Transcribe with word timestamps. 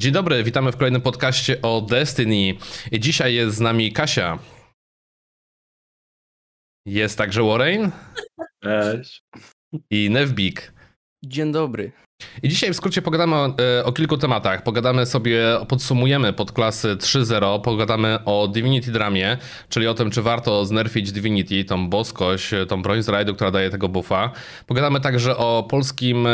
Dzień 0.00 0.12
dobry, 0.12 0.44
witamy 0.44 0.72
w 0.72 0.76
kolejnym 0.76 1.02
podcaście 1.02 1.62
o 1.62 1.80
Destiny. 1.80 2.58
Dzisiaj 2.92 3.34
jest 3.34 3.56
z 3.56 3.60
nami 3.60 3.92
Kasia. 3.92 4.38
Jest 6.86 7.18
także 7.18 7.42
Warren. 7.42 7.90
Cześć. 8.62 9.22
I 9.90 10.10
Nevbik. 10.10 10.72
Dzień 11.24 11.52
dobry. 11.52 11.92
I 12.42 12.48
dzisiaj 12.48 12.72
w 12.72 12.76
skrócie 12.76 13.02
pogadamy 13.02 13.36
o, 13.36 13.54
e, 13.78 13.84
o, 13.84 13.92
kilku 13.92 14.16
tematach. 14.16 14.62
Pogadamy 14.62 15.06
sobie, 15.06 15.42
podsumujemy 15.68 16.32
podklasy 16.32 16.96
3.0, 16.96 17.60
pogadamy 17.60 18.18
o 18.24 18.48
Divinity 18.48 18.92
Dramie, 18.92 19.38
czyli 19.68 19.86
o 19.86 19.94
tym, 19.94 20.10
czy 20.10 20.22
warto 20.22 20.64
znerfić 20.64 21.12
Divinity, 21.12 21.64
tą 21.64 21.88
boskość, 21.88 22.50
tą 22.68 22.82
broń 22.82 23.02
z 23.02 23.08
rajdu, 23.08 23.34
która 23.34 23.50
daje 23.50 23.70
tego 23.70 23.88
buffa. 23.88 24.32
Pogadamy 24.66 25.00
także 25.00 25.36
o 25.36 25.66
polskim 25.70 26.26
e, 26.26 26.30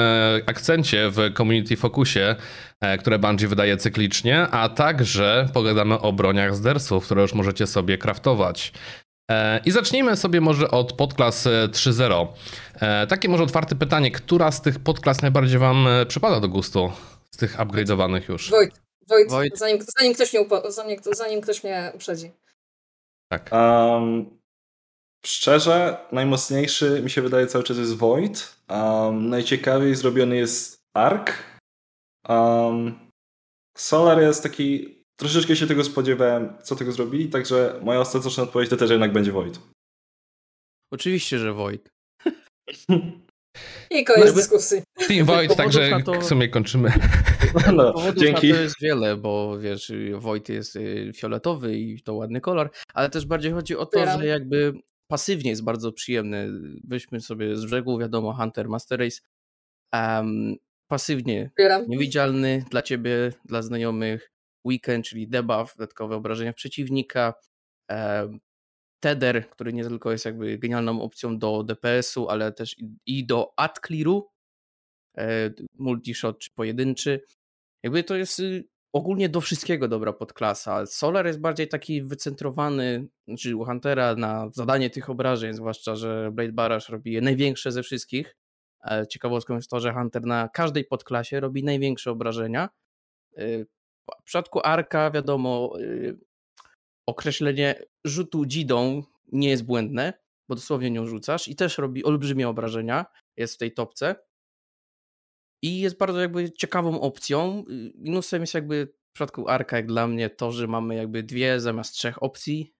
akcencie 0.46 1.11
w 1.11 1.34
Community 1.36 1.76
Focusie, 1.76 2.36
e, 2.80 2.98
które 2.98 3.18
Bungie 3.18 3.48
wydaje 3.48 3.76
cyklicznie, 3.76 4.48
a 4.48 4.68
także 4.68 5.48
pogadamy 5.54 6.00
o 6.00 6.12
broniach 6.12 6.57
z 6.57 6.61
dersów, 6.61 7.04
które 7.04 7.22
już 7.22 7.34
możecie 7.34 7.66
sobie 7.66 7.98
craftować. 7.98 8.72
I 9.64 9.71
zacznijmy 9.71 10.16
sobie 10.16 10.40
może 10.40 10.71
od 10.71 10.93
podklas 10.93 11.46
3.0. 11.46 12.29
E, 12.80 13.07
takie 13.07 13.29
może 13.29 13.43
otwarte 13.43 13.75
pytanie, 13.75 14.11
która 14.11 14.50
z 14.50 14.62
tych 14.62 14.79
podklas 14.79 15.22
najbardziej 15.22 15.58
wam 15.58 15.89
e, 15.89 16.07
przypada 16.07 16.40
do 16.40 16.49
gustu? 16.49 16.93
Z 17.30 17.36
tych 17.36 17.57
upgrade'owanych 17.57 18.29
już? 18.29 18.50
Wojt, 18.50 18.80
Wojt, 19.08 19.30
Wojt. 19.30 19.58
Zanim, 19.58 19.79
zanim, 19.99 20.14
ktoś 20.14 20.32
mnie 20.32 20.43
upo- 20.43 20.71
zanim, 20.71 21.00
zanim 21.12 21.40
ktoś 21.40 21.64
mnie 21.64 21.93
uprzedzi. 21.94 22.30
Tak. 23.29 23.50
Um, 23.52 24.39
szczerze, 25.27 25.96
najmocniejszy 26.13 27.00
mi 27.02 27.11
się 27.11 27.22
wydaje 27.22 27.46
cały 27.46 27.64
czas 27.64 27.79
jest 27.79 27.96
Void. 27.96 28.57
Um, 28.71 29.29
najciekawiej 29.29 29.94
zrobiony 29.94 30.36
jest 30.36 30.77
Ark. 30.94 31.32
Um, 32.28 32.98
Solar 33.78 34.20
jest 34.20 34.42
taki... 34.42 34.95
Troszeczkę 35.16 35.56
się 35.56 35.66
tego 35.66 35.84
spodziewałem, 35.84 36.56
co 36.62 36.77
tego 36.77 36.92
zrobili, 36.92 37.28
także 37.28 37.80
moja 37.82 38.00
ostateczna 38.00 38.42
odpowiedź 38.42 38.70
to 38.70 38.77
też 38.77 38.91
jednak 38.91 39.12
będzie 39.12 39.32
Void. 39.32 39.60
Oczywiście, 40.92 41.38
że 41.38 41.52
Void. 41.52 41.88
I 43.91 44.04
koniec 44.04 44.26
no, 44.26 44.32
dyskusji. 44.32 44.82
Team 45.08 45.26
Void, 45.26 45.56
także 45.56 46.02
to... 46.04 46.20
w 46.20 46.24
sumie 46.24 46.48
kończymy. 46.48 46.92
No, 47.76 47.94
dzięki. 48.16 48.50
to 48.50 48.60
jest 48.60 48.80
wiele, 48.80 49.16
bo 49.16 49.58
wiesz, 49.58 49.92
Void 50.14 50.48
jest 50.48 50.76
y, 50.76 51.12
fioletowy 51.14 51.78
i 51.78 52.02
to 52.02 52.14
ładny 52.14 52.41
kolor, 52.41 52.70
ale 52.94 53.10
też 53.10 53.26
bardziej 53.26 53.52
chodzi 53.52 53.76
o 53.76 53.86
to, 53.86 53.98
Pieram. 53.98 54.20
że 54.20 54.26
jakby 54.26 54.72
pasywnie 55.10 55.50
jest 55.50 55.64
bardzo 55.64 55.92
przyjemny. 55.92 56.48
Weźmy 56.84 57.20
sobie 57.20 57.56
z 57.56 57.64
brzegu, 57.64 57.98
wiadomo, 57.98 58.34
Hunter, 58.34 58.69
Master 58.69 58.98
Race. 58.98 59.20
Um, 59.94 60.56
pasywnie 60.91 61.50
Pieram. 61.56 61.84
niewidzialny 61.88 62.64
dla 62.70 62.82
ciebie, 62.82 63.32
dla 63.44 63.62
znajomych. 63.62 64.30
Weekend, 64.67 65.06
czyli 65.06 65.28
debuff, 65.28 65.77
dodatkowe 65.77 66.17
obrażenia 66.17 66.53
przeciwnika. 66.53 67.34
Um, 67.91 68.41
Tether, 69.00 69.50
który 69.50 69.72
nie 69.72 69.84
tylko 69.84 70.12
jest 70.12 70.25
jakby 70.25 70.59
genialną 70.59 71.03
opcją 71.03 71.39
do 71.39 71.62
DPS-u, 71.62 72.28
ale 72.28 72.53
też 72.53 72.77
i 73.06 73.27
do 73.27 73.53
ad 73.56 73.81
clearu, 73.87 74.31
e, 75.19 75.50
multishot 75.75 76.39
czy 76.39 76.50
pojedynczy. 76.55 77.20
Jakby 77.83 78.05
to 78.05 78.17
jest 78.17 78.41
y, 78.41 78.69
ogólnie 78.92 79.28
do 79.28 79.41
wszystkiego 79.41 79.89
dobra 79.89 80.12
podklasa. 80.12 80.87
Solar 80.87 81.27
jest 81.27 81.41
bardziej 81.41 81.69
taki 81.69 82.03
wycentrowany, 82.03 83.09
znaczy 83.28 83.56
u 83.56 83.64
Huntera 83.64 84.14
na 84.14 84.50
zadanie 84.55 84.91
tych 84.91 85.11
obrażeń, 85.11 85.55
zwłaszcza, 85.55 85.97
że 85.97 86.31
Blade 86.33 86.53
Barash 86.53 86.89
robi 86.89 87.12
je 87.12 87.20
największe 87.20 87.72
ze 87.72 87.83
wszystkich. 87.83 88.37
E, 88.91 89.06
ciekawostką 89.06 89.55
jest 89.56 89.70
to, 89.70 89.81
że 89.81 89.92
Hunter 89.92 90.22
na 90.22 90.48
każdej 90.48 90.84
podklasie 90.84 91.41
robi 91.41 91.64
największe 91.64 92.11
obrażenia. 92.11 92.69
W 94.20 94.24
przypadku 94.24 94.60
Arka, 94.64 95.10
wiadomo, 95.10 95.72
y, 95.80 96.18
określenie 97.08 97.82
rzutu 98.04 98.46
dzidą 98.46 99.02
nie 99.32 99.48
jest 99.48 99.64
błędne, 99.64 100.12
bo 100.48 100.54
dosłownie 100.54 100.91
nią 100.91 101.06
rzucasz 101.06 101.48
i 101.48 101.56
też 101.56 101.78
robi 101.78 102.04
olbrzymie 102.04 102.48
obrażenia, 102.48 103.06
jest 103.36 103.54
w 103.54 103.58
tej 103.58 103.75
topce. 103.75 104.16
I 105.62 105.81
jest 105.81 105.98
bardzo 105.98 106.20
jakby 106.20 106.53
ciekawą 106.53 107.00
opcją. 107.00 107.64
Minusem 107.94 108.41
jest 108.41 108.54
jakby 108.54 108.86
w 108.86 109.12
przypadku 109.12 109.48
Arka, 109.48 109.76
jak 109.76 109.86
dla 109.86 110.06
mnie, 110.06 110.31
to, 110.31 110.52
że 110.52 110.66
mamy 110.66 110.94
jakby 110.94 111.22
dwie 111.22 111.60
zamiast 111.60 111.94
trzech 111.94 112.22
opcji, 112.22 112.75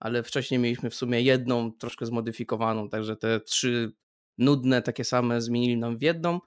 ale 0.00 0.22
wcześniej 0.22 0.60
mieliśmy 0.60 0.90
w 0.90 0.94
sumie 0.94 1.20
jedną, 1.20 1.72
troszkę 1.72 2.06
zmodyfikowaną, 2.06 2.88
także 2.88 3.16
te 3.16 3.40
trzy 3.40 3.92
nudne, 4.38 4.82
takie 4.82 5.04
same 5.04 5.40
zmienili 5.40 5.76
nam 5.76 5.98
w 5.98 6.02
jedną 6.02 6.40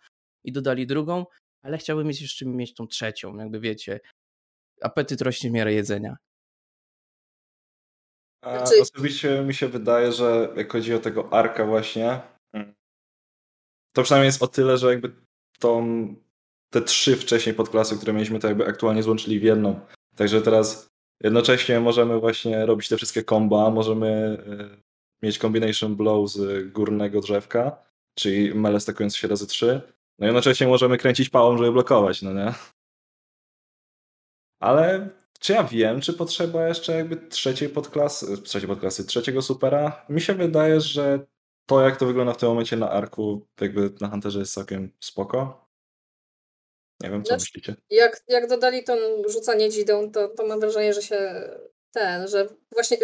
i 0.44 0.52
dodali 0.52 0.88
drugą, 0.88 1.26
ale 1.68 1.78
chciałbym 1.78 2.08
mieć 2.08 2.22
jeszcze 2.22 2.46
mieć 2.46 2.74
tą 2.74 2.88
trzecią, 2.88 3.38
jakby 3.38 3.60
wiecie, 3.60 4.00
apetyt 4.82 5.22
rośnie 5.22 5.50
w 5.50 5.54
miarę 5.54 5.74
jedzenia. 5.74 6.18
A 8.42 8.58
znaczy... 8.58 8.82
Osobiście 8.82 9.44
mi 9.44 9.54
się 9.54 9.68
wydaje, 9.68 10.12
że 10.12 10.54
jak 10.56 10.72
chodzi 10.72 10.94
o 10.94 11.00
tego 11.00 11.34
arka 11.34 11.66
właśnie, 11.66 12.22
mm, 12.54 12.74
to 13.96 14.04
przynajmniej 14.04 14.28
jest 14.28 14.44
o 14.44 14.48
tyle, 14.48 14.78
że 14.78 14.90
jakby 14.92 15.16
tą, 15.60 16.08
te 16.70 16.82
trzy 16.82 17.16
wcześniej 17.16 17.56
podklasy, 17.56 17.98
które 17.98 18.14
mieliśmy, 18.14 18.40
to 18.40 18.48
jakby 18.48 18.68
aktualnie 18.68 19.04
złączyli 19.04 19.40
w 19.40 19.44
jedną. 19.44 19.80
Także 20.16 20.42
teraz 20.42 20.88
jednocześnie 21.24 21.80
możemy 21.80 22.20
właśnie 22.20 22.66
robić 22.66 22.90
te 22.90 22.98
wszystkie 22.98 23.24
komba, 23.24 23.70
możemy 23.70 24.08
e, 24.08 25.26
mieć 25.26 25.38
combination 25.38 25.96
blow 25.96 26.32
z 26.32 26.72
górnego 26.72 27.22
drzewka, 27.22 27.84
czyli 28.16 28.56
mele 28.56 28.80
stakując 28.80 29.16
się 29.16 29.28
razy 29.28 29.48
trzy. 29.48 29.97
No 30.20 30.26
i 30.26 30.28
jednocześnie 30.28 30.68
możemy 30.68 30.98
kręcić 30.98 31.30
pałą, 31.30 31.58
żeby 31.58 31.72
blokować, 31.72 32.22
no 32.22 32.34
nie? 32.34 32.54
Ale 34.60 35.10
czy 35.40 35.54
ja 35.54 35.64
wiem, 35.64 36.02
czy 36.02 36.14
potrzeba 36.14 36.68
jeszcze 36.68 36.94
jakby 36.94 37.18
trzeciej 37.18 37.70
podklasy, 37.70 38.42
trzeciej 38.42 38.68
podklasy, 38.68 39.06
trzeciego 39.06 39.42
supera? 39.42 40.06
Mi 40.10 40.22
się 40.22 40.34
wydaje, 40.34 40.82
że 40.82 41.20
to 41.66 41.82
jak 41.82 41.98
to 41.98 42.06
wygląda 42.06 42.34
w 42.34 42.38
tym 42.38 42.50
momencie 42.50 42.78
na 42.78 42.90
arku, 42.90 43.48
jakby 43.62 43.90
na 44.02 44.10
Hunterze 44.10 44.40
jest 44.40 44.54
całkiem 44.54 44.92
spoko. 45.00 45.68
Nie 47.02 47.10
wiem, 47.10 47.24
co 47.24 47.28
znaczy, 47.28 47.42
myślicie. 47.42 47.76
Jak, 47.90 48.24
jak 48.28 48.50
dodali 48.50 48.84
to 48.84 48.98
rzucanie 49.30 49.70
dzidą, 49.70 50.12
to, 50.12 50.28
to 50.28 50.46
mam 50.48 50.60
wrażenie, 50.60 50.94
że 50.94 51.02
się 51.02 51.50
ten, 51.92 52.28
że 52.28 52.48
właśnie 52.72 52.98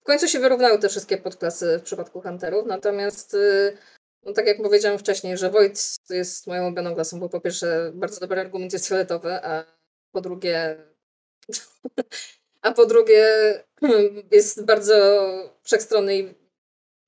w 0.00 0.04
końcu 0.04 0.28
się 0.28 0.38
wyrównały 0.38 0.78
te 0.78 0.88
wszystkie 0.88 1.18
podklasy 1.18 1.78
w 1.78 1.82
przypadku 1.82 2.20
Hunterów, 2.20 2.66
natomiast 2.66 3.34
y, 3.34 3.76
no 4.22 4.32
tak 4.32 4.46
jak 4.46 4.62
powiedziałem 4.62 4.98
wcześniej, 4.98 5.38
że 5.38 5.50
Void 5.50 5.96
jest 6.10 6.46
moją 6.46 6.62
ulubioną 6.62 6.94
klasą, 6.94 7.20
bo 7.20 7.28
po 7.28 7.40
pierwsze 7.40 7.92
bardzo 7.94 8.20
dobry 8.20 8.40
argument 8.40 8.72
jest 8.72 8.88
fioletowy, 8.88 9.32
a 9.32 9.64
po 10.12 10.20
drugie 10.20 10.76
a 12.62 12.72
po 12.72 12.86
drugie 12.86 13.24
jest 14.30 14.64
bardzo 14.64 15.26
wszechstronny 15.62 16.18
i 16.18 16.34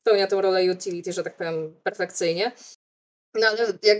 spełnia 0.00 0.26
tę 0.26 0.42
rolę 0.42 0.72
utility, 0.72 1.12
że 1.12 1.22
tak 1.22 1.36
powiem, 1.36 1.80
perfekcyjnie. 1.82 2.52
No 3.34 3.46
ale 3.46 3.58
jak 3.82 3.98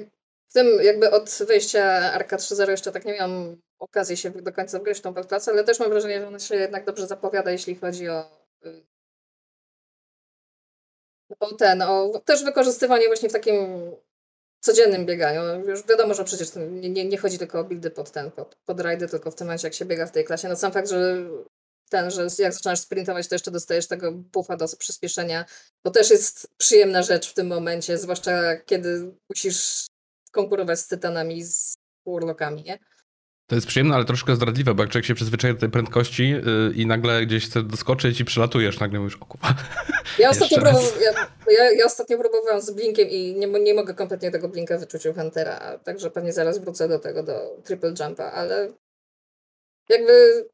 w 0.49 0.53
tym 0.53 0.67
jakby 0.83 1.11
od 1.11 1.39
wyjścia 1.47 1.85
Arka 2.13 2.37
3.0 2.37 2.71
jeszcze 2.71 2.93
tak 2.93 3.05
nie 3.05 3.13
miałam 3.13 3.57
okazji 3.79 4.17
się 4.17 4.31
do 4.31 4.53
końca 4.53 4.79
wgryźć 4.79 5.01
tą 5.01 5.15
podklasę, 5.15 5.51
ale 5.51 5.65
też 5.65 5.81
mam 5.81 5.91
wrażenie, 5.91 6.21
że 6.21 6.29
ona 6.29 6.39
się 6.39 6.55
jednak 6.55 6.85
dobrze 6.85 7.07
zapowiada, 7.07 7.51
jeśli 7.51 7.75
chodzi 7.75 8.09
o 8.09 8.25
o 11.41 11.55
ten, 11.55 11.83
o 11.83 12.23
też 12.25 12.45
wykorzystywanie 12.45 13.07
właśnie 13.07 13.29
w 13.29 13.33
takim 13.33 13.57
codziennym 14.61 15.07
bieganiu. 15.07 15.69
Już 15.69 15.87
wiadomo, 15.87 16.15
że 16.15 16.25
przecież 16.25 16.49
nie, 16.55 16.91
nie, 16.91 17.05
nie 17.05 17.19
chodzi 17.19 17.39
tylko 17.39 17.61
o 17.61 17.65
buildy 17.65 17.91
pod 17.91 18.11
ten, 18.11 18.31
pod, 18.31 18.57
pod 18.65 18.81
rajdy, 18.81 19.09
tylko 19.09 19.31
w 19.31 19.35
tym 19.35 19.47
momencie, 19.47 19.67
jak 19.67 19.75
się 19.75 19.85
biega 19.85 20.07
w 20.07 20.13
tej 20.13 20.25
klasie. 20.25 20.49
No 20.49 20.57
sam 20.57 20.73
fakt, 20.73 20.89
że 20.89 21.25
ten, 21.91 22.11
że 22.11 22.27
jak 22.39 22.53
zaczynasz 22.53 22.81
sprintować, 22.81 23.29
to 23.29 23.35
jeszcze 23.35 23.51
dostajesz 23.51 23.87
tego 23.87 24.13
buffa 24.13 24.57
do 24.57 24.67
przyspieszenia, 24.79 25.45
to 25.83 25.91
też 25.91 26.11
jest 26.11 26.49
przyjemna 26.57 27.03
rzecz 27.03 27.31
w 27.31 27.35
tym 27.35 27.47
momencie, 27.47 27.99
zwłaszcza 27.99 28.57
kiedy 28.57 29.13
musisz 29.31 29.87
konkurować 30.31 30.81
z 30.81 30.89
tytanami, 30.89 31.45
z 31.45 31.75
urlokami, 32.05 32.63
nie? 32.63 32.79
To 33.53 33.57
jest 33.57 33.67
przyjemne, 33.67 33.95
ale 33.95 34.05
troszkę 34.05 34.37
zdradliwe, 34.37 34.75
bo 34.75 34.83
jak 34.83 34.93
człowiek 34.93 35.07
się 35.07 35.15
przyzwyczaja 35.15 35.55
do 35.55 35.61
tej 35.61 35.69
prędkości 35.69 36.31
yy, 36.31 36.73
i 36.75 36.87
nagle 36.87 37.27
gdzieś 37.27 37.47
chce 37.47 37.63
doskoczyć 37.63 38.21
i 38.21 38.25
przelatujesz, 38.25 38.81
nagle 38.81 39.01
mówisz, 39.01 39.17
o 39.17 39.25
kurwa. 39.25 39.49
Ja 40.19 40.31
ostatnio, 40.31 40.59
próbow- 40.59 41.01
ja, 41.01 41.11
ja, 41.51 41.73
ja, 41.73 41.85
ostatnio 41.87 42.19
próbowałam 42.19 42.61
z 42.61 42.71
Blinkiem 42.71 43.09
i 43.09 43.35
nie, 43.35 43.47
nie 43.47 43.75
mogę 43.75 43.95
kompletnie 43.95 44.31
tego 44.31 44.49
Blinka 44.49 44.79
wyczuć 44.79 45.07
u 45.07 45.15
Huntera, 45.15 45.79
także 45.85 46.11
pewnie 46.11 46.33
zaraz 46.33 46.59
wrócę 46.59 46.89
do 46.89 46.99
tego, 46.99 47.23
do 47.23 47.57
Triple 47.65 47.95
Jumpa, 48.01 48.25
ale 48.25 48.73
jakby 49.89 50.45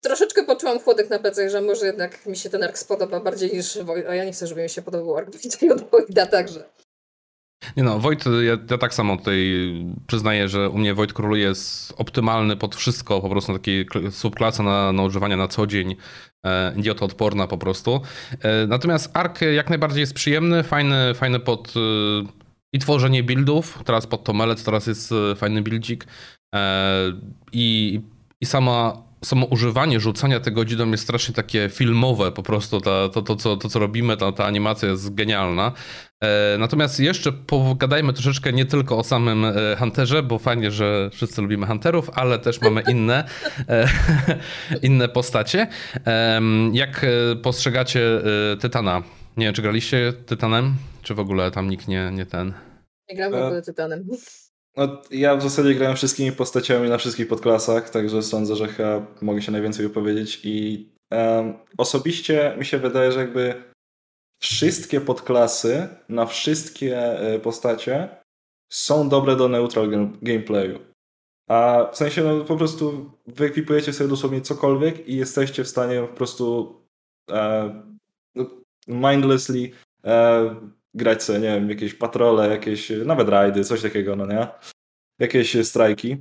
troszeczkę 0.00 0.44
poczułam 0.44 0.80
chłodek 0.80 1.10
na 1.10 1.18
plecach, 1.18 1.48
że 1.48 1.60
może 1.60 1.86
jednak 1.86 2.26
mi 2.26 2.36
się 2.36 2.50
ten 2.50 2.62
ark 2.62 2.78
spodoba 2.78 3.20
bardziej 3.20 3.52
niż 3.52 3.78
a 4.08 4.14
ja 4.14 4.24
nie 4.24 4.32
chcę, 4.32 4.46
żeby 4.46 4.62
mi 4.62 4.70
się 4.70 4.82
podobał 4.82 5.16
ark 5.16 5.28
od 5.74 5.90
Voida 5.90 6.26
także. 6.26 6.64
Nie 7.76 7.82
no, 7.82 7.98
Wojt, 7.98 8.24
ja, 8.26 8.56
ja, 8.70 8.78
tak 8.78 8.94
samo 8.94 9.16
tutaj 9.16 9.54
przyznaję, 10.06 10.48
że 10.48 10.70
u 10.70 10.78
mnie 10.78 10.94
Wojt 10.94 11.12
Król 11.12 11.38
jest 11.38 11.94
optymalny 11.96 12.56
pod 12.56 12.76
wszystko, 12.76 13.20
po 13.20 13.30
prostu 13.30 13.52
taki 13.52 13.84
subklasa 14.10 14.62
na, 14.62 14.92
na 14.92 15.02
używanie 15.02 15.36
na 15.36 15.48
co 15.48 15.66
dzień, 15.66 15.96
e, 16.46 16.74
odporna 17.00 17.46
po 17.46 17.58
prostu. 17.58 18.00
E, 18.40 18.66
natomiast 18.66 19.16
Ark 19.16 19.40
jak 19.40 19.68
najbardziej 19.68 20.00
jest 20.00 20.14
przyjemny, 20.14 20.62
fajny, 20.62 21.14
fajny 21.14 21.40
pod 21.40 21.74
e, 21.76 21.80
i 22.72 22.78
tworzenie 22.78 23.22
buildów, 23.22 23.78
teraz 23.84 24.06
pod 24.06 24.24
to 24.24 24.32
Melet, 24.32 24.64
teraz 24.64 24.86
jest 24.86 25.12
e, 25.12 25.34
fajny 25.34 25.62
buildzik. 25.62 26.06
I, 27.52 28.00
i 28.40 28.46
sama 28.46 29.02
samo 29.24 29.46
używanie 29.46 30.00
rzucania 30.00 30.40
tego 30.40 30.64
dzidą 30.64 30.90
jest 30.90 31.02
strasznie 31.02 31.34
takie 31.34 31.68
filmowe, 31.68 32.32
po 32.32 32.42
prostu 32.42 32.80
to, 32.80 33.08
to, 33.08 33.22
to, 33.22 33.36
co, 33.36 33.56
to 33.56 33.68
co 33.68 33.78
robimy, 33.78 34.16
ta, 34.16 34.32
ta 34.32 34.44
animacja 34.44 34.88
jest 34.88 35.14
genialna. 35.14 35.72
E, 36.20 36.58
natomiast 36.58 37.00
jeszcze 37.00 37.32
pogadajmy 37.32 38.12
troszeczkę 38.12 38.52
nie 38.52 38.64
tylko 38.64 38.98
o 38.98 39.04
samym 39.04 39.44
e, 39.44 39.52
Hunterze, 39.78 40.22
bo 40.22 40.38
fajnie, 40.38 40.70
że 40.70 41.10
wszyscy 41.12 41.42
lubimy 41.42 41.66
Hunterów, 41.66 42.10
ale 42.14 42.38
też 42.38 42.60
mamy 42.60 42.82
inne, 42.92 43.24
e, 43.68 43.88
inne 44.88 45.08
postacie. 45.08 45.66
Jak 46.72 47.06
postrzegacie 47.42 48.00
Tytana? 48.60 49.02
Nie 49.36 49.46
wiem, 49.46 49.54
czy 49.54 49.62
graliście 49.62 50.12
Tytanem, 50.26 50.74
czy 51.02 51.14
w 51.14 51.20
ogóle 51.20 51.50
tam 51.50 51.70
nikt 51.70 51.88
nie, 51.88 52.10
nie 52.12 52.26
ten... 52.26 52.52
Nie 53.08 53.16
gram 53.16 53.32
w 53.32 53.34
ogóle 53.34 53.62
Tytanem. 53.62 54.04
No, 54.76 55.02
ja 55.10 55.36
w 55.36 55.42
zasadzie 55.42 55.74
grałem 55.74 55.96
wszystkimi 55.96 56.32
postaciami 56.32 56.88
na 56.88 56.98
wszystkich 56.98 57.28
podklasach, 57.28 57.90
także 57.90 58.22
sądzę, 58.22 58.56
że 58.56 58.68
chyba 58.68 59.06
mogę 59.22 59.42
się 59.42 59.52
najwięcej 59.52 59.88
wypowiedzieć 59.88 60.40
i 60.44 60.88
um, 61.10 61.54
osobiście 61.78 62.54
mi 62.58 62.64
się 62.64 62.78
wydaje, 62.78 63.12
że 63.12 63.20
jakby 63.20 63.64
wszystkie 64.42 65.00
podklasy 65.00 65.88
na 66.08 66.26
wszystkie 66.26 66.98
e, 66.98 67.38
postacie 67.38 68.08
są 68.72 69.08
dobre 69.08 69.36
do 69.36 69.48
neutral 69.48 69.90
gameplayu. 70.22 70.78
A 71.48 71.88
w 71.92 71.96
sensie 71.96 72.24
no, 72.24 72.44
po 72.44 72.56
prostu 72.56 73.10
wyekwipujecie 73.26 73.92
sobie 73.92 74.10
dosłownie 74.10 74.40
cokolwiek 74.40 75.08
i 75.08 75.16
jesteście 75.16 75.64
w 75.64 75.68
stanie 75.68 76.00
po 76.00 76.16
prostu 76.16 76.76
e, 77.30 77.82
no, 78.34 78.46
mindlessly 78.88 79.70
e, 80.04 80.54
grać 80.94 81.22
sobie, 81.22 81.38
nie 81.38 81.48
wiem, 81.48 81.70
jakieś 81.70 81.94
patrole, 81.94 82.50
jakieś, 82.50 82.92
nawet 83.04 83.28
rajdy, 83.28 83.64
coś 83.64 83.82
takiego, 83.82 84.16
no 84.16 84.26
nie? 84.26 84.46
Jakieś 85.18 85.66
strajki. 85.66 86.16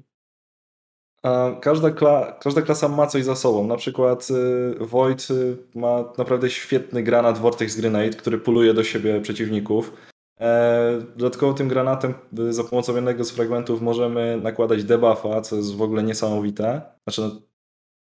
Każda, 1.61 1.91
kla 1.91 2.31
każda 2.41 2.61
klasa 2.61 2.87
ma 2.87 3.07
coś 3.07 3.23
za 3.23 3.35
sobą. 3.35 3.67
Na 3.67 3.75
przykład 3.77 4.27
y, 4.31 4.85
Void 4.85 5.27
y, 5.31 5.57
ma 5.75 6.13
naprawdę 6.17 6.49
świetny 6.49 7.03
granat 7.03 7.37
Vortex 7.37 7.75
Grenade, 7.75 8.09
który 8.09 8.37
puluje 8.37 8.73
do 8.73 8.83
siebie 8.83 9.21
przeciwników. 9.21 9.93
E, 10.39 11.01
dodatkowo 11.15 11.53
tym 11.53 11.67
granatem 11.67 12.13
y, 12.39 12.53
za 12.53 12.63
pomocą 12.63 12.95
jednego 12.95 13.23
z 13.23 13.31
fragmentów 13.31 13.81
możemy 13.81 14.37
nakładać 14.37 14.83
debuffa, 14.83 15.41
co 15.41 15.55
jest 15.55 15.75
w 15.75 15.81
ogóle 15.81 16.03
niesamowite. 16.03 16.81
Znaczy, 17.03 17.21
no, 17.21 17.41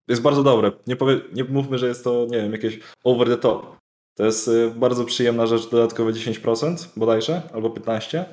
jest 0.07 0.21
bardzo 0.21 0.43
dobre. 0.43 0.71
Nie, 0.87 0.95
nie 1.33 1.43
mówmy, 1.43 1.77
że 1.77 1.87
jest 1.87 2.03
to, 2.03 2.27
nie 2.29 2.37
wiem, 2.37 2.51
jakieś 2.51 2.79
over 3.03 3.27
the 3.27 3.37
top. 3.37 3.77
To 4.17 4.25
jest 4.25 4.47
y, 4.47 4.71
bardzo 4.75 5.05
przyjemna 5.05 5.47
rzecz, 5.47 5.69
dodatkowe 5.69 6.11
10% 6.11 6.87
bodajże, 6.95 7.41
albo 7.53 7.69
15%. 7.69 8.25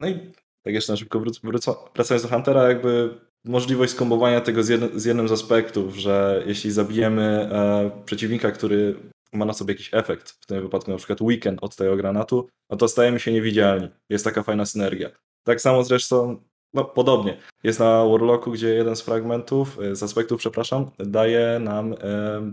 No 0.00 0.08
i 0.08 0.32
tak 0.62 0.74
jeszcze 0.74 0.92
na 0.92 0.96
szybko 0.96 1.20
wrócę, 1.20 1.40
wrócę, 1.42 1.74
wracając 1.94 2.22
do 2.22 2.28
Huntera, 2.28 2.68
jakby 2.68 3.20
możliwość 3.44 3.92
skombowania 3.92 4.40
tego 4.40 4.62
z, 4.62 4.68
jednym 4.68 5.00
z 5.00 5.04
jednym 5.04 5.28
z 5.28 5.32
aspektów, 5.32 5.96
że 5.96 6.44
jeśli 6.46 6.70
zabijemy 6.70 7.22
e, 7.22 7.90
przeciwnika, 8.04 8.50
który 8.50 8.96
ma 9.32 9.44
na 9.44 9.52
sobie 9.52 9.74
jakiś 9.74 9.94
efekt, 9.94 10.30
w 10.30 10.46
tym 10.46 10.62
wypadku 10.62 10.90
na 10.90 10.96
przykład 10.96 11.20
weekend 11.20 11.58
od 11.62 11.76
tego 11.76 11.96
granatu, 11.96 12.48
no 12.70 12.76
to 12.76 12.88
stajemy 12.88 13.20
się 13.20 13.32
niewidzialni. 13.32 13.88
Jest 14.10 14.24
taka 14.24 14.42
fajna 14.42 14.66
synergia. 14.66 15.10
Tak 15.44 15.60
samo 15.60 15.84
zresztą 15.84 16.42
no, 16.74 16.84
podobnie. 16.84 17.36
Jest 17.62 17.80
na 17.80 18.04
Warlocku, 18.04 18.50
gdzie 18.50 18.68
jeden 18.68 18.96
z 18.96 19.02
fragmentów, 19.02 19.78
e, 19.80 19.96
z 19.96 20.02
aspektów, 20.02 20.38
przepraszam, 20.38 20.90
daje 20.98 21.58
nam 21.58 21.92
e, 21.92 21.96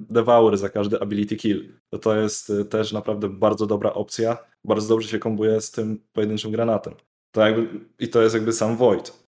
devour 0.09 0.57
za 0.57 0.69
każdy 0.69 1.01
ability 1.01 1.35
kill. 1.35 1.73
To, 1.89 1.99
to 1.99 2.15
jest 2.15 2.49
e, 2.49 2.65
też 2.65 2.91
naprawdę 2.91 3.29
bardzo 3.29 3.67
dobra 3.67 3.93
opcja. 3.93 4.37
Bardzo 4.63 4.87
dobrze 4.87 5.09
się 5.09 5.19
kombuje 5.19 5.61
z 5.61 5.71
tym 5.71 6.03
pojedynczym 6.13 6.51
granatem. 6.51 6.93
To 7.31 7.41
jakby, 7.41 7.79
I 7.99 8.07
to 8.07 8.21
jest 8.21 8.35
jakby 8.35 8.53
sam 8.53 8.77
Void. 8.77 9.27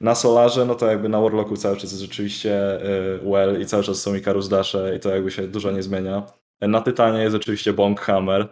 Na 0.00 0.14
Solarze, 0.14 0.64
no 0.64 0.74
to 0.74 0.86
jakby 0.86 1.08
na 1.08 1.20
Warlocku 1.20 1.56
cały 1.56 1.76
czas 1.76 1.90
jest 1.90 2.02
rzeczywiście 2.02 2.80
Well 3.22 3.60
i 3.60 3.66
cały 3.66 3.82
czas 3.82 4.02
są 4.02 4.14
Icarus 4.14 4.48
Dasze 4.48 4.96
i 4.96 5.00
to 5.00 5.10
jakby 5.10 5.30
się 5.30 5.48
dużo 5.48 5.70
nie 5.70 5.82
zmienia. 5.82 6.26
Na 6.60 6.80
Tytanie 6.80 7.22
jest 7.22 7.36
oczywiście 7.36 7.72
Bonk 7.72 8.00
Hammer, 8.00 8.48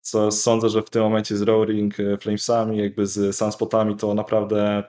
co 0.00 0.30
sądzę, 0.30 0.68
że 0.68 0.82
w 0.82 0.90
tym 0.90 1.02
momencie 1.02 1.36
z 1.36 1.42
Roaring 1.42 1.94
Flamesami, 2.20 2.78
jakby 2.78 3.06
z 3.06 3.36
Sunspotami, 3.36 3.96
to 3.96 4.14
naprawdę 4.14 4.84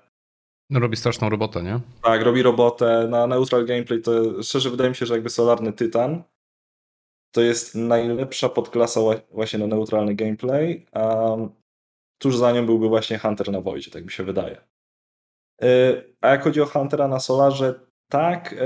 no 0.73 0.79
robi 0.79 0.97
straszną 0.97 1.29
robotę, 1.29 1.63
nie? 1.63 1.79
Tak, 2.03 2.21
robi 2.21 2.41
robotę. 2.43 3.07
Na 3.09 3.27
neutral 3.27 3.65
gameplay 3.65 4.01
to 4.01 4.43
szczerze 4.43 4.69
wydaje 4.69 4.89
mi 4.89 4.95
się, 4.95 5.05
że 5.05 5.13
jakby 5.13 5.29
Solarny 5.29 5.73
Tytan 5.73 6.23
to 7.35 7.41
jest 7.41 7.75
najlepsza 7.75 8.49
podklasa 8.49 9.01
właśnie 9.31 9.59
na 9.59 9.67
neutralny 9.67 10.15
gameplay, 10.15 10.85
a 10.91 11.35
tuż 12.21 12.37
za 12.37 12.51
nią 12.51 12.65
byłby 12.65 12.89
właśnie 12.89 13.17
Hunter 13.17 13.51
na 13.51 13.61
Voidzie, 13.61 13.91
tak 13.91 14.03
mi 14.03 14.11
się 14.11 14.23
wydaje. 14.23 14.61
Y, 15.63 16.15
a 16.21 16.29
jak 16.29 16.43
chodzi 16.43 16.61
o 16.61 16.65
Huntera 16.65 17.07
na 17.07 17.19
Solarze, 17.19 17.79
tak, 18.11 18.53
y, 18.53 18.57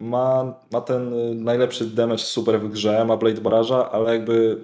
ma, 0.00 0.60
ma 0.72 0.80
ten 0.80 1.14
najlepszy 1.44 1.86
damage 1.86 2.18
super 2.18 2.60
w 2.60 2.68
grze, 2.68 3.04
ma 3.04 3.16
Blade 3.16 3.40
Baraża, 3.40 3.90
ale 3.90 4.12
jakby 4.12 4.60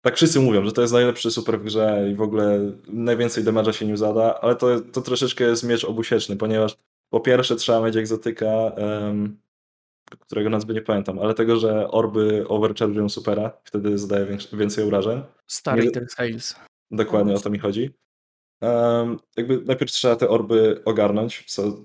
tak 0.00 0.16
wszyscy 0.16 0.40
mówią, 0.40 0.64
że 0.64 0.72
to 0.72 0.80
jest 0.80 0.92
najlepszy 0.92 1.30
super 1.30 1.60
w 1.60 1.64
grze 1.64 2.08
i 2.12 2.14
w 2.14 2.22
ogóle 2.22 2.72
najwięcej 2.88 3.44
damage'a 3.44 3.72
się 3.72 3.86
nim 3.86 3.96
zada, 3.96 4.40
ale 4.40 4.56
to, 4.56 4.80
to 4.80 5.00
troszeczkę 5.00 5.44
jest 5.44 5.64
miecz 5.64 5.84
obusieczny, 5.84 6.36
ponieważ 6.36 6.76
po 7.10 7.20
pierwsze 7.20 7.56
trzeba 7.56 7.80
mieć 7.80 7.96
egzotyka, 7.96 8.46
um, 8.46 9.40
którego 10.18 10.50
nazwy 10.50 10.74
nie 10.74 10.82
pamiętam, 10.82 11.18
ale 11.18 11.34
tego, 11.34 11.56
że 11.56 11.90
orby 11.90 12.44
overcharge'ują 12.48 13.08
supera, 13.08 13.52
wtedy 13.64 13.98
zadaje 13.98 14.26
większy, 14.26 14.56
więcej 14.56 14.84
obrażeń. 14.84 15.22
Stary 15.46 15.90
Sales. 16.08 16.56
Dokładnie 16.90 17.34
o 17.34 17.40
to 17.40 17.50
mi 17.50 17.58
chodzi. 17.58 17.90
Um, 18.60 19.18
jakby 19.36 19.60
najpierw 19.60 19.92
trzeba 19.92 20.16
te 20.16 20.28
orby 20.28 20.82
ogarnąć, 20.84 21.44
co 21.46 21.84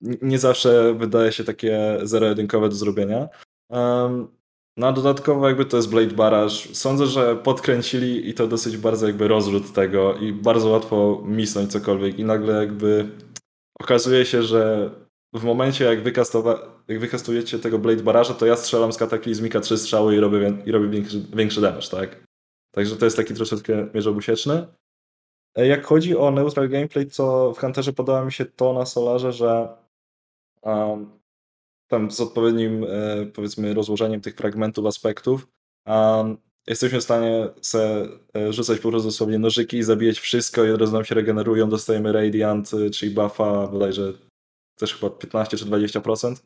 nie 0.00 0.38
zawsze 0.38 0.94
wydaje 0.94 1.32
się 1.32 1.44
takie 1.44 1.98
zero-jedynkowe 2.02 2.68
do 2.68 2.74
zrobienia. 2.74 3.28
Um, 3.68 4.35
no 4.76 4.86
a 4.86 4.92
dodatkowo 4.92 5.48
jakby 5.48 5.64
to 5.64 5.76
jest 5.76 5.90
Blade 5.90 6.14
Barrage. 6.14 6.54
Sądzę, 6.72 7.06
że 7.06 7.36
podkręcili 7.36 8.28
i 8.28 8.34
to 8.34 8.46
dosyć 8.46 8.76
bardzo 8.76 9.06
jakby 9.06 9.28
rozrzut 9.28 9.72
tego 9.72 10.14
i 10.14 10.32
bardzo 10.32 10.68
łatwo 10.68 11.22
misnąć 11.24 11.72
cokolwiek 11.72 12.18
i 12.18 12.24
nagle 12.24 12.54
jakby 12.54 13.08
okazuje 13.80 14.24
się, 14.24 14.42
że 14.42 14.90
w 15.34 15.44
momencie 15.44 15.84
jak, 15.84 15.98
jak 16.88 17.00
wykastujecie 17.00 17.58
tego 17.58 17.78
Blade 17.78 18.02
Barrage'a, 18.02 18.34
to 18.34 18.46
ja 18.46 18.56
strzelam 18.56 18.92
z 18.92 18.96
kataklizmika 18.96 19.60
trzy 19.60 19.78
strzały 19.78 20.16
i 20.16 20.20
robię, 20.20 20.52
i 20.66 20.72
robię 20.72 20.88
większy, 20.88 21.22
większy 21.34 21.60
damage, 21.60 21.88
tak? 21.90 22.26
Także 22.70 22.96
to 22.96 23.04
jest 23.04 23.16
taki 23.16 23.34
troszeczkę 23.34 23.88
mierz 23.94 24.06
obusieczny. 24.06 24.66
E, 25.56 25.66
jak 25.66 25.86
chodzi 25.86 26.16
o 26.16 26.30
neutral 26.30 26.68
gameplay, 26.68 27.06
to 27.06 27.52
w 27.52 27.58
Hunterze 27.58 27.92
podoba 27.92 28.24
mi 28.24 28.32
się 28.32 28.44
to 28.44 28.72
na 28.72 28.86
Solarze, 28.86 29.32
że 29.32 29.68
um, 30.62 31.10
tam 31.88 32.10
z 32.10 32.20
odpowiednim, 32.20 32.84
e, 32.84 33.26
powiedzmy, 33.26 33.74
rozłożeniem 33.74 34.20
tych 34.20 34.34
fragmentów, 34.34 34.86
aspektów, 34.86 35.46
jesteśmy 36.66 37.00
w 37.00 37.02
stanie 37.04 37.48
se 37.62 38.08
e, 38.36 38.52
rzucać 38.52 38.80
po 38.80 38.90
prostu 38.90 39.10
sobie 39.10 39.38
nożyki 39.38 39.76
i 39.76 39.82
zabijać 39.82 40.18
wszystko 40.18 40.64
i 40.64 40.70
od 40.70 40.80
razu 40.80 40.92
nam 40.92 41.04
się 41.04 41.14
regenerują, 41.14 41.68
dostajemy 41.68 42.12
Radiant, 42.12 42.74
e, 42.74 42.90
czyli 42.90 43.14
buffa 43.14 43.66
bodajże 43.66 44.12
też 44.78 44.94
chyba 44.94 45.10
15 45.10 45.56
czy 45.56 45.64
20%. 45.64 46.42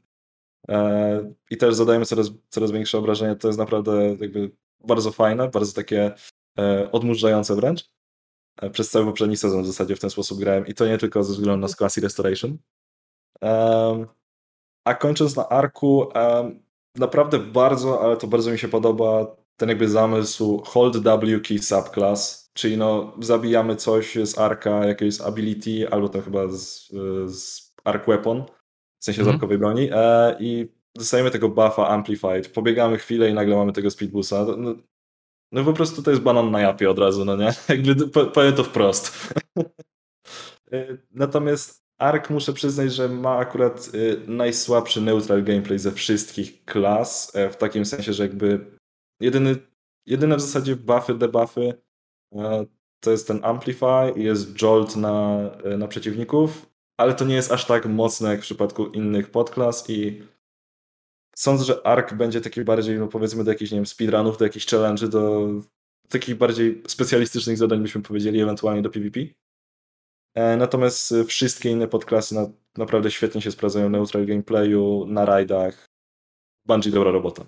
I 1.51 1.57
też 1.57 1.75
zadajemy 1.75 2.07
coraz, 2.07 2.31
coraz 2.49 2.71
większe 2.71 2.99
obrażenia. 2.99 3.35
To 3.35 3.49
jest 3.49 3.59
naprawdę 3.59 4.17
jakby 4.21 4.51
bardzo 4.85 5.11
fajne, 5.13 5.49
bardzo 5.49 5.73
takie 5.73 6.13
odmurzające 6.93 7.57
wręcz. 7.57 7.91
Przez 8.73 8.91
cały 8.91 9.05
poprzedni 9.05 9.37
sezon 9.37 9.63
w 9.63 9.67
zasadzie 9.67 9.97
w 9.97 10.01
ten 10.01 10.11
sposób 10.11 10.39
grałem 10.39 10.67
i 10.67 10.75
to 10.75 10.87
nie 10.87 10.99
tylko 10.99 11.25
ze 11.25 11.33
względu 11.33 11.57
na 11.57 11.69
Classy 11.69 12.01
Restoration. 12.01 12.59
A 14.85 14.95
kończąc 14.95 15.37
na 15.37 15.49
arku, 15.49 16.09
naprawdę 16.97 17.39
bardzo, 17.39 18.03
ale 18.03 18.17
to 18.17 18.27
bardzo 18.27 18.51
mi 18.51 18.59
się 18.59 18.69
podoba 18.69 19.37
ten 19.57 19.69
jakby 19.69 19.89
zamysł 19.89 20.63
hold 20.65 20.97
W 20.97 21.41
key 21.43 21.59
subclass, 21.59 22.51
czyli 22.53 22.77
no 22.77 23.13
zabijamy 23.21 23.77
coś 23.77 24.15
z 24.15 24.39
arka, 24.39 24.87
jakiegoś 24.87 25.21
ability, 25.21 25.91
albo 25.91 26.09
to 26.09 26.23
chyba 26.23 26.49
z, 26.49 26.89
z 27.27 27.73
arc 27.85 28.07
weapon, 28.07 28.45
w 29.01 29.05
sensie 29.05 29.23
mm. 29.23 29.33
z 29.33 29.35
arkowej 29.35 29.59
broni 29.59 29.89
e, 29.93 30.37
i 30.41 30.69
dostajemy 30.95 31.31
tego 31.31 31.49
buffa 31.49 31.89
amplified, 31.89 32.49
pobiegamy 32.49 32.99
chwilę 32.99 33.31
i 33.31 33.35
nagle 33.35 33.57
mamy 33.57 33.73
tego 33.73 33.91
speedbusa. 33.91 34.47
No, 34.59 34.75
no 35.53 35.65
po 35.65 35.73
prostu 35.73 36.03
to 36.03 36.11
jest 36.11 36.23
banan 36.23 36.51
na 36.51 36.61
japie 36.61 36.91
od 36.91 36.99
razu, 36.99 37.25
no 37.25 37.37
nie? 37.37 37.53
Jakby 37.69 38.09
powiem 38.09 38.55
to 38.55 38.65
wprost. 38.65 39.13
E, 40.73 40.99
natomiast 41.11 41.85
Ark 42.01 42.31
muszę 42.31 42.53
przyznać, 42.53 42.95
że 42.95 43.09
ma 43.09 43.37
akurat 43.37 43.91
y, 43.95 44.21
najsłabszy 44.27 45.01
neutral 45.01 45.45
gameplay 45.45 45.79
ze 45.79 45.93
wszystkich 45.93 46.65
klas, 46.65 47.33
e, 47.35 47.51
w 47.51 47.57
takim 47.57 47.85
sensie, 47.85 48.13
że 48.13 48.23
jakby 48.23 48.77
jedyny, 49.21 49.57
jedyne 50.07 50.37
w 50.37 50.41
zasadzie 50.41 50.77
buffy, 50.77 51.15
debuffy 51.15 51.75
e, 52.35 52.67
to 53.01 53.11
jest 53.11 53.29
ten 53.29 53.45
Amplify 53.45 54.13
i 54.17 54.25
jest 54.25 54.63
Jolt 54.63 54.97
na, 54.97 55.41
e, 55.65 55.77
na 55.77 55.89
przeciwników, 55.89 56.67
ale 56.97 57.15
to 57.15 57.25
nie 57.25 57.35
jest 57.35 57.53
aż 57.53 57.67
tak 57.67 57.87
mocne 57.87 58.31
jak 58.31 58.39
w 58.39 58.43
przypadku 58.43 58.87
innych 58.87 59.31
podklas 59.31 59.91
i 59.91 60.23
sądzę, 61.37 61.65
że 61.65 61.87
Ark 61.87 62.15
będzie 62.15 62.41
taki 62.41 62.65
bardziej, 62.65 62.99
no 62.99 63.09
powiedzmy 63.09 63.45
do 63.45 63.51
jakichś, 63.51 63.71
nie 63.71 63.79
wiem, 63.79 63.87
speedrunów, 63.87 64.39
do 64.39 64.45
jakichś 64.45 64.67
challenge, 64.67 65.09
do 65.09 65.49
takich 66.09 66.35
bardziej 66.35 66.83
specjalistycznych 66.89 67.57
zadań 67.57 67.83
byśmy 67.83 68.03
powiedzieli, 68.03 68.41
ewentualnie 68.41 68.83
do 68.83 68.91
PvP. 68.91 69.21
E, 70.35 70.57
natomiast 70.57 71.15
wszystkie 71.27 71.71
inne 71.71 71.89
podklasy 71.89 72.35
na, 72.35 72.47
naprawdę 72.77 73.11
świetnie 73.11 73.41
się 73.41 73.51
sprawdzają 73.51 73.89
w 73.89 73.91
neutral 73.91 74.27
gameplayu, 74.27 75.07
na 75.09 75.25
rajdach. 75.25 75.87
Bungie 76.67 76.91
dobra 76.91 77.11
robota. 77.11 77.45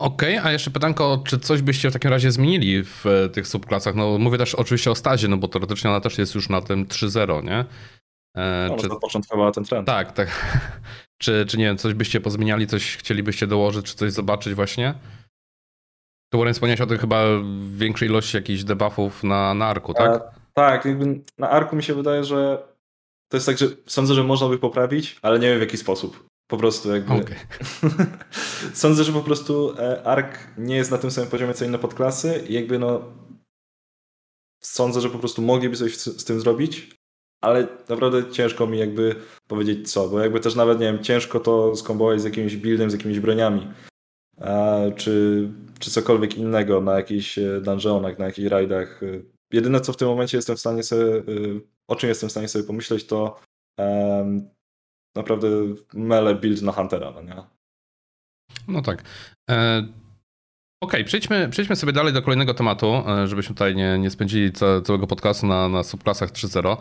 Okej, 0.00 0.38
okay, 0.38 0.48
a 0.48 0.52
jeszcze 0.52 0.70
pytanko, 0.70 1.22
czy 1.26 1.38
coś 1.38 1.62
byście 1.62 1.90
w 1.90 1.92
takim 1.92 2.10
razie 2.10 2.30
zmienili 2.30 2.84
w 2.84 3.04
tych 3.32 3.48
subklasach? 3.48 3.94
No 3.94 4.18
mówię 4.18 4.38
też 4.38 4.54
oczywiście 4.54 4.90
o 4.90 4.94
stazie, 4.94 5.28
no 5.28 5.36
bo 5.36 5.48
teoretycznie 5.48 5.90
ona 5.90 6.00
też 6.00 6.18
jest 6.18 6.34
już 6.34 6.48
na 6.48 6.60
tym 6.60 6.86
3.0, 6.86 7.44
nie? 7.44 7.64
E, 8.36 8.68
no, 8.70 8.76
czy... 8.76 8.88
zapoczątkowała 8.88 9.52
ten 9.52 9.64
trend. 9.64 9.86
Tak, 9.86 10.12
tak. 10.12 10.60
czy, 11.22 11.46
czy 11.48 11.58
nie 11.58 11.64
wiem, 11.64 11.76
coś 11.76 11.94
byście 11.94 12.20
pozmieniali, 12.20 12.66
coś 12.66 12.96
chcielibyście 12.96 13.46
dołożyć, 13.46 13.86
czy 13.86 13.94
coś 13.94 14.12
zobaczyć 14.12 14.54
właśnie? 14.54 14.94
Tu 16.32 16.38
Warren 16.38 16.54
wspomniałeś 16.54 16.80
o 16.80 16.86
tym 16.86 16.98
chyba 16.98 17.22
większej 17.76 18.08
ilości 18.08 18.36
jakichś 18.36 18.64
debuffów 18.64 19.24
na, 19.24 19.54
na 19.54 19.66
arku, 19.66 19.94
tak? 19.94 20.22
E, 20.22 20.39
tak, 20.60 20.84
jakby 20.84 21.20
na 21.38 21.50
arku 21.50 21.76
mi 21.76 21.82
się 21.82 21.94
wydaje, 21.94 22.24
że 22.24 22.62
to 23.28 23.36
jest 23.36 23.46
tak, 23.46 23.58
że 23.58 23.66
sądzę, 23.86 24.14
że 24.14 24.24
można 24.24 24.48
by 24.48 24.58
poprawić, 24.58 25.18
ale 25.22 25.38
nie 25.38 25.48
wiem 25.48 25.58
w 25.58 25.60
jaki 25.60 25.76
sposób. 25.76 26.26
Po 26.50 26.56
prostu 26.56 26.94
jakby. 26.94 27.12
Okay. 27.12 27.36
sądzę, 28.82 29.04
że 29.04 29.12
po 29.12 29.20
prostu 29.20 29.74
e, 29.78 30.02
ark 30.02 30.38
nie 30.58 30.76
jest 30.76 30.90
na 30.90 30.98
tym 30.98 31.10
samym 31.10 31.30
poziomie 31.30 31.54
co 31.54 31.64
inne 31.64 31.78
podklasy 31.78 32.44
i 32.48 32.54
jakby 32.54 32.78
no. 32.78 33.02
Sądzę, 34.62 35.00
że 35.00 35.10
po 35.10 35.18
prostu 35.18 35.42
mogliby 35.42 35.76
coś 35.76 35.96
z 35.96 36.24
tym 36.24 36.40
zrobić, 36.40 36.90
ale 37.40 37.68
naprawdę 37.88 38.30
ciężko 38.30 38.66
mi 38.66 38.78
jakby 38.78 39.14
powiedzieć 39.46 39.92
co, 39.92 40.08
bo 40.08 40.20
jakby 40.20 40.40
też 40.40 40.54
nawet, 40.54 40.80
nie 40.80 40.86
wiem, 40.86 41.02
ciężko 41.02 41.40
to 41.40 41.76
skombować 41.76 42.20
z 42.20 42.24
jakimś 42.24 42.56
buildem, 42.56 42.90
z 42.90 42.92
jakimiś 42.92 43.20
broniami, 43.20 43.68
czy, 44.96 45.48
czy 45.78 45.90
cokolwiek 45.90 46.36
innego 46.36 46.80
na 46.80 46.96
jakichś 46.96 47.38
e, 47.38 47.60
dungeonach, 47.60 48.18
na 48.18 48.24
jakichś 48.24 48.48
rajdach. 48.48 49.00
Jedyne, 49.52 49.80
co 49.80 49.92
w 49.92 49.96
tym 49.96 50.08
momencie 50.08 50.38
jestem 50.38 50.56
w 50.56 50.60
stanie 50.60 50.82
sobie, 50.82 51.04
e, 51.04 51.22
o 51.88 51.96
czym 51.96 52.08
jestem 52.08 52.28
w 52.28 52.32
stanie 52.32 52.48
sobie 52.48 52.64
pomyśleć, 52.64 53.06
to 53.06 53.40
um, 53.78 54.50
naprawdę 55.16 55.48
mele 55.94 56.34
build 56.34 56.62
na 56.62 56.72
Huntera, 56.72 57.10
no 57.10 57.22
nie? 57.22 57.42
No 58.68 58.82
tak. 58.82 59.02
E 59.50 59.82
Okej, 60.82 61.00
okay, 61.00 61.04
przejdźmy, 61.04 61.48
przejdźmy 61.48 61.76
sobie 61.76 61.92
dalej 61.92 62.12
do 62.12 62.22
kolejnego 62.22 62.54
tematu, 62.54 63.02
e, 63.08 63.26
żebyśmy 63.26 63.54
tutaj 63.54 63.76
nie, 63.76 63.98
nie 63.98 64.10
spędzili 64.10 64.52
całego 64.84 65.06
podcastu 65.06 65.46
na, 65.46 65.68
na 65.68 65.82
subklasach 65.82 66.30
3.0. 66.30 66.76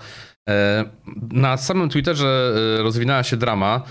E, 0.49 0.85
na 1.31 1.57
samym 1.57 1.89
Twitterze 1.89 2.53
e, 2.79 2.83
rozwinęła 2.83 3.23
się 3.23 3.38
drama 3.38 3.83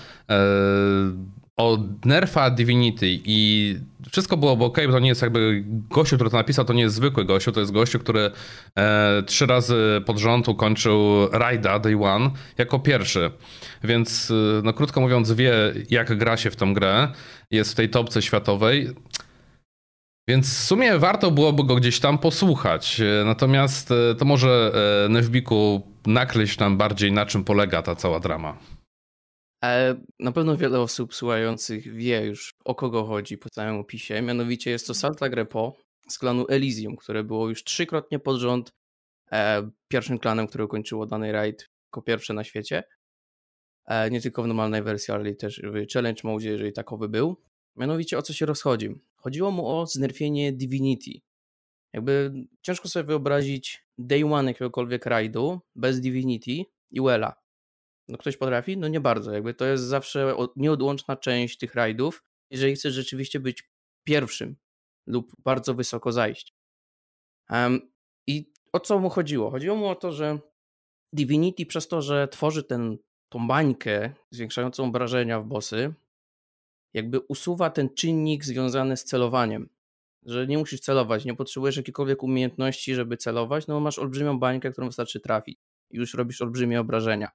o 1.59 1.77
nerfa 2.05 2.49
Divinity 2.49 3.19
i 3.25 3.75
wszystko 4.11 4.37
było 4.37 4.51
ok, 4.51 4.77
bo 4.87 4.91
to 4.91 4.99
nie 4.99 5.07
jest 5.07 5.21
jakby 5.21 5.63
gościu, 5.67 6.15
który 6.15 6.29
to 6.29 6.37
napisał, 6.37 6.65
to 6.65 6.73
nie 6.73 6.81
jest 6.81 6.95
zwykły 6.95 7.25
gościu, 7.25 7.51
to 7.51 7.59
jest 7.59 7.71
gościu, 7.71 7.99
który 7.99 8.31
trzy 9.25 9.45
razy 9.45 10.01
pod 10.05 10.17
rząd 10.17 10.47
ukończył 10.47 11.29
Raida 11.31 11.79
Day 11.79 12.03
One 12.03 12.31
jako 12.57 12.79
pierwszy. 12.79 13.31
Więc 13.83 14.33
no 14.63 14.73
krótko 14.73 15.01
mówiąc 15.01 15.31
wie 15.31 15.53
jak 15.89 16.17
gra 16.17 16.37
się 16.37 16.51
w 16.51 16.55
tą 16.55 16.73
grę, 16.73 17.07
jest 17.51 17.71
w 17.71 17.75
tej 17.75 17.89
topce 17.89 18.21
światowej. 18.21 18.89
Więc 20.29 20.59
w 20.59 20.63
sumie 20.63 20.99
warto 20.99 21.31
byłoby 21.31 21.63
go 21.63 21.75
gdzieś 21.75 21.99
tam 21.99 22.17
posłuchać. 22.17 23.01
E, 23.01 23.25
natomiast 23.25 23.91
e, 23.91 24.15
to 24.15 24.25
może 24.25 24.71
e, 25.05 25.09
Nefbiku 25.09 25.81
nakreśl 26.05 26.59
nam 26.59 26.77
bardziej 26.77 27.11
na 27.11 27.25
czym 27.25 27.43
polega 27.43 27.81
ta 27.81 27.95
cała 27.95 28.19
drama. 28.19 28.57
Na 30.19 30.31
pewno 30.31 30.57
wiele 30.57 30.79
osób 30.79 31.15
słuchających 31.15 31.93
wie 31.93 32.25
już 32.25 32.53
o 32.65 32.75
kogo 32.75 33.05
chodzi 33.05 33.37
po 33.37 33.49
całym 33.49 33.77
opisie. 33.77 34.21
Mianowicie 34.21 34.71
jest 34.71 34.87
to 34.87 34.93
Salta 34.93 35.29
Grepo 35.29 35.77
z 36.09 36.19
klanu 36.19 36.45
Elysium, 36.49 36.95
które 36.95 37.23
było 37.23 37.49
już 37.49 37.63
trzykrotnie 37.63 38.19
pod 38.19 38.37
rząd 38.37 38.71
pierwszym 39.87 40.19
klanem, 40.19 40.47
który 40.47 40.63
ukończyło 40.63 41.05
dany 41.05 41.31
raid 41.31 41.69
jako 41.87 42.01
pierwsze 42.01 42.33
na 42.33 42.43
świecie. 42.43 42.83
Nie 44.11 44.21
tylko 44.21 44.43
w 44.43 44.47
normalnej 44.47 44.83
wersji, 44.83 45.13
ale 45.13 45.35
też 45.35 45.61
w 45.63 45.93
challenge 45.93 46.21
mode, 46.23 46.45
jeżeli 46.45 46.73
takowy 46.73 47.09
był. 47.09 47.41
Mianowicie 47.75 48.17
o 48.17 48.21
co 48.21 48.33
się 48.33 48.45
rozchodzi? 48.45 48.89
Chodziło 49.15 49.51
mu 49.51 49.67
o 49.67 49.85
znerfienie 49.85 50.53
Divinity. 50.53 51.11
Jakby 51.93 52.33
ciężko 52.61 52.89
sobie 52.89 53.03
wyobrazić 53.03 53.85
day 53.97 54.33
one 54.33 54.51
jakiegokolwiek 54.51 55.05
rajdu 55.05 55.59
bez 55.75 56.01
Divinity 56.01 56.63
i 56.91 57.01
Wella. 57.01 57.33
No 58.09 58.17
ktoś 58.17 58.37
potrafi? 58.37 58.77
No 58.77 58.87
nie 58.87 58.99
bardzo. 58.99 59.31
Jakby 59.31 59.53
to 59.53 59.65
jest 59.65 59.83
zawsze 59.83 60.35
nieodłączna 60.55 61.15
część 61.15 61.57
tych 61.57 61.75
rajdów, 61.75 62.23
jeżeli 62.51 62.75
chcesz 62.75 62.93
rzeczywiście 62.93 63.39
być 63.39 63.69
pierwszym 64.03 64.55
lub 65.07 65.31
bardzo 65.43 65.73
wysoko 65.73 66.11
zajść. 66.11 66.55
Um, 67.49 67.91
I 68.27 68.53
o 68.73 68.79
co 68.79 68.99
mu 68.99 69.09
chodziło? 69.09 69.51
Chodziło 69.51 69.75
mu 69.75 69.87
o 69.87 69.95
to, 69.95 70.11
że 70.11 70.39
Divinity 71.13 71.65
przez 71.65 71.87
to, 71.87 72.01
że 72.01 72.27
tworzy 72.27 72.63
ten, 72.63 72.97
tą 73.29 73.47
bańkę 73.47 74.13
zwiększającą 74.31 74.85
obrażenia 74.85 75.41
w 75.41 75.45
bossy, 75.45 75.93
jakby 76.93 77.19
usuwa 77.19 77.69
ten 77.69 77.89
czynnik 77.89 78.45
związany 78.45 78.97
z 78.97 79.03
celowaniem. 79.03 79.69
Że 80.25 80.47
nie 80.47 80.57
musisz 80.57 80.79
celować, 80.79 81.25
nie 81.25 81.35
potrzebujesz 81.35 81.77
jakiejkolwiek 81.77 82.23
umiejętności, 82.23 82.95
żeby 82.95 83.17
celować, 83.17 83.67
no 83.67 83.73
bo 83.73 83.79
masz 83.79 83.99
olbrzymią 83.99 84.39
bańkę, 84.39 84.71
którą 84.71 84.87
wystarczy 84.87 85.19
trafić 85.19 85.59
i 85.91 85.97
już 85.97 86.13
robisz 86.13 86.41
olbrzymie 86.41 86.79
obrażenia. 86.79 87.31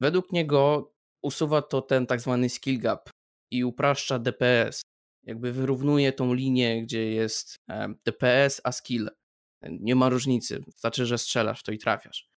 Według 0.00 0.32
niego 0.32 0.92
usuwa 1.22 1.62
to 1.62 1.82
ten 1.82 2.06
tak 2.06 2.20
zwany 2.20 2.48
skill 2.48 2.80
gap 2.80 3.10
i 3.52 3.64
upraszcza 3.64 4.18
DPS. 4.18 4.82
Jakby 5.22 5.52
wyrównuje 5.52 6.12
tą 6.12 6.34
linię, 6.34 6.82
gdzie 6.82 7.10
jest 7.10 7.56
DPS 8.04 8.60
a 8.64 8.72
skill. 8.72 9.10
Nie 9.62 9.94
ma 9.94 10.08
różnicy. 10.08 10.60
Wystarczy, 10.60 11.06
że 11.06 11.18
strzelasz 11.18 11.62
to 11.62 11.72
i 11.72 11.78
trafiasz. 11.78 12.28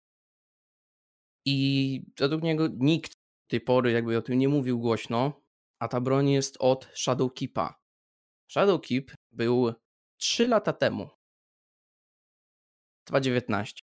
I 1.46 2.02
według 2.18 2.42
niego 2.42 2.68
nikt 2.76 3.12
tej 3.50 3.60
pory 3.60 3.92
jakby 3.92 4.18
o 4.18 4.22
tym 4.22 4.38
nie 4.38 4.48
mówił 4.48 4.78
głośno, 4.78 5.40
a 5.82 5.88
ta 5.88 6.00
broń 6.00 6.30
jest 6.30 6.56
od 6.60 6.88
Shadowkeepa. 6.94 7.75
Shadowkeep 8.52 9.12
był 9.32 9.75
3 10.20 10.48
lata 10.48 10.72
temu. 10.72 11.08
2019. 13.06 13.80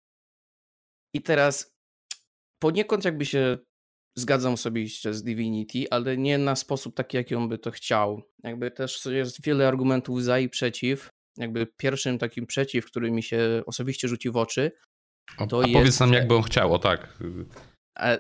I 1.14 1.23
teraz 1.23 1.70
poniekąd 2.59 3.05
jakby 3.05 3.27
się 3.27 3.59
zgadzam 4.19 4.57
sobie 4.57 4.83
jeszcze 4.83 5.15
z 5.15 5.23
Divinity, 5.23 5.85
ale 5.91 6.17
nie 6.17 6.38
na 6.38 6.57
sposób 6.57 6.95
taki, 6.97 7.17
jaki 7.17 7.35
on 7.35 7.49
by 7.49 7.59
to 7.59 7.71
chciał. 7.71 8.23
Jakby 8.43 8.71
też 8.71 9.07
jest 9.07 9.45
wiele 9.45 9.69
argumentów 9.69 10.23
za 10.23 10.38
i 10.38 10.49
przeciw. 10.49 11.09
Jakby 11.37 11.67
pierwszym 11.77 12.19
takim 12.19 12.47
przeciw, 12.47 12.87
który 12.87 13.11
mi 13.11 13.23
się 13.23 13.62
osobiście 13.67 14.09
rzuci 14.09 14.31
w 14.31 14.37
oczy, 14.37 14.73
to 15.49 15.59
a 15.59 15.67
jest... 15.67 15.73
powiedz 15.73 16.00
nam, 16.00 16.12
jakby 16.12 16.35
on 16.35 16.43
chciał, 16.43 16.75
o 16.75 16.79
tak. 16.79 17.19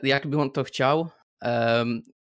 Jakby 0.02 0.40
on 0.40 0.50
to 0.50 0.64
chciał? 0.64 1.10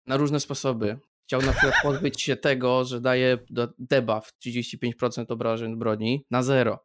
na 0.07 0.17
różne 0.17 0.41
sposoby. 0.41 0.99
Chciał 1.29 1.43
na 1.43 1.53
przykład 1.53 1.75
pozbyć 1.83 2.23
się 2.23 2.37
tego, 2.37 2.85
że 2.85 3.01
daje 3.01 3.39
debuff 3.79 4.31
35% 4.47 5.25
obrażeń 5.29 5.77
broni 5.77 6.25
na 6.31 6.43
zero. 6.43 6.85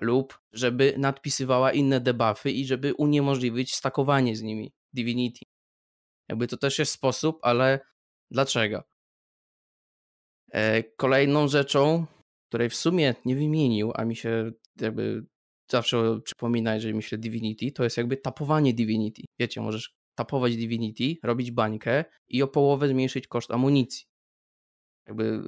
Lub 0.00 0.38
żeby 0.52 0.94
nadpisywała 0.98 1.72
inne 1.72 2.00
debuffy 2.00 2.50
i 2.50 2.66
żeby 2.66 2.94
uniemożliwić 2.94 3.74
stakowanie 3.74 4.36
z 4.36 4.42
nimi 4.42 4.72
Divinity. 4.92 5.46
Jakby 6.28 6.46
to 6.46 6.56
też 6.56 6.78
jest 6.78 6.92
sposób, 6.92 7.38
ale 7.42 7.80
dlaczego? 8.30 8.82
E, 10.52 10.82
kolejną 10.82 11.48
rzeczą, 11.48 12.06
której 12.48 12.70
w 12.70 12.74
sumie 12.74 13.14
nie 13.24 13.36
wymienił, 13.36 13.92
a 13.94 14.04
mi 14.04 14.16
się 14.16 14.50
jakby 14.80 15.26
zawsze 15.70 16.20
przypomina, 16.24 16.74
jeżeli 16.74 16.94
myślę 16.94 17.18
Divinity, 17.18 17.72
to 17.72 17.84
jest 17.84 17.96
jakby 17.96 18.16
tapowanie 18.16 18.74
Divinity. 18.74 19.22
Wiecie, 19.38 19.60
możesz 19.60 19.94
tapować 20.14 20.56
Divinity, 20.56 21.16
robić 21.22 21.50
bańkę 21.50 22.04
i 22.28 22.42
o 22.42 22.48
połowę 22.48 22.88
zmniejszyć 22.88 23.26
koszt 23.26 23.50
amunicji. 23.50 24.06
Jakby 25.06 25.42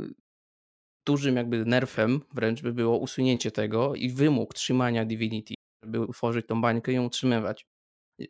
dużym 1.08 1.36
jakby 1.36 1.64
nerfem 1.64 2.20
wręcz 2.34 2.62
by 2.62 2.72
było 2.72 2.98
usunięcie 2.98 3.50
tego 3.50 3.94
i 3.94 4.10
wymóg 4.10 4.54
trzymania 4.54 5.04
Divinity, 5.04 5.54
żeby 5.84 6.00
utworzyć 6.00 6.46
tą 6.46 6.60
bańkę 6.60 6.92
i 6.92 6.94
ją 6.94 7.04
utrzymywać. 7.04 7.66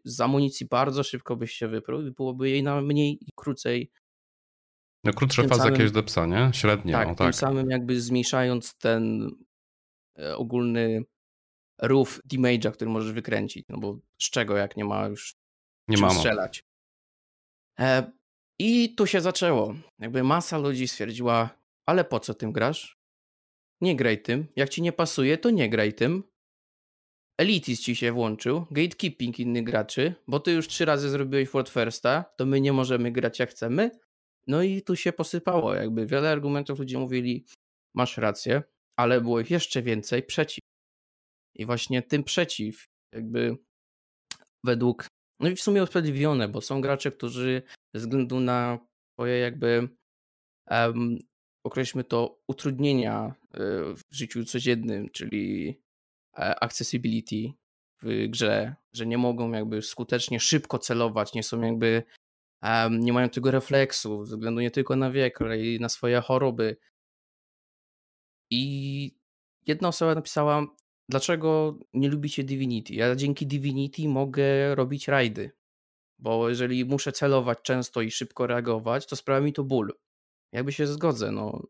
Z 0.05 0.21
amunicji 0.21 0.67
bardzo 0.67 1.03
szybko 1.03 1.37
byś 1.37 1.53
się 1.53 1.69
wyprół 1.69 2.03
i 2.03 2.11
byłoby 2.11 2.51
jej 2.51 2.63
na 2.63 2.81
mniej 2.81 3.19
i 3.25 3.27
krócej. 3.37 3.91
No 5.05 5.13
krótsze 5.13 5.49
fazy 5.49 5.61
samym, 5.61 5.75
jakieś 5.75 5.91
do 5.91 6.03
psa, 6.03 6.27
nie? 6.27 6.51
Średnie. 6.53 6.93
Tak, 6.93 7.09
no, 7.09 7.15
tak, 7.15 7.27
tym 7.27 7.33
samym 7.33 7.71
jakby 7.71 8.01
zmniejszając 8.01 8.79
ten 8.79 9.31
e, 10.19 10.37
ogólny 10.37 11.05
roof 11.83 12.21
damage'a, 12.33 12.73
który 12.73 12.91
możesz 12.91 13.13
wykręcić, 13.13 13.67
no 13.69 13.79
bo 13.79 13.99
z 14.19 14.31
czego 14.31 14.57
jak 14.57 14.77
nie 14.77 14.85
ma 14.85 15.07
już 15.07 15.37
nie 15.89 15.97
czym 15.97 16.11
strzelać. 16.11 16.65
E, 17.81 18.13
I 18.59 18.95
tu 18.95 19.07
się 19.07 19.21
zaczęło. 19.21 19.75
Jakby 19.99 20.23
masa 20.23 20.59
ludzi 20.59 20.89
stwierdziła, 20.89 21.58
ale 21.89 22.05
po 22.05 22.21
co 22.21 22.35
tym 22.35 22.53
grasz? 22.53 22.99
Nie 23.81 23.97
graj 23.97 24.23
tym. 24.23 24.47
Jak 24.57 24.69
ci 24.69 24.83
nie 24.83 24.93
pasuje, 24.93 25.39
to 25.39 25.51
nie 25.51 25.71
graj 25.71 25.95
tym. 25.95 26.23
Elitis 27.39 27.81
ci 27.81 27.97
się 27.97 28.13
włączył, 28.13 28.67
gatekeeping 28.71 29.41
innych 29.41 29.65
graczy, 29.65 30.15
bo 30.27 30.41
ty 30.41 30.53
już 30.53 30.69
trzy 30.69 30.85
razy 30.85 31.11
zrobiłeś 31.11 31.49
World 31.49 31.69
Firsta, 31.69 32.25
to 32.37 32.47
my 32.47 32.61
nie 32.61 32.73
możemy 32.73 33.13
grać 33.13 33.39
jak 33.39 33.51
chcemy. 33.51 33.91
No 34.47 34.63
i 34.63 34.83
tu 34.83 34.97
się 34.97 35.13
posypało. 35.13 35.75
Jakby 35.75 36.07
wiele 36.07 36.31
argumentów 36.31 36.79
ludzie 36.79 36.99
mówili, 36.99 37.47
masz 37.95 38.17
rację, 38.17 38.63
ale 38.97 39.21
było 39.21 39.41
ich 39.41 39.51
jeszcze 39.51 39.83
więcej 39.83 40.23
przeciw. 40.23 40.65
I 41.55 41.67
właśnie 41.67 42.03
tym 42.03 42.25
przeciw, 42.25 42.87
jakby 43.15 43.57
według, 44.65 45.07
no 45.41 45.49
i 45.49 45.57
w 45.57 45.63
sumie 45.63 45.83
usprawiedliwione, 45.83 46.49
bo 46.49 46.61
są 46.61 46.81
gracze, 46.81 47.13
którzy 47.13 47.63
ze 47.95 48.01
względu 48.01 48.41
na 48.41 48.79
swoje 49.15 49.39
jakby 49.39 49.89
um, 50.71 51.19
określmy 51.69 52.05
to 52.05 52.39
utrudnienia 52.47 53.35
e, 53.55 53.59
w 53.95 54.03
życiu 54.11 54.45
codziennym, 54.45 55.09
czyli 55.11 55.79
e, 56.39 56.63
accessibility 56.63 57.53
w 58.03 58.29
grze, 58.29 58.75
że 58.93 59.07
nie 59.07 59.19
mogą 59.19 59.53
jakby 59.53 59.83
skutecznie 59.83 60.41
szybko 60.41 60.79
celować, 60.79 61.35
nie 61.35 61.43
są 61.43 61.61
jakby 61.61 62.03
nie 62.91 63.13
mają 63.13 63.29
tego 63.29 63.51
refleksu 63.51 64.25
ze 64.25 64.37
względu 64.37 64.61
nie 64.61 64.71
tylko 64.71 64.97
na 64.97 65.11
wiek, 65.11 65.43
ale 65.43 65.61
i 65.61 65.81
na 65.81 65.89
swoje 65.89 66.21
choroby. 66.21 66.77
I 68.51 69.15
jedna 69.67 69.89
osoba 69.89 70.15
napisała, 70.15 70.67
dlaczego 71.09 71.79
nie 71.95 72.09
lubicie 72.09 72.45
Divinity? 72.45 72.95
Ja 72.95 73.17
dzięki 73.17 73.47
Divinity 73.47 74.09
mogę 74.09 74.75
robić 74.75 75.09
rajdy, 75.09 75.51
bo 76.19 76.49
jeżeli 76.49 76.85
muszę 76.85 77.13
celować 77.13 77.59
często 77.63 78.01
i 78.01 78.11
szybko 78.11 78.47
reagować, 78.47 79.07
to 79.07 79.17
sprawia 79.17 79.45
mi 79.45 79.53
to 79.53 79.65
ból. 79.65 79.93
Jakby 80.53 80.73
się 80.73 80.87
zgodzę, 80.87 81.33
no. 81.33 81.63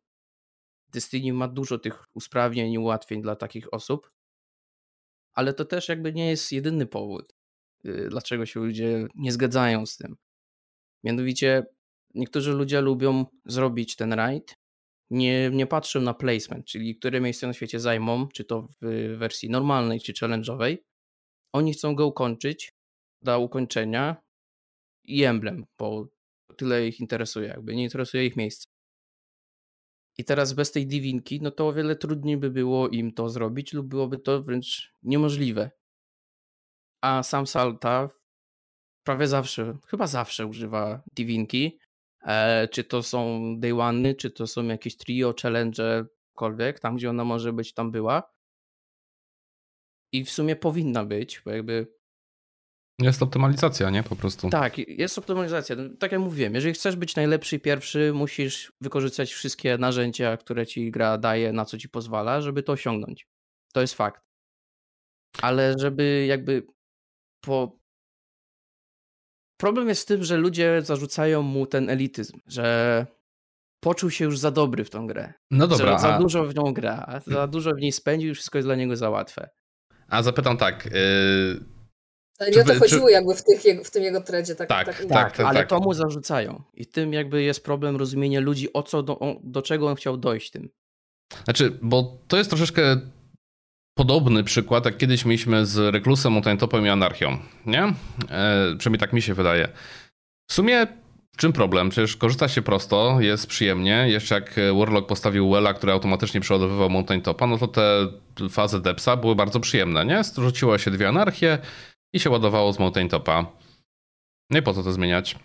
Destiny 0.92 1.32
ma 1.32 1.48
dużo 1.48 1.78
tych 1.78 2.04
usprawnień 2.14 2.72
i 2.72 2.78
ułatwień 2.78 3.22
dla 3.22 3.36
takich 3.36 3.74
osób, 3.74 4.10
ale 5.34 5.54
to 5.54 5.64
też 5.64 5.88
jakby 5.88 6.12
nie 6.12 6.30
jest 6.30 6.52
jedyny 6.52 6.86
powód, 6.86 7.34
y, 7.84 8.08
dlaczego 8.10 8.46
się 8.46 8.60
ludzie 8.60 9.06
nie 9.14 9.32
zgadzają 9.32 9.86
z 9.86 9.96
tym. 9.96 10.16
Mianowicie 11.04 11.66
niektórzy 12.14 12.52
ludzie 12.52 12.80
lubią 12.80 13.26
zrobić 13.44 13.96
ten 13.96 14.12
raid, 14.12 14.54
nie, 15.10 15.50
nie 15.50 15.66
patrzą 15.66 16.00
na 16.00 16.14
placement, 16.14 16.66
czyli 16.66 16.96
które 16.96 17.20
miejsce 17.20 17.46
na 17.46 17.52
świecie 17.52 17.80
zajmą, 17.80 18.28
czy 18.28 18.44
to 18.44 18.68
w 18.82 19.16
wersji 19.18 19.50
normalnej, 19.50 20.00
czy 20.00 20.12
challenge'owej. 20.12 20.76
Oni 21.52 21.72
chcą 21.72 21.94
go 21.94 22.06
ukończyć, 22.06 22.72
do 23.22 23.40
ukończenia 23.40 24.16
i 25.04 25.24
emblem, 25.24 25.64
bo 25.78 26.08
tyle 26.58 26.86
ich 26.86 27.00
interesuje, 27.00 27.48
jakby 27.48 27.76
nie 27.76 27.84
interesuje 27.84 28.26
ich 28.26 28.36
miejsce. 28.36 28.68
I 30.18 30.24
teraz 30.24 30.52
bez 30.52 30.72
tej 30.72 30.86
divinki, 30.86 31.40
no 31.42 31.50
to 31.50 31.68
o 31.68 31.72
wiele 31.72 31.96
trudniej 31.96 32.36
by 32.36 32.50
było 32.50 32.88
im 32.88 33.12
to 33.12 33.28
zrobić, 33.28 33.72
lub 33.72 33.86
byłoby 33.86 34.18
to 34.18 34.42
wręcz 34.42 34.92
niemożliwe. 35.02 35.70
A 37.02 37.22
sam 37.22 37.46
Salta 37.46 38.10
prawie 39.04 39.26
zawsze, 39.26 39.78
chyba 39.86 40.06
zawsze 40.06 40.46
używa 40.46 41.02
divinki. 41.16 41.78
E, 42.22 42.68
czy 42.68 42.84
to 42.84 43.02
są 43.02 43.40
day 43.60 43.80
one, 43.80 44.14
czy 44.14 44.30
to 44.30 44.46
są 44.46 44.64
jakieś 44.64 44.96
trio, 44.96 45.34
challenge, 45.42 46.04
cokolwiek, 46.38 46.80
tam 46.80 46.96
gdzie 46.96 47.10
ona 47.10 47.24
może 47.24 47.52
być, 47.52 47.74
tam 47.74 47.90
była. 47.90 48.32
I 50.12 50.24
w 50.24 50.30
sumie 50.30 50.56
powinna 50.56 51.04
być, 51.04 51.42
bo 51.44 51.50
jakby 51.50 51.97
jest 53.06 53.22
optymalizacja, 53.22 53.90
nie? 53.90 54.02
Po 54.02 54.16
prostu. 54.16 54.50
Tak, 54.50 54.78
jest 54.78 55.18
optymalizacja. 55.18 55.76
Tak 55.98 56.12
jak 56.12 56.20
mówiłem, 56.20 56.54
jeżeli 56.54 56.74
chcesz 56.74 56.96
być 56.96 57.16
najlepszy 57.16 57.56
i 57.56 57.60
pierwszy, 57.60 58.12
musisz 58.12 58.72
wykorzystać 58.80 59.32
wszystkie 59.32 59.78
narzędzia, 59.78 60.36
które 60.36 60.66
ci 60.66 60.90
gra 60.90 61.18
daje, 61.18 61.52
na 61.52 61.64
co 61.64 61.78
ci 61.78 61.88
pozwala, 61.88 62.40
żeby 62.40 62.62
to 62.62 62.72
osiągnąć. 62.72 63.28
To 63.72 63.80
jest 63.80 63.94
fakt. 63.94 64.22
Ale 65.42 65.74
żeby 65.78 66.26
jakby 66.26 66.66
po... 67.40 67.78
Problem 69.60 69.88
jest 69.88 70.02
w 70.02 70.06
tym, 70.06 70.24
że 70.24 70.36
ludzie 70.36 70.82
zarzucają 70.82 71.42
mu 71.42 71.66
ten 71.66 71.90
elityzm, 71.90 72.38
że 72.46 73.06
poczuł 73.80 74.10
się 74.10 74.24
już 74.24 74.38
za 74.38 74.50
dobry 74.50 74.84
w 74.84 74.90
tą 74.90 75.06
grę. 75.06 75.32
No 75.50 75.66
dobra. 75.66 75.92
Że 75.92 75.98
za 75.98 76.14
a... 76.14 76.18
dużo 76.18 76.44
w 76.44 76.54
nią 76.54 76.72
gra, 76.72 77.20
za 77.26 77.46
dużo 77.46 77.70
w 77.74 77.80
niej 77.80 77.92
spędził 77.92 78.30
i 78.30 78.34
wszystko 78.34 78.58
jest 78.58 78.68
dla 78.68 78.74
niego 78.74 78.96
za 78.96 79.10
łatwe. 79.10 79.48
A 80.08 80.22
zapytam 80.22 80.56
tak, 80.56 80.84
yy 80.84 81.77
ale 82.38 82.50
nie 82.50 82.60
o 82.60 82.64
to 82.64 82.74
chodziło 82.74 83.06
czy... 83.06 83.12
jakby 83.12 83.34
w, 83.34 83.44
tych, 83.44 83.62
w 83.84 83.90
tym 83.90 84.02
jego 84.02 84.20
tredzie. 84.20 84.54
Tak, 84.54 84.68
tak, 84.68 84.86
tak, 84.86 84.96
tak, 84.96 85.08
tak, 85.08 85.36
tak 85.36 85.46
ale 85.46 85.58
tak. 85.58 85.68
to 85.68 85.80
mu 85.80 85.94
zarzucają. 85.94 86.62
I 86.74 86.86
tym 86.86 87.12
jakby 87.12 87.42
jest 87.42 87.64
problem 87.64 87.96
rozumienia 87.96 88.40
ludzi, 88.40 88.72
o 88.72 88.82
co, 88.82 89.02
do, 89.02 89.18
do 89.42 89.62
czego 89.62 89.86
on 89.88 89.94
chciał 89.94 90.16
dojść 90.16 90.50
tym. 90.50 90.70
Znaczy, 91.44 91.78
bo 91.82 92.18
to 92.28 92.36
jest 92.36 92.50
troszeczkę 92.50 93.00
podobny 93.94 94.44
przykład, 94.44 94.84
jak 94.84 94.96
kiedyś 94.96 95.24
mieliśmy 95.24 95.66
z 95.66 95.94
Reklusem, 95.94 96.32
Mountaintopem 96.32 96.86
i 96.86 96.88
Anarchią, 96.88 97.38
nie? 97.66 97.82
E, 97.82 97.94
przynajmniej 98.78 99.00
tak 99.00 99.12
mi 99.12 99.22
się 99.22 99.34
wydaje. 99.34 99.68
W 100.50 100.54
sumie 100.54 100.86
czym 101.38 101.52
problem? 101.52 101.90
Przecież 101.90 102.16
korzysta 102.16 102.48
się 102.48 102.62
prosto, 102.62 103.20
jest 103.20 103.46
przyjemnie. 103.46 104.04
Jeszcze 104.08 104.34
jak 104.34 104.54
Warlock 104.78 105.08
postawił 105.08 105.50
Wella, 105.50 105.74
który 105.74 105.92
automatycznie 105.92 106.40
przeładowywał 106.40 106.90
Mountaintopa, 106.90 107.46
no 107.46 107.58
to 107.58 107.68
te 107.68 108.08
fazy 108.50 108.80
Depsa 108.80 109.16
były 109.16 109.34
bardzo 109.36 109.60
przyjemne, 109.60 110.06
nie? 110.06 110.22
Rzuciło 110.38 110.78
się 110.78 110.90
dwie 110.90 111.08
anarchie, 111.08 111.58
i 112.12 112.20
się 112.20 112.30
ładowało 112.30 112.72
z 112.72 112.78
Mountain 112.78 113.08
Topa. 113.08 113.46
No 114.50 114.58
i 114.58 114.62
po 114.62 114.74
co 114.74 114.82
to 114.82 114.92
zmieniać? 114.92 115.36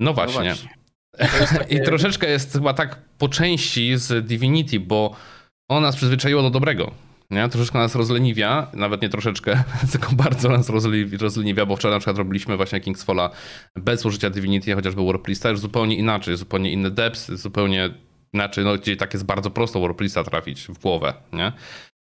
No 0.00 0.14
właśnie. 0.14 0.54
No 1.18 1.26
właśnie. 1.26 1.66
I 1.76 1.82
troszeczkę 1.82 2.30
jest 2.30 2.52
chyba 2.52 2.74
tak 2.74 3.02
po 3.18 3.28
części 3.28 3.96
z 3.96 4.26
Divinity, 4.26 4.80
bo 4.80 5.16
ono 5.70 5.80
nas 5.80 5.96
przyzwyczaiło 5.96 6.42
do 6.42 6.50
dobrego. 6.50 6.90
Nie? 7.30 7.48
Troszeczkę 7.48 7.78
nas 7.78 7.94
rozleniwia, 7.94 8.70
nawet 8.74 9.02
nie 9.02 9.08
troszeczkę, 9.08 9.64
tylko 9.92 10.12
bardzo 10.12 10.48
nas 10.48 10.68
rozleniwia, 11.20 11.66
bo 11.66 11.76
wczoraj 11.76 11.96
na 11.96 12.00
przykład 12.00 12.18
robiliśmy 12.18 12.56
właśnie 12.56 12.80
Kingsfalla 12.80 13.30
bez 13.76 14.06
użycia 14.06 14.30
Divinity, 14.30 14.74
chociażby 14.74 15.06
Warplista, 15.06 15.50
już 15.50 15.60
zupełnie 15.60 15.96
inaczej, 15.96 16.36
zupełnie 16.36 16.72
inny 16.72 16.90
depth, 16.90 17.20
zupełnie 17.32 17.90
inaczej, 18.32 18.64
no 18.64 18.74
gdzie 18.74 18.96
tak 18.96 19.14
jest 19.14 19.26
bardzo 19.26 19.50
prosto 19.50 19.80
Warplista 19.80 20.24
trafić 20.24 20.66
w 20.66 20.78
głowę, 20.78 21.14
nie? 21.32 21.52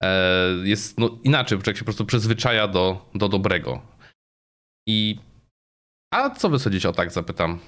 E, 0.02 0.48
jest 0.64 0.98
no, 0.98 1.18
inaczej, 1.24 1.58
bo 1.58 1.64
człowiek 1.64 1.76
się 1.76 1.84
po 1.84 1.84
prostu 1.84 2.06
przyzwyczaja 2.06 2.68
do, 2.68 3.10
do 3.14 3.28
dobrego. 3.28 3.82
I. 4.86 5.18
A 6.14 6.30
co 6.30 6.48
wy 6.48 6.58
sądzicie 6.58 6.88
o 6.88 6.92
tak, 6.92 7.12
zapytam, 7.12 7.60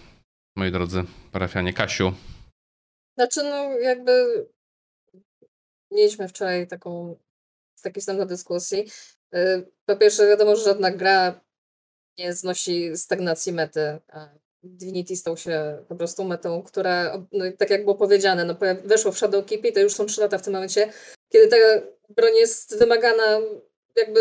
moi 0.57 0.73
drodzy 0.73 1.05
parafianie. 1.33 1.73
Kasiu. 1.73 2.12
Znaczy, 3.18 3.42
no 3.42 3.79
jakby. 3.79 4.47
Mieliśmy 5.90 6.29
wczoraj 6.29 6.66
taką. 6.66 7.16
taki 7.83 8.01
wstęp 8.01 8.18
do 8.18 8.27
dyskusji. 8.27 8.85
E, 9.35 9.62
po 9.87 9.97
pierwsze, 9.97 10.27
wiadomo, 10.27 10.57
że 10.57 10.64
żadna 10.64 10.90
gra 10.90 11.40
nie 12.18 12.33
znosi 12.33 12.97
stagnacji 12.97 13.53
mety. 13.53 13.99
Divinity 14.62 15.16
stał 15.16 15.37
się 15.37 15.85
po 15.88 15.97
prostu 15.97 16.25
metą, 16.25 16.62
która, 16.62 17.27
no, 17.33 17.45
tak 17.59 17.71
jak 17.71 17.85
było 17.85 17.95
powiedziane, 17.95 18.45
no, 18.45 18.55
weszło 18.85 19.12
w 19.12 19.18
Shadowkeep 19.18 19.64
i 19.64 19.73
to 19.73 19.81
już 19.81 19.95
są 19.95 20.07
trzy 20.07 20.21
lata 20.21 20.38
w 20.38 20.42
tym 20.42 20.53
momencie, 20.53 20.92
kiedy 21.33 21.49
ta 21.49 21.57
broń 22.09 22.35
jest 22.35 22.79
wymagana 22.79 23.40
jakby 23.97 24.21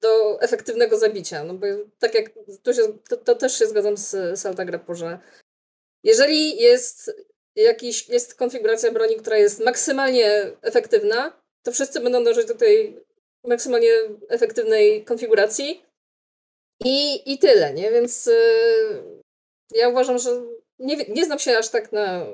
do 0.00 0.40
efektywnego 0.40 0.98
zabicia. 0.98 1.44
No 1.44 1.54
bo 1.54 1.66
tak 1.98 2.14
jak 2.14 2.30
tu 2.62 2.74
się, 2.74 2.82
to, 3.08 3.16
to 3.16 3.34
też 3.34 3.58
się 3.58 3.66
zgadzam 3.66 3.96
z 3.96 4.40
Salta 4.40 4.64
Grappo, 4.64 4.94
że 4.94 5.18
jeżeli 6.04 6.56
jest 6.56 7.12
jakiś, 7.56 8.08
jest 8.08 8.34
konfiguracja 8.34 8.92
broni, 8.92 9.16
która 9.16 9.38
jest 9.38 9.60
maksymalnie 9.64 10.52
efektywna, 10.62 11.42
to 11.62 11.72
wszyscy 11.72 12.00
będą 12.00 12.24
dążyć 12.24 12.46
do 12.46 12.54
tej 12.54 13.04
maksymalnie 13.44 13.90
efektywnej 14.28 15.04
konfiguracji 15.04 15.84
i, 16.84 17.32
i 17.32 17.38
tyle, 17.38 17.74
nie? 17.74 17.90
Więc 17.90 18.26
yy, 18.26 19.20
ja 19.74 19.88
uważam, 19.88 20.18
że 20.18 20.42
nie, 20.78 20.96
nie 20.96 21.24
znam 21.24 21.38
się 21.38 21.58
aż 21.58 21.68
tak 21.68 21.92
na 21.92 22.26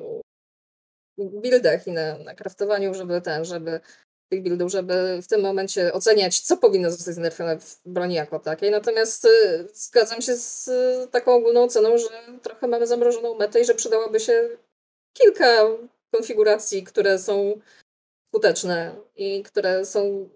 buildach 1.18 1.86
i 1.86 1.92
na, 1.92 2.18
na 2.18 2.34
kraftowaniu, 2.34 2.94
żeby 2.94 3.20
ten, 3.20 3.44
żeby 3.44 3.80
tych 4.28 4.42
buildów, 4.42 4.70
żeby 4.70 5.22
w 5.22 5.26
tym 5.26 5.40
momencie 5.40 5.92
oceniać, 5.92 6.40
co 6.40 6.56
powinno 6.56 6.90
zostać 6.90 7.14
znerfione 7.14 7.58
w 7.58 7.80
broni 7.86 8.14
jako 8.14 8.38
takiej. 8.38 8.70
Natomiast 8.70 9.24
y, 9.24 9.68
zgadzam 9.74 10.22
się 10.22 10.36
z 10.36 10.68
y, 10.68 11.08
taką 11.10 11.34
ogólną 11.34 11.62
oceną, 11.62 11.98
że 11.98 12.08
trochę 12.42 12.68
mamy 12.68 12.86
zamrożoną 12.86 13.34
metę 13.34 13.60
i 13.60 13.64
że 13.64 13.74
przydałoby 13.74 14.20
się 14.20 14.48
kilka 15.12 15.64
konfiguracji, 16.14 16.84
które 16.84 17.18
są 17.18 17.60
skuteczne 18.28 18.96
i 19.16 19.42
które 19.42 19.84
są. 19.84 20.28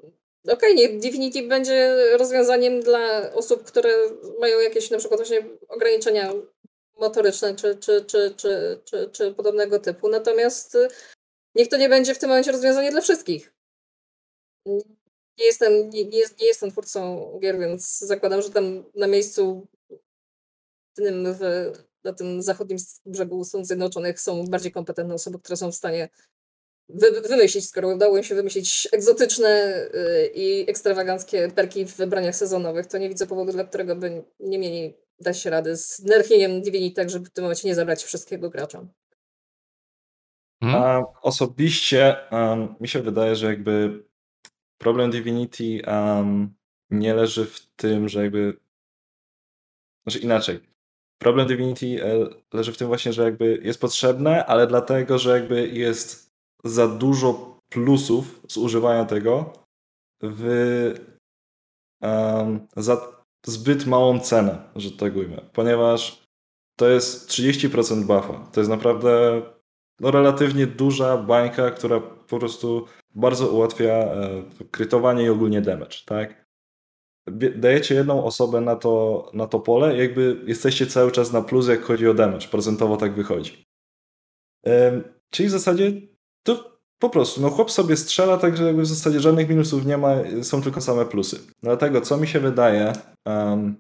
Okej, 0.44 0.54
okay, 0.54 0.74
nie 0.74 0.88
Divinity 0.88 1.42
będzie 1.42 1.96
rozwiązaniem 2.18 2.80
dla 2.80 3.32
osób, 3.32 3.62
które 3.64 3.90
mają 4.38 4.60
jakieś 4.60 4.90
na 4.90 4.98
przykład 4.98 5.20
właśnie 5.20 5.42
ograniczenia 5.68 6.32
motoryczne 7.00 7.54
czy, 7.54 7.76
czy, 7.76 8.04
czy, 8.04 8.34
czy, 8.36 8.80
czy, 8.84 9.10
czy 9.12 9.34
podobnego 9.34 9.78
typu. 9.78 10.08
Natomiast 10.08 10.74
y, 10.74 10.88
niech 11.54 11.68
to 11.68 11.76
nie 11.76 11.88
będzie 11.88 12.14
w 12.14 12.18
tym 12.18 12.28
momencie 12.28 12.52
rozwiązanie 12.52 12.90
dla 12.90 13.00
wszystkich. 13.00 13.54
Nie 15.38 15.44
jestem, 15.44 15.90
nie, 15.90 16.04
nie, 16.04 16.22
nie 16.40 16.46
jestem 16.46 16.70
twórcą 16.70 17.32
gier, 17.42 17.58
więc 17.58 17.98
zakładam, 17.98 18.42
że 18.42 18.50
tam 18.50 18.84
na 18.94 19.06
miejscu 19.06 19.66
tym 20.94 21.34
w, 21.34 21.40
na 22.04 22.12
tym 22.12 22.42
zachodnim 22.42 22.78
brzegu 23.06 23.44
Stanów 23.44 23.66
Zjednoczonych 23.66 24.20
są 24.20 24.44
bardziej 24.44 24.72
kompetentne 24.72 25.14
osoby, 25.14 25.38
które 25.38 25.56
są 25.56 25.72
w 25.72 25.74
stanie 25.74 26.08
wy, 26.88 27.20
wymyślić, 27.20 27.68
skoro 27.68 27.88
udało 27.88 28.16
im 28.16 28.24
się 28.24 28.34
wymyślić 28.34 28.88
egzotyczne 28.92 29.82
y, 29.94 30.30
i 30.34 30.70
ekstrawaganckie 30.70 31.50
perki 31.54 31.86
w 31.86 31.96
wybraniach 31.96 32.36
sezonowych, 32.36 32.86
to 32.86 32.98
nie 32.98 33.08
widzę 33.08 33.26
powodu, 33.26 33.52
dla 33.52 33.64
którego 33.64 33.96
by 33.96 34.24
nie 34.40 34.58
mieli 34.58 34.94
dać 35.20 35.38
się 35.38 35.50
rady 35.50 35.76
z 35.76 36.04
nerfieniem 36.04 36.62
Divinity, 36.62 36.96
tak 36.96 37.10
żeby 37.10 37.26
w 37.26 37.30
tym 37.30 37.44
momencie 37.44 37.68
nie 37.68 37.74
zabrać 37.74 38.04
wszystkiego 38.04 38.50
graczom. 38.50 38.88
Hmm? 40.62 40.82
A 40.82 41.02
osobiście 41.22 42.16
um, 42.30 42.74
mi 42.80 42.88
się 42.88 43.02
wydaje, 43.02 43.36
że 43.36 43.46
jakby 43.46 44.04
problem 44.78 45.10
Divinity 45.10 45.82
um, 45.86 46.54
nie 46.90 47.14
leży 47.14 47.46
w 47.46 47.66
tym, 47.76 48.08
że 48.08 48.22
jakby. 48.22 48.56
Znaczy 50.02 50.18
inaczej. 50.18 50.60
Problem 51.18 51.46
Divinity 51.46 52.04
e, 52.04 52.28
leży 52.52 52.72
w 52.72 52.76
tym 52.76 52.88
właśnie, 52.88 53.12
że 53.12 53.22
jakby 53.22 53.60
jest 53.62 53.80
potrzebne, 53.80 54.46
ale 54.46 54.66
dlatego, 54.66 55.18
że 55.18 55.38
jakby 55.40 55.68
jest 55.68 56.30
za 56.64 56.88
dużo 56.88 57.60
plusów 57.68 58.40
z 58.48 58.56
używania 58.56 59.04
tego 59.04 59.52
w 60.22 60.94
um, 62.02 62.68
za 62.76 63.19
zbyt 63.46 63.86
małą 63.86 64.20
cenę, 64.20 64.58
że 64.76 64.90
tak 64.90 65.16
ujmę, 65.16 65.40
ponieważ 65.52 66.22
to 66.76 66.88
jest 66.88 67.30
30% 67.30 68.00
buffa. 68.00 68.50
To 68.52 68.60
jest 68.60 68.70
naprawdę 68.70 69.42
no, 70.00 70.10
relatywnie 70.10 70.66
duża 70.66 71.16
bańka, 71.16 71.70
która 71.70 72.00
po 72.00 72.38
prostu 72.38 72.86
bardzo 73.14 73.48
ułatwia 73.48 73.92
e, 73.92 74.42
krytowanie 74.70 75.24
i 75.24 75.28
ogólnie 75.28 75.60
damage, 75.60 75.96
tak? 76.06 76.50
Dajecie 77.56 77.94
jedną 77.94 78.24
osobę 78.24 78.60
na 78.60 78.76
to, 78.76 79.26
na 79.34 79.46
to 79.46 79.60
pole 79.60 79.96
jakby 79.96 80.42
jesteście 80.46 80.86
cały 80.86 81.12
czas 81.12 81.32
na 81.32 81.42
plus, 81.42 81.68
jak 81.68 81.82
chodzi 81.82 82.08
o 82.08 82.14
damage. 82.14 82.48
Procentowo 82.48 82.96
tak 82.96 83.14
wychodzi. 83.14 83.64
Czyli 85.30 85.48
w 85.48 85.52
zasadzie 85.52 85.92
to 86.42 86.79
po 87.00 87.10
prostu, 87.10 87.40
no 87.40 87.50
chłop 87.50 87.70
sobie 87.70 87.96
strzela, 87.96 88.38
także 88.38 88.64
jakby 88.64 88.82
w 88.82 88.86
zasadzie 88.86 89.20
żadnych 89.20 89.48
minusów 89.48 89.86
nie 89.86 89.98
ma, 89.98 90.14
są 90.42 90.62
tylko 90.62 90.80
same 90.80 91.06
plusy. 91.06 91.40
Dlatego, 91.62 92.00
co 92.00 92.16
mi 92.16 92.28
się 92.28 92.40
wydaje, 92.40 92.92
um, 93.26 93.76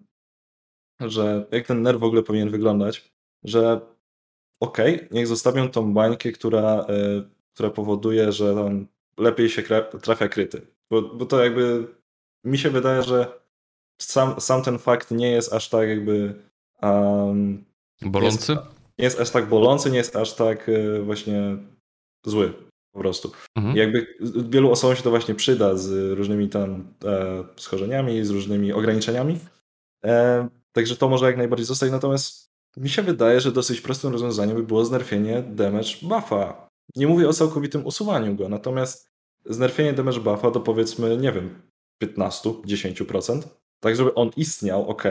że 1.00 1.46
jak 1.50 1.66
ten 1.66 1.82
nerw 1.82 2.00
w 2.00 2.04
ogóle 2.04 2.22
powinien 2.22 2.50
wyglądać, 2.50 3.12
że 3.44 3.80
okej, 4.60 4.96
okay, 4.96 5.08
niech 5.10 5.26
zostawią 5.26 5.68
tą 5.68 5.94
bańkę, 5.94 6.32
która, 6.32 6.86
y, 6.90 7.28
która 7.54 7.70
powoduje, 7.70 8.32
że 8.32 8.54
tam 8.54 8.86
lepiej 9.18 9.48
się 9.48 9.62
trafia 10.02 10.28
kryty. 10.28 10.66
Bo, 10.90 11.02
bo 11.02 11.26
to 11.26 11.44
jakby 11.44 11.86
mi 12.44 12.58
się 12.58 12.70
wydaje, 12.70 13.02
że 13.02 13.40
sam, 14.02 14.40
sam 14.40 14.62
ten 14.62 14.78
fakt 14.78 15.10
nie 15.10 15.30
jest 15.30 15.52
aż 15.52 15.68
tak 15.68 15.88
jakby 15.88 16.34
um, 16.82 17.64
bolący? 18.02 18.52
Jest, 18.52 18.64
nie 18.98 19.04
jest 19.04 19.20
aż 19.20 19.30
tak 19.30 19.48
bolący, 19.48 19.90
nie 19.90 19.98
jest 19.98 20.16
aż 20.16 20.34
tak 20.34 20.68
y, 20.68 21.02
właśnie 21.02 21.56
zły 22.26 22.69
po 22.92 22.98
prostu. 22.98 23.32
Mhm. 23.56 23.76
jakby 23.76 24.06
wielu 24.50 24.70
osobom 24.70 24.96
się 24.96 25.02
to 25.02 25.10
właśnie 25.10 25.34
przyda 25.34 25.76
z 25.76 26.18
różnymi 26.18 26.48
tam 26.48 26.94
e, 27.04 27.44
schorzeniami, 27.56 28.24
z 28.24 28.30
różnymi 28.30 28.72
ograniczeniami. 28.72 29.38
E, 30.04 30.48
także 30.72 30.96
to 30.96 31.08
może 31.08 31.26
jak 31.26 31.36
najbardziej 31.36 31.66
zostać. 31.66 31.90
Natomiast 31.90 32.50
mi 32.76 32.88
się 32.88 33.02
wydaje, 33.02 33.40
że 33.40 33.52
dosyć 33.52 33.80
prostym 33.80 34.12
rozwiązaniem 34.12 34.56
by 34.56 34.62
było 34.62 34.84
znerfienie 34.84 35.42
damage 35.42 35.88
buffa. 36.02 36.68
Nie 36.96 37.06
mówię 37.06 37.28
o 37.28 37.32
całkowitym 37.32 37.86
usuwaniu 37.86 38.34
go, 38.34 38.48
natomiast 38.48 39.10
znerfienie 39.44 39.92
damage 39.92 40.20
buffa 40.20 40.50
do 40.50 40.60
powiedzmy, 40.60 41.16
nie 41.16 41.32
wiem, 41.32 41.62
15-10%, 42.02 43.42
tak 43.80 43.96
żeby 43.96 44.14
on 44.14 44.30
istniał, 44.36 44.88
ok. 44.88 45.04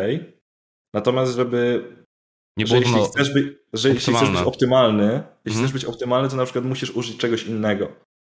Natomiast 0.93 1.35
żeby 1.35 1.83
nie 2.59 2.67
że 2.67 2.77
jeśli 2.77 3.01
chcesz, 3.05 3.33
być, 3.33 3.47
że 3.73 3.89
jeśli 3.89 4.13
chcesz 4.13 4.29
być 4.29 4.41
optymalny, 4.41 5.23
jeśli 5.45 5.61
chcesz 5.61 5.73
być 5.73 5.85
optymalny, 5.85 6.29
to 6.29 6.35
na 6.35 6.43
przykład 6.43 6.65
musisz 6.65 6.91
użyć 6.91 7.17
czegoś 7.17 7.43
innego. 7.43 7.87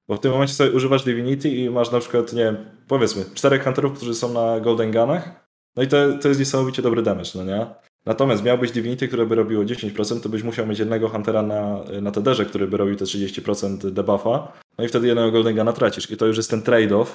Bo 0.09 0.17
w 0.17 0.21
tym 0.21 0.33
momencie 0.33 0.55
sobie 0.55 0.71
używasz 0.71 1.05
Divinity 1.05 1.49
i 1.49 1.71
masz 1.71 1.93
na 1.93 2.01
przykład, 2.01 2.33
nie 2.33 2.45
wiem, 2.45 2.57
powiedzmy, 2.89 3.25
czterech 3.35 3.65
hunterów, 3.65 3.93
którzy 3.97 4.15
są 4.15 4.33
na 4.33 4.61
Golden 4.61 4.93
Gunach, 4.93 5.47
no 5.77 5.83
i 5.83 5.89
to, 5.89 5.97
to 6.19 6.29
jest 6.29 6.41
niesamowicie 6.41 6.83
dobry 6.83 7.03
damage, 7.03 7.31
no 7.35 7.45
nie? 7.45 7.67
Natomiast 8.07 8.45
miałbyś 8.45 8.71
Divinity, 8.71 9.09
które 9.09 9.27
by 9.27 9.35
robiło 9.35 9.65
10%, 9.65 10.21
to 10.21 10.29
byś 10.29 10.43
musiał 10.43 10.67
mieć 10.67 10.79
jednego 10.79 11.09
Huntera 11.09 11.43
na, 11.43 11.85
na 12.03 12.11
Tederze, 12.11 12.45
który 12.45 12.67
by 12.67 12.77
robił 12.77 12.97
te 12.97 13.05
30% 13.05 13.91
debuffa, 13.91 14.53
no 14.79 14.85
i 14.85 14.89
wtedy 14.89 15.07
jednego 15.07 15.31
Golden 15.31 15.57
Guna 15.57 15.73
tracisz. 15.73 16.11
I 16.11 16.17
to 16.17 16.27
już 16.27 16.37
jest 16.37 16.51
ten 16.51 16.63
trade-off, 16.63 17.07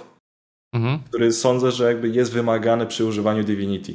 mhm. 0.73 0.99
który 0.99 1.33
sądzę, 1.33 1.71
że 1.71 1.85
jakby 1.85 2.09
jest 2.09 2.33
wymagany 2.33 2.85
przy 2.85 3.05
używaniu 3.05 3.43
Divinity. 3.43 3.93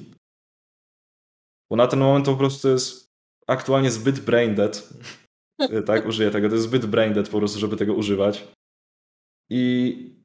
Bo 1.71 1.77
na 1.77 1.87
ten 1.87 2.01
moment 2.01 2.27
to 2.27 2.33
po 2.33 2.39
prostu 2.39 2.69
jest 2.69 3.02
aktualnie 3.47 3.91
zbyt 3.91 4.21
brain 4.21 4.55
dead. 4.55 4.89
tak, 5.87 6.07
użyję 6.11 6.31
tego. 6.31 6.49
To 6.49 6.55
jest 6.55 6.67
zbyt 6.67 6.87
brain 6.87 7.15
dead 7.15 7.29
po 7.29 7.39
prostu, 7.39 7.59
żeby 7.59 7.77
tego 7.77 7.95
używać. 7.95 8.49
I 9.51 10.23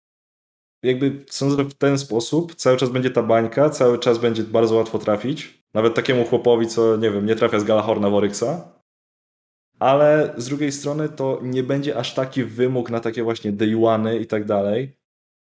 jakby 0.83 1.25
sądzę, 1.29 1.57
że 1.57 1.63
w 1.63 1.73
ten 1.73 1.97
sposób 1.97 2.55
cały 2.55 2.77
czas 2.77 2.89
będzie 2.89 3.09
ta 3.09 3.23
bańka, 3.23 3.69
cały 3.69 3.99
czas 3.99 4.17
będzie 4.17 4.43
bardzo 4.43 4.75
łatwo 4.75 4.99
trafić. 4.99 5.63
Nawet 5.73 5.95
takiemu 5.95 6.25
chłopowi, 6.25 6.67
co 6.67 6.97
nie 6.97 7.11
wiem, 7.11 7.25
nie 7.25 7.35
trafia 7.35 7.59
z 7.59 7.63
Galahorna 7.63 8.09
Woryxa. 8.09 8.77
Ale 9.79 10.33
z 10.37 10.45
drugiej 10.45 10.71
strony 10.71 11.09
to 11.09 11.39
nie 11.43 11.63
będzie 11.63 11.97
aż 11.97 12.13
taki 12.13 12.43
wymóg 12.43 12.89
na 12.89 12.99
takie 12.99 13.23
właśnie 13.23 13.51
day 13.51 13.85
one 13.85 14.17
i 14.17 14.27
tak 14.27 14.45
dalej, 14.45 14.97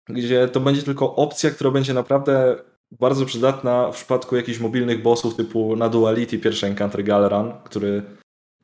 gdzie 0.09 0.49
to 0.49 0.61
będzie 0.61 0.83
tylko 0.83 1.17
opcja, 1.17 1.51
która 1.51 1.71
będzie 1.71 1.95
naprawdę 1.95 2.57
bardzo 2.91 3.27
przydatna 3.27 3.93
w 3.93 3.95
przypadku 3.95 4.37
jakichś 4.37 4.59
mobilnych 4.59 5.03
bossów 5.03 5.37
typu 5.37 5.77
na 5.77 5.89
Duality 5.89 6.39
pierwszy 6.39 6.67
Encounter 6.67 7.05
Galeran, 7.05 7.63
który, 7.65 8.03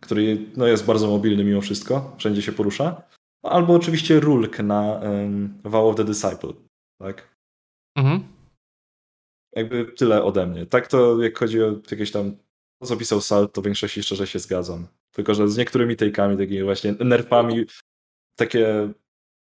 który 0.00 0.46
no 0.56 0.66
jest 0.66 0.86
bardzo 0.86 1.06
mobilny 1.06 1.44
mimo 1.44 1.60
wszystko, 1.60 2.14
wszędzie 2.18 2.42
się 2.42 2.52
porusza. 2.52 3.02
Albo 3.42 3.74
oczywiście 3.74 4.20
Rulk 4.20 4.58
na 4.58 4.80
um, 4.82 5.60
Vow 5.64 5.90
of 5.90 5.96
the 5.96 6.04
Disciple, 6.04 6.52
tak? 6.98 7.36
Mhm. 7.96 8.24
Jakby 9.56 9.84
tyle 9.84 10.22
ode 10.22 10.46
mnie. 10.46 10.66
Tak 10.66 10.88
to 10.88 11.22
jak 11.22 11.38
chodzi 11.38 11.62
o 11.62 11.80
jakieś 11.90 12.10
tam 12.10 12.36
to, 12.78 12.86
co 12.86 12.96
pisał 12.96 13.20
Salt, 13.20 13.52
to 13.52 13.60
w 13.60 13.64
większości 13.64 14.02
szczerze 14.02 14.26
się 14.26 14.38
zgadzam. 14.38 14.86
Tylko, 15.10 15.34
że 15.34 15.48
z 15.48 15.56
niektórymi 15.56 15.96
take'ami, 15.96 16.38
takimi 16.38 16.62
właśnie 16.62 16.92
nerfami, 16.92 17.64
takie 18.36 18.92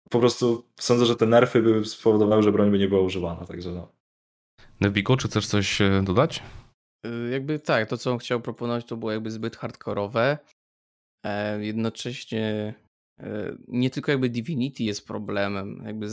po 0.09 0.19
prostu 0.19 0.63
sądzę, 0.79 1.05
że 1.05 1.15
te 1.15 1.25
nerfy 1.25 1.61
by 1.61 1.85
spowodowały, 1.85 2.43
że 2.43 2.51
broń 2.51 2.71
by 2.71 2.79
nie 2.79 2.87
była 2.87 3.01
używana, 3.01 3.45
także 3.45 3.71
no. 3.71 4.00
Neviku, 4.81 5.17
czy 5.17 5.27
chcesz 5.27 5.47
coś 5.47 5.81
e, 5.81 6.01
dodać? 6.03 6.43
Y, 7.05 7.29
jakby 7.31 7.59
tak, 7.59 7.89
to 7.89 7.97
co 7.97 8.11
on 8.11 8.17
chciał 8.17 8.41
proponować 8.41 8.85
to 8.85 8.97
było 8.97 9.11
jakby 9.11 9.31
zbyt 9.31 9.57
hardkorowe. 9.57 10.37
E, 11.25 11.63
jednocześnie 11.65 12.73
e, 13.19 13.57
nie 13.67 13.89
tylko 13.89 14.11
jakby 14.11 14.29
Divinity 14.29 14.83
jest 14.83 15.07
problemem. 15.07 15.83
Jakby 15.85 16.07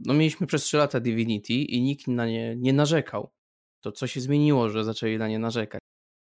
no 0.00 0.14
mieliśmy 0.14 0.46
przez 0.46 0.62
3 0.62 0.76
lata 0.76 1.00
Divinity 1.00 1.52
i 1.52 1.82
nikt 1.82 2.06
na 2.08 2.26
nie 2.26 2.56
nie 2.56 2.72
narzekał. 2.72 3.30
To 3.84 3.92
co 3.92 4.06
się 4.06 4.20
zmieniło, 4.20 4.70
że 4.70 4.84
zaczęli 4.84 5.18
na 5.18 5.28
nie 5.28 5.38
narzekać. 5.38 5.80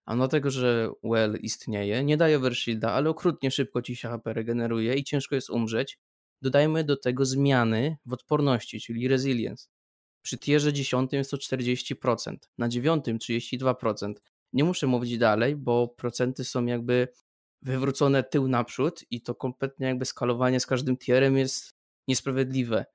A 0.06 0.16
no 0.16 0.28
tego, 0.28 0.50
że 0.50 0.90
Well 1.02 1.38
istnieje, 1.42 2.04
nie 2.04 2.16
daje 2.16 2.36
overshielda, 2.36 2.92
ale 2.92 3.10
okrutnie 3.10 3.50
szybko 3.50 3.82
ci 3.82 3.96
się 3.96 4.08
HP 4.08 4.32
regeneruje 4.32 4.94
i 4.94 5.04
ciężko 5.04 5.34
jest 5.34 5.50
umrzeć. 5.50 5.98
Dodajmy 6.42 6.84
do 6.84 6.96
tego 6.96 7.24
zmiany 7.24 7.96
w 8.06 8.12
odporności, 8.12 8.80
czyli 8.80 9.08
resilience. 9.08 9.73
Przy 10.24 10.38
tierze 10.38 10.72
10 10.72 11.12
jest 11.12 11.30
to 11.30 11.36
40%, 11.36 12.36
na 12.58 12.68
9 12.68 13.04
32%. 13.04 14.14
Nie 14.52 14.64
muszę 14.64 14.86
mówić 14.86 15.18
dalej, 15.18 15.56
bo 15.56 15.88
procenty 15.88 16.44
są 16.44 16.66
jakby 16.66 17.08
wywrócone 17.62 18.24
tył 18.24 18.48
naprzód 18.48 19.04
i 19.10 19.22
to 19.22 19.34
kompletnie 19.34 19.86
jakby 19.86 20.04
skalowanie 20.04 20.60
z 20.60 20.66
każdym 20.66 20.96
tierem 20.96 21.36
jest 21.36 21.70
niesprawiedliwe. 22.08 22.86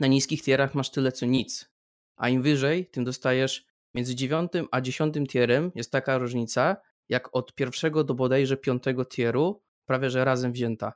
Na 0.00 0.06
niskich 0.06 0.42
tierach 0.42 0.74
masz 0.74 0.90
tyle 0.90 1.12
co 1.12 1.26
nic, 1.26 1.70
a 2.16 2.28
im 2.28 2.42
wyżej, 2.42 2.86
tym 2.86 3.04
dostajesz 3.04 3.66
między 3.94 4.14
9 4.14 4.52
a 4.70 4.80
10 4.80 5.14
tierem 5.28 5.72
jest 5.74 5.90
taka 5.92 6.18
różnica, 6.18 6.76
jak 7.08 7.36
od 7.36 7.54
pierwszego 7.54 8.04
do 8.04 8.14
bodajże 8.14 8.56
piątego 8.56 9.04
tieru, 9.04 9.62
prawie 9.84 10.10
że 10.10 10.24
razem 10.24 10.52
wzięta. 10.52 10.92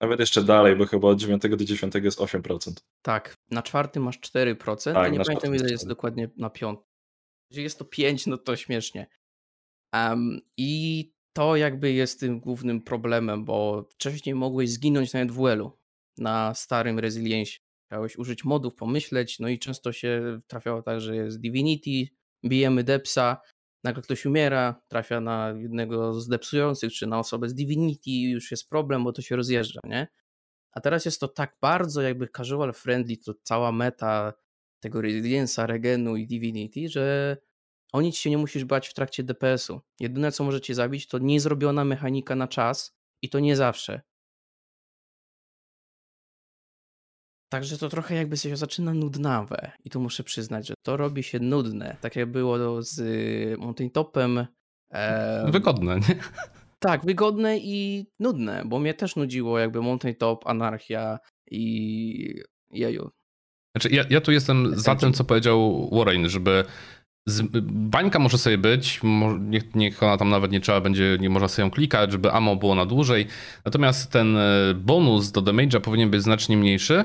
Nawet 0.00 0.20
jeszcze 0.20 0.44
dalej, 0.44 0.76
bo 0.76 0.86
chyba 0.86 1.08
od 1.08 1.18
9 1.18 1.42
do 1.42 1.56
10 1.56 1.94
jest 1.94 2.18
8%. 2.18 2.72
Tak, 3.02 3.34
na 3.50 3.62
czwartym 3.62 4.02
masz 4.02 4.18
4%, 4.20 4.84
tak, 4.84 4.96
a 4.96 5.08
nie 5.08 5.20
pamiętam 5.20 5.54
ile 5.54 5.70
jest 5.70 5.88
dokładnie 5.88 6.30
na 6.36 6.50
piątym. 6.50 6.86
Jeżeli 7.50 7.64
jest 7.64 7.78
to 7.78 7.84
5, 7.84 8.26
no 8.26 8.38
to 8.38 8.56
śmiesznie. 8.56 9.06
Um, 9.94 10.40
I 10.56 11.12
to 11.32 11.56
jakby 11.56 11.92
jest 11.92 12.20
tym 12.20 12.40
głównym 12.40 12.82
problemem, 12.82 13.44
bo 13.44 13.88
wcześniej 13.90 14.34
mogłeś 14.34 14.70
zginąć 14.70 15.10
w 15.12 15.42
Wellu 15.42 15.78
na 16.18 16.54
starym 16.54 16.98
Resiliencie. 16.98 17.58
Chciałeś 17.86 18.16
użyć 18.16 18.44
modów, 18.44 18.74
pomyśleć, 18.74 19.38
no 19.38 19.48
i 19.48 19.58
często 19.58 19.92
się 19.92 20.40
trafiało 20.46 20.82
tak, 20.82 21.00
że 21.00 21.16
jest 21.16 21.40
Divinity, 21.40 22.14
bijemy 22.44 22.84
Depsa, 22.84 23.40
nagle 23.84 24.02
ktoś 24.02 24.26
umiera, 24.26 24.82
trafia 24.88 25.20
na 25.20 25.54
jednego 25.58 26.20
z 26.20 26.28
depsujących, 26.28 26.92
czy 26.92 27.06
na 27.06 27.18
osobę 27.18 27.48
z 27.48 27.54
Divinity 27.54 28.10
już 28.10 28.50
jest 28.50 28.68
problem, 28.68 29.04
bo 29.04 29.12
to 29.12 29.22
się 29.22 29.36
rozjeżdża, 29.36 29.80
nie? 29.84 30.08
A 30.72 30.80
teraz 30.80 31.04
jest 31.04 31.20
to 31.20 31.28
tak 31.28 31.56
bardzo 31.60 32.02
jakby 32.02 32.28
casual 32.36 32.72
friendly, 32.72 33.16
to 33.16 33.34
cała 33.42 33.72
meta 33.72 34.32
tego 34.80 35.00
Resilience'a, 35.00 35.66
Regenu 35.66 36.16
i 36.16 36.26
Divinity, 36.26 36.88
że 36.88 37.36
o 37.92 38.00
nic 38.00 38.16
się 38.16 38.30
nie 38.30 38.38
musisz 38.38 38.64
bać 38.64 38.88
w 38.88 38.94
trakcie 38.94 39.22
DPS-u. 39.22 39.80
Jedyne 40.00 40.32
co 40.32 40.44
możecie 40.44 40.74
zabić 40.74 41.08
to 41.08 41.18
niezrobiona 41.18 41.84
mechanika 41.84 42.36
na 42.36 42.48
czas 42.48 42.96
i 43.22 43.28
to 43.30 43.40
nie 43.40 43.56
zawsze. 43.56 44.00
Także 47.50 47.78
to 47.78 47.88
trochę 47.88 48.14
jakby 48.14 48.36
się 48.36 48.56
zaczyna 48.56 48.94
nudnawe 48.94 49.72
i 49.84 49.90
tu 49.90 50.00
muszę 50.00 50.24
przyznać, 50.24 50.66
że 50.66 50.74
to 50.82 50.96
robi 50.96 51.22
się 51.22 51.40
nudne, 51.40 51.96
tak 52.00 52.16
jak 52.16 52.30
było 52.30 52.82
z 52.82 53.00
Mountain 53.58 53.90
Topem. 53.90 54.46
E... 54.92 55.50
Wygodne, 55.50 55.96
nie? 55.96 56.16
Tak, 56.78 57.04
wygodne 57.04 57.58
i 57.58 58.06
nudne, 58.20 58.62
bo 58.66 58.78
mnie 58.78 58.94
też 58.94 59.16
nudziło 59.16 59.58
jakby 59.58 59.82
Mountain 59.82 60.14
Top, 60.14 60.46
Anarchia 60.46 61.18
i 61.50 62.42
jeju. 62.70 63.10
Znaczy, 63.76 63.96
ja, 63.96 64.04
ja 64.10 64.20
tu 64.20 64.32
jestem 64.32 64.80
za 64.80 64.96
tym, 64.96 65.12
co 65.12 65.24
powiedział 65.24 65.90
Warren, 65.92 66.28
żeby 66.28 66.64
z, 67.26 67.42
bańka 67.72 68.18
może 68.18 68.38
sobie 68.38 68.58
być, 68.58 69.00
niech, 69.40 69.74
niech 69.74 70.02
ona 70.02 70.16
tam 70.16 70.28
nawet 70.28 70.52
nie 70.52 70.60
trzeba 70.60 70.80
będzie, 70.80 71.16
nie 71.20 71.30
można 71.30 71.48
sobie 71.48 71.64
ją 71.64 71.70
klikać, 71.70 72.12
żeby 72.12 72.32
ammo 72.32 72.56
było 72.56 72.74
na 72.74 72.86
dłużej. 72.86 73.26
Natomiast 73.64 74.12
ten 74.12 74.36
e, 74.36 74.74
bonus 74.74 75.32
do 75.32 75.42
damage'a 75.42 75.80
powinien 75.80 76.10
być 76.10 76.22
znacznie 76.22 76.56
mniejszy, 76.56 77.04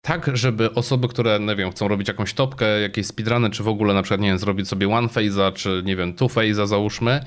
tak 0.00 0.36
żeby 0.36 0.74
osoby, 0.74 1.08
które, 1.08 1.40
nie 1.40 1.56
wiem, 1.56 1.70
chcą 1.70 1.88
robić 1.88 2.08
jakąś 2.08 2.34
topkę, 2.34 2.80
jakieś 2.80 3.06
speedruny, 3.06 3.50
czy 3.50 3.62
w 3.62 3.68
ogóle 3.68 3.94
na 3.94 4.02
przykład, 4.02 4.20
nie 4.20 4.28
wiem, 4.28 4.38
zrobić 4.38 4.68
sobie 4.68 4.88
one 4.88 5.08
phase'a, 5.08 5.52
czy 5.52 5.82
nie 5.84 5.96
wiem, 5.96 6.14
two 6.14 6.26
phase'a 6.26 6.66
załóżmy, 6.66 7.20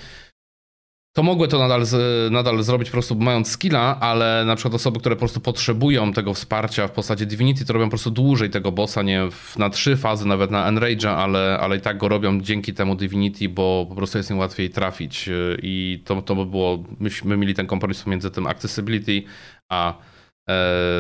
to 1.13 1.23
mogły 1.23 1.47
to 1.47 1.59
nadal, 1.59 1.83
nadal 2.31 2.63
zrobić 2.63 2.89
po 2.89 2.93
prostu 2.93 3.15
mając 3.15 3.51
skilla, 3.51 3.99
ale 3.99 4.43
na 4.45 4.55
przykład 4.55 4.73
osoby, 4.73 4.99
które 4.99 5.15
po 5.15 5.19
prostu 5.19 5.39
potrzebują 5.39 6.13
tego 6.13 6.33
wsparcia 6.33 6.87
w 6.87 6.91
postaci 6.91 7.27
Divinity, 7.27 7.65
to 7.65 7.73
robią 7.73 7.85
po 7.85 7.89
prostu 7.89 8.11
dłużej 8.11 8.49
tego 8.49 8.71
bossa, 8.71 9.01
nie 9.01 9.27
na 9.57 9.69
trzy 9.69 9.97
fazy, 9.97 10.27
nawet 10.27 10.51
na 10.51 10.71
Enrage'a, 10.71 11.07
ale, 11.07 11.57
ale 11.61 11.77
i 11.77 11.81
tak 11.81 11.97
go 11.97 12.07
robią 12.07 12.41
dzięki 12.41 12.73
temu 12.73 12.95
Divinity, 12.95 13.49
bo 13.49 13.85
po 13.89 13.95
prostu 13.95 14.17
jest 14.17 14.31
im 14.31 14.37
łatwiej 14.37 14.69
trafić 14.69 15.29
i 15.61 16.03
to, 16.05 16.21
to 16.21 16.35
by 16.35 16.45
było, 16.45 16.83
myśmy 16.99 17.37
mieli 17.37 17.53
ten 17.53 17.67
kompromis 17.67 18.03
pomiędzy 18.03 18.31
tym 18.31 18.47
accessibility, 18.47 19.23
a 19.69 19.93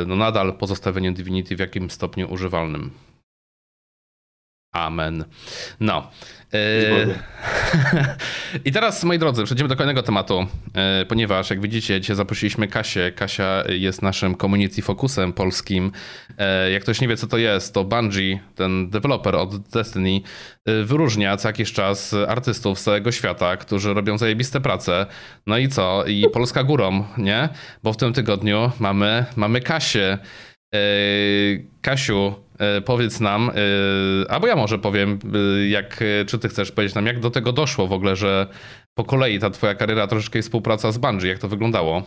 no 0.07 0.15
nadal 0.15 0.53
pozostawieniem 0.53 1.13
Divinity 1.13 1.55
w 1.55 1.59
jakim 1.59 1.89
stopniu 1.89 2.33
używalnym. 2.33 2.91
Amen. 4.71 5.25
No. 5.79 6.11
E, 6.53 6.59
I 8.65 8.71
teraz, 8.71 9.03
moi 9.03 9.19
drodzy, 9.19 9.43
przejdziemy 9.43 9.67
do 9.67 9.75
kolejnego 9.75 10.03
tematu, 10.03 10.47
e, 10.73 11.05
ponieważ 11.05 11.49
jak 11.49 11.61
widzicie, 11.61 12.01
dzisiaj 12.01 12.15
zaprosiliśmy 12.15 12.67
Kasię. 12.67 13.11
Kasia 13.11 13.63
jest 13.69 14.01
naszym 14.01 14.37
community 14.37 14.81
focusem 14.81 15.33
polskim. 15.33 15.91
E, 16.37 16.71
jak 16.71 16.83
ktoś 16.83 17.01
nie 17.01 17.07
wie, 17.07 17.17
co 17.17 17.27
to 17.27 17.37
jest, 17.37 17.73
to 17.73 17.83
Bungie, 17.83 18.39
ten 18.55 18.89
deweloper 18.89 19.35
od 19.35 19.59
Destiny, 19.59 20.21
wyróżnia 20.83 21.37
co 21.37 21.49
jakiś 21.49 21.73
czas 21.73 22.15
artystów 22.27 22.79
z 22.79 22.83
całego 22.83 23.11
świata, 23.11 23.57
którzy 23.57 23.93
robią 23.93 24.17
zajebiste 24.17 24.61
prace. 24.61 25.05
No 25.47 25.57
i 25.57 25.67
co? 25.67 26.05
I 26.05 26.25
Polska 26.33 26.63
górą, 26.63 27.05
nie? 27.17 27.49
Bo 27.83 27.93
w 27.93 27.97
tym 27.97 28.13
tygodniu 28.13 28.71
mamy, 28.79 29.25
mamy 29.35 29.61
Kasię. 29.61 30.17
Kasiu, 31.81 32.35
powiedz 32.85 33.19
nam, 33.19 33.49
e, 33.49 34.31
albo 34.31 34.47
ja 34.47 34.55
może 34.55 34.79
powiem, 34.79 35.19
e, 35.33 35.67
jak, 35.67 36.03
czy 36.27 36.39
ty 36.39 36.49
chcesz 36.49 36.71
powiedzieć 36.71 36.95
nam, 36.95 37.05
jak 37.05 37.19
do 37.19 37.31
tego 37.31 37.51
doszło 37.51 37.87
w 37.87 37.93
ogóle, 37.93 38.15
że 38.15 38.47
po 38.97 39.03
kolei 39.03 39.39
ta 39.39 39.49
twoja 39.49 39.75
kariera 39.75 40.07
troszeczkę 40.07 40.41
współpraca 40.41 40.91
z 40.91 40.97
Bungie, 40.97 41.29
jak 41.29 41.39
to 41.39 41.47
wyglądało? 41.47 42.03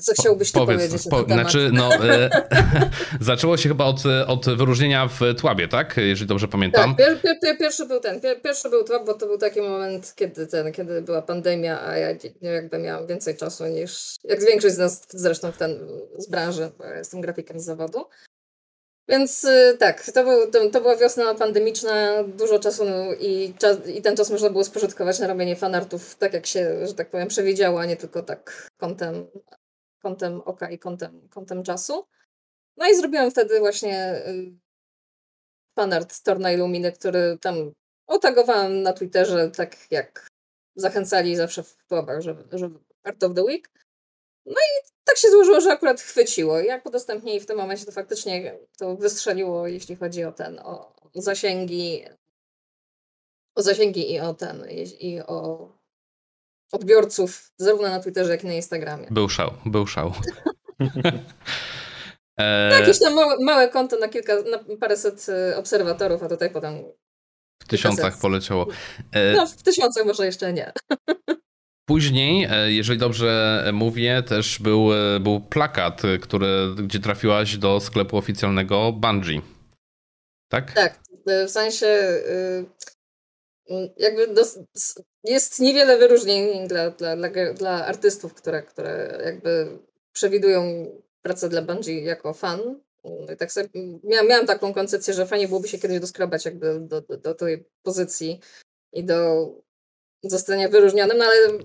Co 0.00 0.12
chciałbyś 0.12 0.52
ty 0.52 0.58
Powiedz, 0.58 0.78
powiedzieć 0.78 1.08
po, 1.10 1.22
Znaczy, 1.22 1.70
no, 1.72 1.94
e, 2.04 2.30
zaczęło 3.20 3.56
się 3.56 3.68
chyba 3.68 3.84
od, 3.84 4.02
od 4.26 4.46
wyróżnienia 4.46 5.08
w 5.08 5.20
Tłabie, 5.40 5.68
tak? 5.68 5.96
Jeżeli 5.96 6.28
dobrze 6.28 6.48
pamiętam. 6.48 6.96
Tak, 6.96 7.06
pier, 7.06 7.20
pier, 7.22 7.40
pier, 7.40 7.58
pierwszy 7.58 7.86
był 7.86 8.00
ten, 8.00 8.20
pierwszy 8.44 8.70
był 8.70 8.84
Tłab, 8.84 9.06
bo 9.06 9.14
to 9.14 9.26
był 9.26 9.38
taki 9.38 9.60
moment, 9.60 10.12
kiedy 10.16 10.46
ten, 10.46 10.72
kiedy 10.72 11.02
była 11.02 11.22
pandemia, 11.22 11.80
a 11.80 11.96
ja 11.96 12.08
jakby 12.40 12.78
miałam 12.78 13.06
więcej 13.06 13.36
czasu 13.36 13.66
niż, 13.66 14.16
jak 14.24 14.44
większość 14.44 14.74
z 14.74 14.78
nas 14.78 15.02
zresztą 15.08 15.52
w 15.52 15.56
ten, 15.56 15.78
z 16.18 16.30
branży, 16.30 16.70
bo 16.78 16.84
ja 16.84 16.98
jestem 16.98 17.20
grafikiem 17.20 17.60
z 17.60 17.64
zawodu. 17.64 18.04
Więc 19.08 19.44
y, 19.44 19.76
tak, 19.78 20.04
to, 20.14 20.24
był, 20.24 20.50
to, 20.50 20.70
to, 20.70 20.80
była 20.80 20.96
wiosna 20.96 21.34
pandemiczna, 21.34 22.24
dużo 22.24 22.58
czasu 22.58 22.84
i, 23.20 23.54
czas, 23.58 23.88
i 23.88 24.02
ten 24.02 24.16
czas 24.16 24.30
można 24.30 24.50
było 24.50 24.64
spożytkować 24.64 25.18
na 25.18 25.26
robienie 25.26 25.56
fanartów 25.56 26.14
tak, 26.14 26.32
jak 26.32 26.46
się, 26.46 26.86
że 26.86 26.94
tak 26.94 27.10
powiem, 27.10 27.28
przewidziało, 27.28 27.80
a 27.80 27.86
nie 27.86 27.96
tylko 27.96 28.22
tak 28.22 28.68
kątem, 28.76 29.26
kątem 30.02 30.40
oka 30.40 30.70
i 30.70 30.78
kątem, 30.78 31.28
kątem 31.28 31.62
czasu. 31.62 32.06
No 32.76 32.88
i 32.88 32.96
zrobiłam 32.96 33.30
wtedy 33.30 33.58
właśnie 33.58 34.22
y, 34.28 34.52
fanart 35.78 36.22
Torna 36.22 36.52
Illuminy, 36.52 36.92
który 36.92 37.38
tam 37.40 37.72
otagowałam 38.06 38.82
na 38.82 38.92
Twitterze, 38.92 39.50
tak 39.50 39.76
jak 39.90 40.26
zachęcali 40.76 41.36
zawsze 41.36 41.62
w 41.62 41.76
pułapach, 41.88 42.20
że, 42.20 42.36
że 42.52 42.70
Art 43.02 43.24
of 43.24 43.34
the 43.34 43.42
Week. 43.42 43.70
No 44.46 44.52
i 44.52 44.88
tak 45.04 45.16
się 45.16 45.30
złożyło, 45.30 45.60
że 45.60 45.72
akurat 45.72 46.00
chwyciło. 46.00 46.60
Jak 46.60 46.86
udostępnili 46.86 47.40
w 47.40 47.46
tym 47.46 47.56
momencie, 47.56 47.86
to 47.86 47.92
faktycznie 47.92 48.58
to 48.78 48.96
wystrzeliło, 48.96 49.68
jeśli 49.68 49.96
chodzi 49.96 50.24
o 50.24 50.32
ten, 50.32 50.58
o 50.58 50.94
zasięgi, 51.14 52.04
o 53.54 53.62
zasięgi 53.62 54.12
i 54.12 54.20
o 54.20 54.34
ten, 54.34 54.66
i 55.00 55.20
o 55.20 55.68
odbiorców, 56.72 57.52
zarówno 57.56 57.88
na 57.88 58.00
Twitterze, 58.00 58.30
jak 58.30 58.44
i 58.44 58.46
na 58.46 58.54
Instagramie. 58.54 59.06
Był 59.10 59.28
szał, 59.28 59.50
był 59.66 59.86
szał. 59.86 60.12
e... 62.38 62.70
Jakieś 62.80 62.98
tam 62.98 63.14
małe, 63.14 63.36
małe 63.40 63.68
konto 63.68 63.98
na 63.98 64.08
kilka, 64.08 64.34
na 64.42 64.76
paręset 64.80 65.26
y, 65.28 65.56
obserwatorów, 65.56 66.22
a 66.22 66.28
tutaj 66.28 66.50
potem 66.50 66.84
w 67.62 67.68
tysiącach 67.68 68.18
poleciało. 68.18 68.66
E... 69.12 69.32
No, 69.32 69.46
w 69.46 69.62
tysiącach 69.62 70.06
może 70.06 70.26
jeszcze 70.26 70.52
nie. 70.52 70.72
Później, 71.86 72.46
e, 72.50 72.72
jeżeli 72.72 72.98
dobrze 72.98 73.64
mówię, 73.72 74.22
też 74.22 74.58
był, 74.58 74.94
e, 74.94 75.20
był 75.20 75.40
plakat, 75.40 76.04
e, 76.04 76.18
który, 76.18 76.48
gdzie 76.84 76.98
trafiłaś 76.98 77.56
do 77.56 77.80
sklepu 77.80 78.16
oficjalnego 78.16 78.92
Bungie. 78.92 79.40
Tak? 80.48 80.72
Tak. 80.72 81.00
W 81.46 81.50
sensie 81.50 81.86
jakby 83.96 84.34
jest 85.24 85.60
niewiele 85.60 85.98
wyróżnień 85.98 86.68
dla, 86.68 86.90
dla, 86.90 87.16
dla, 87.16 87.30
dla 87.54 87.86
artystów, 87.86 88.34
które, 88.34 88.62
które 88.62 89.20
jakby 89.24 89.78
przewidują 90.12 90.62
pracę 91.22 91.48
dla 91.48 91.62
Bungie 91.62 92.04
jako 92.04 92.34
fan. 92.34 92.80
Tak 93.38 93.52
sobie, 93.52 93.68
miałam, 94.04 94.28
miałam 94.28 94.46
taką 94.46 94.74
koncepcję, 94.74 95.14
że 95.14 95.26
fajnie 95.26 95.48
byłoby 95.48 95.68
się 95.68 95.78
kiedyś 95.78 96.00
doskrobać 96.00 96.44
jakby 96.44 96.80
do, 96.80 97.00
do, 97.00 97.16
do 97.16 97.34
tej 97.34 97.64
pozycji 97.82 98.40
i 98.92 99.04
do 99.04 99.48
zostania 100.22 100.68
wyróżnionym, 100.68 101.18
no 101.18 101.24
ale 101.24 101.58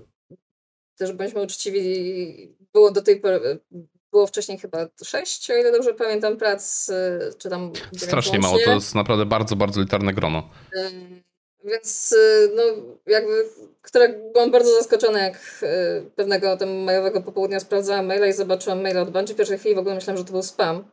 też 1.00 1.12
bądźmy 1.12 1.42
uczciwi, 1.42 2.56
było 2.72 2.90
do 2.90 3.02
tej 3.02 3.20
pory, 3.20 3.58
było 4.12 4.26
wcześniej 4.26 4.58
chyba 4.58 4.86
sześć, 5.04 5.50
o 5.50 5.54
ile 5.54 5.72
dobrze 5.72 5.94
pamiętam, 5.94 6.36
prac, 6.36 6.90
czy 7.38 7.50
tam... 7.50 7.72
Strasznie 7.96 8.38
mało, 8.38 8.58
to 8.64 8.70
jest 8.70 8.94
naprawdę 8.94 9.26
bardzo, 9.26 9.56
bardzo 9.56 9.80
litarne 9.80 10.12
grono. 10.12 10.50
Więc 11.64 12.14
no 12.56 12.62
jakby, 13.06 13.48
które 13.82 14.08
byłam 14.32 14.50
bardzo 14.50 14.74
zaskoczona, 14.74 15.18
jak 15.18 15.64
pewnego 16.16 16.56
tam 16.56 16.68
majowego 16.68 17.22
popołudnia 17.22 17.60
sprawdzałam 17.60 18.06
maila 18.06 18.26
i 18.26 18.32
zobaczyłam 18.32 18.82
maila 18.82 19.00
od 19.00 19.10
Bungie. 19.10 19.34
W 19.34 19.36
pierwszej 19.36 19.58
chwili 19.58 19.74
w 19.74 19.78
ogóle 19.78 19.94
myślałam, 19.94 20.18
że 20.18 20.24
to 20.24 20.32
był 20.32 20.42
spam. 20.42 20.90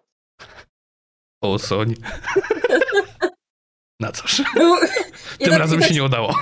O, 1.41 1.59
Soń. 1.59 1.95
Na 3.99 4.11
cóż. 4.11 4.41
Był... 4.55 4.75
Tym 5.39 5.49
tak, 5.49 5.59
razem 5.59 5.81
się 5.81 5.87
tak, 5.87 5.95
nie 5.95 6.03
udało. 6.03 6.35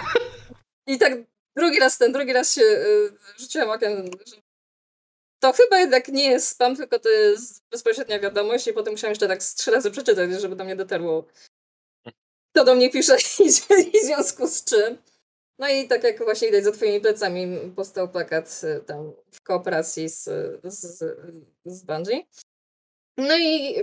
I 0.87 0.97
tak 0.97 1.13
drugi 1.55 1.79
raz 1.79 1.97
ten, 1.97 2.11
drugi 2.11 2.33
raz 2.33 2.53
się 2.53 2.61
y, 2.61 3.11
rzuciłam 3.37 3.69
okiem, 3.69 4.09
to 5.39 5.53
chyba 5.53 5.79
jednak 5.79 6.07
nie 6.07 6.29
jest 6.29 6.47
spam, 6.47 6.75
tylko 6.75 6.99
to 6.99 7.09
jest 7.09 7.63
bezpośrednia 7.71 8.19
wiadomość 8.19 8.67
i 8.67 8.73
potem 8.73 8.93
musiałam 8.93 9.11
jeszcze 9.11 9.27
tak 9.27 9.39
trzy 9.39 9.71
razy 9.71 9.91
przeczytać, 9.91 10.31
żeby 10.41 10.55
do 10.55 10.63
mnie 10.63 10.75
dotarło 10.75 11.25
kto 12.55 12.65
do 12.65 12.75
mnie 12.75 12.89
pisze 12.89 13.17
i, 13.39 13.47
i 13.97 14.01
w 14.01 14.05
związku 14.05 14.47
z 14.47 14.63
czym. 14.63 14.97
No 15.59 15.69
i 15.69 15.87
tak 15.87 16.03
jak 16.03 16.23
właśnie 16.23 16.47
widać 16.47 16.63
za 16.63 16.71
twoimi 16.71 17.01
plecami 17.01 17.71
powstał 17.75 18.09
plakat 18.09 18.61
y, 18.63 18.83
tam 18.83 19.13
w 19.31 19.41
kooperacji 19.41 20.09
z, 20.09 20.23
z, 20.63 21.03
z 21.65 21.83
Bungie. 21.83 22.23
No 23.17 23.37
i 23.37 23.75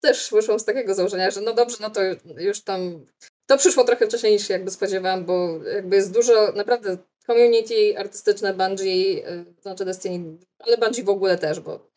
też 0.00 0.30
wyszłam 0.32 0.58
z 0.58 0.64
takiego 0.64 0.94
założenia, 0.94 1.30
że 1.30 1.40
no 1.40 1.54
dobrze, 1.54 1.76
no 1.80 1.90
to 1.90 2.00
już 2.36 2.60
tam 2.60 3.06
to 3.46 3.58
przyszło 3.58 3.84
trochę 3.84 4.06
wcześniej 4.06 4.32
niż 4.32 4.48
się 4.48 4.54
jakby 4.54 4.70
spodziewałam, 4.70 5.24
bo 5.24 5.64
jakby 5.74 5.96
jest 5.96 6.12
dużo, 6.12 6.52
naprawdę 6.52 6.98
community 7.26 7.98
artystyczne 7.98 8.54
Bungie, 8.54 9.30
y, 9.30 9.44
to 9.56 9.62
znaczy 9.62 9.84
Destiny, 9.84 10.38
ale 10.58 10.78
Bungie 10.78 11.04
w 11.04 11.08
ogóle 11.08 11.38
też, 11.38 11.60
bo 11.60 11.90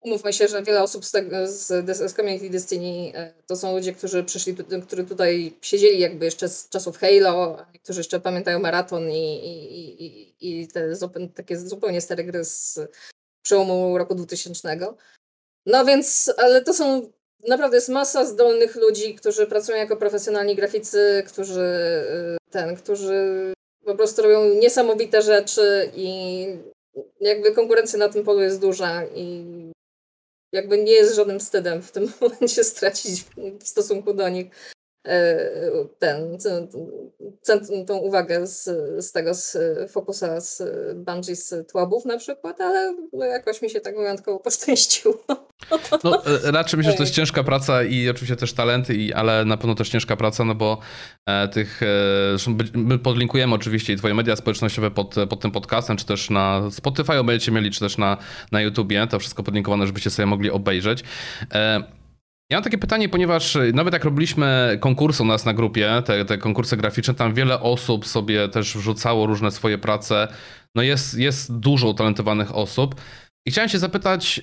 umówmy 0.00 0.32
się, 0.32 0.48
że 0.48 0.62
wiele 0.62 0.82
osób 0.82 1.04
z, 1.04 1.10
tego, 1.10 1.46
z, 1.46 1.66
z 2.10 2.14
community 2.14 2.50
Destiny 2.50 3.12
y, 3.18 3.42
to 3.46 3.56
są 3.56 3.74
ludzie, 3.76 3.92
którzy 3.92 4.24
przyszli, 4.24 4.56
którzy 4.86 5.04
tutaj 5.04 5.52
siedzieli 5.62 6.00
jakby 6.00 6.24
jeszcze 6.24 6.48
z 6.48 6.68
czasów 6.68 6.98
Halo, 6.98 7.58
którzy 7.84 8.00
jeszcze 8.00 8.20
pamiętają 8.20 8.58
maraton 8.58 9.10
i, 9.10 9.34
i, 9.46 10.04
i, 10.04 10.62
i 10.62 10.68
te 10.68 10.96
takie 11.34 11.58
zupełnie 11.58 12.00
stare 12.00 12.24
gry 12.24 12.44
z 12.44 12.78
przełomu 13.42 13.98
roku 13.98 14.14
2000. 14.14 14.78
No 15.66 15.84
więc, 15.84 16.32
ale 16.36 16.62
to 16.62 16.74
są 16.74 17.12
naprawdę 17.48 17.76
jest 17.76 17.88
masa 17.88 18.24
zdolnych 18.24 18.76
ludzi, 18.76 19.14
którzy 19.14 19.46
pracują 19.46 19.78
jako 19.78 19.96
profesjonalni 19.96 20.56
graficy, 20.56 21.22
którzy 21.26 21.60
y, 21.60 22.36
ten, 22.50 22.76
którzy 22.76 23.52
po 23.84 23.94
prostu 23.94 24.22
robią 24.22 24.44
niesamowite 24.44 25.22
rzeczy 25.22 25.90
i 25.94 26.46
jakby 27.20 27.52
konkurencja 27.52 27.98
na 27.98 28.08
tym 28.08 28.24
polu 28.24 28.40
jest 28.40 28.60
duża 28.60 29.04
i 29.14 29.44
jakby 30.52 30.78
nie 30.78 30.92
jest 30.92 31.14
żadnym 31.14 31.38
wstydem 31.38 31.82
w 31.82 31.92
tym 31.92 32.12
momencie 32.20 32.64
stracić 32.64 33.24
w 33.60 33.68
stosunku 33.68 34.14
do 34.14 34.28
nich. 34.28 34.46
Ten, 35.98 36.38
ten, 37.44 37.86
tą 37.86 37.96
uwagę 37.96 38.46
z, 38.46 38.64
z 39.04 39.12
tego, 39.12 39.34
z 39.34 39.58
fokusa 39.90 40.40
z 40.40 40.62
Bungie 40.96 41.36
z 41.36 41.68
Tłabów 41.72 42.04
na 42.04 42.18
przykład, 42.18 42.60
ale 42.60 42.94
jakoś 43.12 43.62
mi 43.62 43.70
się 43.70 43.80
tak 43.80 43.96
wyjątkowo 43.96 44.38
poszczęściło. 44.38 45.24
No, 46.04 46.22
raczej 46.44 46.76
myślę, 46.76 46.92
że 46.92 46.96
to 46.96 47.02
jest 47.02 47.14
ciężka 47.14 47.44
praca 47.44 47.82
i 47.82 48.08
oczywiście 48.08 48.36
też 48.36 48.52
talenty, 48.52 48.94
i, 48.94 49.12
ale 49.12 49.44
na 49.44 49.56
pewno 49.56 49.74
też 49.74 49.88
ciężka 49.88 50.16
praca, 50.16 50.44
no 50.44 50.54
bo 50.54 50.78
e, 51.26 51.48
tych, 51.48 51.82
e, 51.82 51.86
my 52.74 52.98
podlinkujemy 52.98 53.54
oczywiście 53.54 53.92
i 53.92 53.96
twoje 53.96 54.14
media 54.14 54.36
społecznościowe 54.36 54.90
pod, 54.90 55.14
pod 55.28 55.40
tym 55.40 55.50
podcastem, 55.50 55.96
czy 55.96 56.06
też 56.06 56.30
na 56.30 56.70
Spotify 56.70 57.24
będziecie 57.24 57.52
mieli, 57.52 57.70
czy 57.70 57.80
też 57.80 57.98
na, 57.98 58.16
na 58.52 58.60
YouTubie, 58.60 59.06
to 59.06 59.18
wszystko 59.18 59.42
podlinkowane, 59.42 59.86
żebyście 59.86 60.10
sobie 60.10 60.26
mogli 60.26 60.50
obejrzeć. 60.50 61.04
Ja 62.50 62.56
mam 62.56 62.64
takie 62.64 62.78
pytanie, 62.78 63.08
ponieważ 63.08 63.58
nawet 63.72 63.94
jak 63.94 64.04
robiliśmy 64.04 64.78
konkursy 64.80 65.22
u 65.22 65.26
nas 65.26 65.44
na 65.44 65.54
grupie, 65.54 66.02
te, 66.04 66.24
te 66.24 66.38
konkursy 66.38 66.76
graficzne, 66.76 67.14
tam 67.14 67.34
wiele 67.34 67.60
osób 67.60 68.06
sobie 68.06 68.48
też 68.48 68.76
wrzucało 68.76 69.26
różne 69.26 69.50
swoje 69.50 69.78
prace. 69.78 70.28
No 70.74 70.82
jest, 70.82 71.18
jest 71.18 71.58
dużo 71.58 71.88
utalentowanych 71.88 72.54
osób. 72.54 72.94
I 73.46 73.50
chciałem 73.50 73.68
się 73.68 73.78
zapytać, 73.78 74.40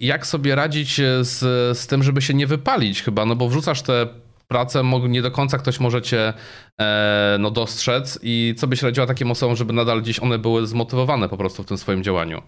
jak 0.00 0.26
sobie 0.26 0.54
radzić 0.54 0.96
z, 1.20 1.38
z 1.78 1.86
tym, 1.86 2.02
żeby 2.02 2.22
się 2.22 2.34
nie 2.34 2.46
wypalić 2.46 3.02
chyba, 3.02 3.26
no 3.26 3.36
bo 3.36 3.48
wrzucasz 3.48 3.82
te 3.82 4.06
prace, 4.48 4.82
nie 5.08 5.22
do 5.22 5.30
końca 5.30 5.58
ktoś 5.58 5.80
może 5.80 6.02
cię 6.02 6.32
e, 6.80 7.36
no, 7.40 7.50
dostrzec 7.50 8.18
i 8.22 8.54
co 8.58 8.66
byś 8.66 8.82
radziła 8.82 9.06
takim 9.06 9.30
osobom, 9.30 9.56
żeby 9.56 9.72
nadal 9.72 10.02
gdzieś 10.02 10.20
one 10.20 10.38
były 10.38 10.66
zmotywowane 10.66 11.28
po 11.28 11.36
prostu 11.36 11.62
w 11.62 11.66
tym 11.66 11.78
swoim 11.78 12.02
działaniu? 12.02 12.42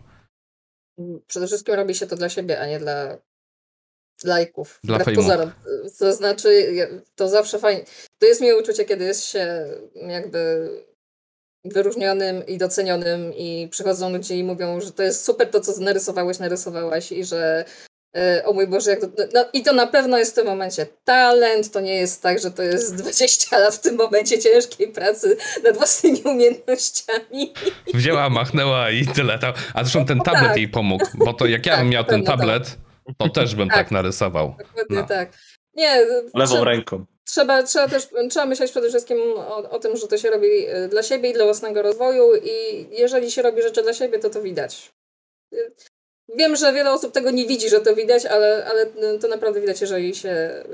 Przede 1.27 1.47
wszystkim 1.47 1.75
robi 1.75 1.95
się 1.95 2.07
to 2.07 2.17
dla 2.17 2.29
siebie, 2.29 2.61
a 2.61 2.67
nie 2.67 2.79
dla 2.79 3.19
lajków. 4.25 4.79
Dla 4.85 4.99
fejmu. 4.99 5.23
To 5.99 6.13
znaczy, 6.13 6.67
to 7.17 7.29
zawsze 7.29 7.59
fajnie. 7.59 7.85
To 8.19 8.27
jest 8.27 8.41
miłe 8.41 8.59
uczucie, 8.59 8.85
kiedy 8.85 9.05
jest 9.05 9.25
się 9.25 9.67
jakby 9.95 10.69
wyróżnionym 11.65 12.47
i 12.47 12.59
docenionym 12.59 13.35
i 13.35 13.69
przychodzą 13.71 14.11
ludzie 14.11 14.37
i 14.37 14.45
mówią, 14.45 14.81
że 14.81 14.93
to 14.93 15.03
jest 15.03 15.25
super 15.25 15.51
to, 15.51 15.61
co 15.61 15.81
narysowałeś, 15.81 16.39
narysowałaś 16.39 17.13
i 17.13 17.25
że 17.25 17.65
e, 18.17 18.43
o 18.45 18.53
mój 18.53 18.67
Boże, 18.67 18.91
jak 18.91 19.01
to, 19.01 19.07
no, 19.35 19.45
i 19.53 19.63
to 19.63 19.73
na 19.73 19.87
pewno 19.87 20.19
jest 20.19 20.33
w 20.33 20.35
tym 20.35 20.47
momencie 20.47 20.87
talent, 21.05 21.71
to 21.71 21.81
nie 21.81 21.95
jest 21.95 22.23
tak, 22.23 22.39
że 22.39 22.51
to 22.51 22.63
jest 22.63 22.95
20 23.03 23.59
lat 23.59 23.75
w 23.75 23.81
tym 23.81 23.97
momencie 23.97 24.39
ciężkiej 24.39 24.89
pracy 24.89 25.37
nad 25.65 25.77
własnymi 25.77 26.23
umiejętnościami. 26.23 27.53
Wzięła, 27.95 28.31
machnęła 28.31 28.91
i 28.91 29.07
tyle. 29.07 29.39
A 29.75 29.85
zresztą 29.85 30.07
ten 30.07 30.19
no 30.19 30.25
tablet 30.25 30.49
tak. 30.49 30.57
jej 30.57 30.69
pomógł, 30.69 31.07
bo 31.15 31.33
to 31.33 31.47
jak 31.47 31.67
ja 31.67 31.77
bym 31.77 31.85
tak, 31.85 31.93
miał 31.93 32.05
ten 32.05 32.25
tablet, 32.25 32.65
tak. 32.65 32.92
To 33.19 33.29
też 33.41 33.55
bym 33.55 33.69
tak, 33.69 33.77
tak 33.77 33.91
narysował. 33.91 34.55
Dokładnie 34.59 34.97
no. 34.97 35.07
tak. 35.07 35.33
Nie, 35.75 36.07
Lewą 36.35 36.65
ręką. 36.65 37.05
Trzeba, 37.25 37.63
trzeba 37.63 37.89
też 37.89 38.09
trzeba 38.31 38.47
myśleć 38.47 38.71
przede 38.71 38.89
wszystkim 38.89 39.19
o, 39.37 39.71
o, 39.71 39.79
tym, 39.79 39.97
że 39.97 40.09
to 40.09 40.19
się 40.19 40.31
robi 40.31 40.67
e, 40.67 40.89
dla 40.89 41.03
siebie 41.03 41.31
i 41.31 41.33
dla 41.33 41.45
własnego 41.45 41.83
rozwoju 41.83 42.35
i 42.35 42.87
jeżeli 42.91 43.31
się 43.31 43.43
robi 43.43 43.63
rzeczy 43.63 43.83
dla 43.83 43.95
siebie, 43.95 44.19
to 44.19 44.31
to 44.31 44.43
widać. 44.43 44.93
Wiem, 46.37 46.57
że 46.57 46.73
wiele 46.73 46.93
osób 46.93 47.13
tego 47.13 47.31
nie 47.31 47.47
widzi, 47.47 47.69
że 47.69 47.81
to 47.81 47.95
widać, 47.95 48.27
ale, 48.27 48.67
ale 48.71 48.87
to 49.19 49.29
naprawdę 49.29 49.61
widać, 49.61 49.81
jeżeli 49.81 50.15
się 50.15 50.65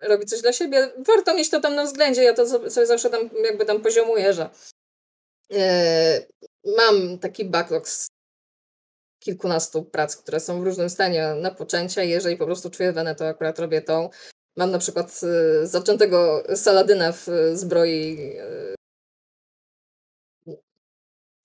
robi 0.00 0.26
coś 0.26 0.40
dla 0.40 0.52
siebie. 0.52 0.92
Warto 0.98 1.34
mieć 1.34 1.50
to 1.50 1.60
tam 1.60 1.74
na 1.74 1.84
względzie. 1.84 2.22
Ja 2.22 2.34
to 2.34 2.70
sobie 2.70 2.86
zawsze 2.86 3.10
tam 3.10 3.30
jakby 3.44 3.64
tam 3.64 3.80
poziomuję, 3.80 4.32
że 4.32 4.50
yy, 5.50 5.58
mam 6.76 7.18
taki 7.18 7.44
backlog 7.44 7.88
z 7.88 8.08
kilkunastu 9.26 9.82
prac, 9.82 10.16
które 10.16 10.40
są 10.40 10.60
w 10.60 10.64
różnym 10.64 10.90
stanie 10.90 11.34
na 11.34 11.50
poczęcie. 11.50 12.06
Jeżeli 12.06 12.36
po 12.36 12.46
prostu 12.46 12.70
czuję 12.70 12.92
wenę, 12.92 13.14
to 13.14 13.28
akurat 13.28 13.58
robię 13.58 13.82
tą. 13.82 14.10
Mam 14.56 14.70
na 14.70 14.78
przykład 14.78 15.20
y, 15.62 15.66
zaczętego 15.66 16.42
Saladyna 16.54 17.12
w 17.12 17.26
zbroi. 17.52 18.18
Y, 20.48 20.56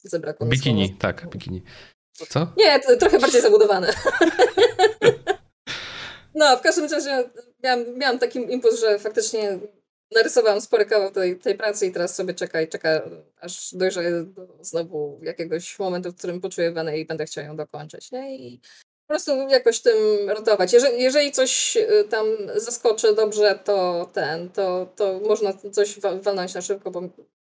zabrakło 0.03 0.47
Bikini, 0.47 0.87
słowa. 0.87 1.01
tak, 1.01 1.29
bikini. 1.29 1.63
Co? 2.29 2.53
Nie, 2.57 2.79
trochę 2.79 3.19
bardziej 3.19 3.41
zabudowane. 3.41 3.93
no, 6.39 6.57
w 6.57 6.61
każdym 6.61 6.91
razie 6.91 7.29
miałam, 7.63 7.97
miałam 7.97 8.19
taki 8.19 8.53
impuls, 8.53 8.79
że 8.79 8.99
faktycznie 8.99 9.59
narysowałam 10.15 10.61
spory 10.61 10.85
kawał 10.85 11.11
tej, 11.11 11.39
tej 11.39 11.55
pracy 11.55 11.87
i 11.87 11.91
teraz 11.91 12.15
sobie 12.15 12.33
czeka 12.33 12.61
i 12.61 12.67
czeka, 12.67 13.01
aż 13.39 13.75
dojrzeję 13.75 14.23
do 14.23 14.47
znowu 14.61 15.19
jakiegoś 15.23 15.79
momentu, 15.79 16.11
w 16.11 16.17
którym 16.17 16.41
poczuję 16.41 16.71
wenę 16.71 16.99
i 16.99 17.05
będę 17.05 17.25
chciała 17.25 17.47
ją 17.47 17.55
dokończyć. 17.55 18.11
Nie? 18.11 18.37
I 18.37 18.61
po 19.07 19.13
prostu 19.13 19.31
jakoś 19.49 19.81
tym 19.81 20.29
rotować. 20.29 20.73
Jeżeli, 20.73 21.03
jeżeli 21.03 21.31
coś 21.31 21.77
y, 21.77 22.05
tam 22.09 22.27
zaskoczy 22.55 23.15
dobrze, 23.15 23.59
to 23.63 24.09
ten, 24.13 24.49
to, 24.49 24.93
to 24.95 25.19
można 25.27 25.53
coś 25.53 25.99
walnąć 25.99 26.53
na 26.53 26.61
szybko, 26.61 26.91
bo 26.91 27.01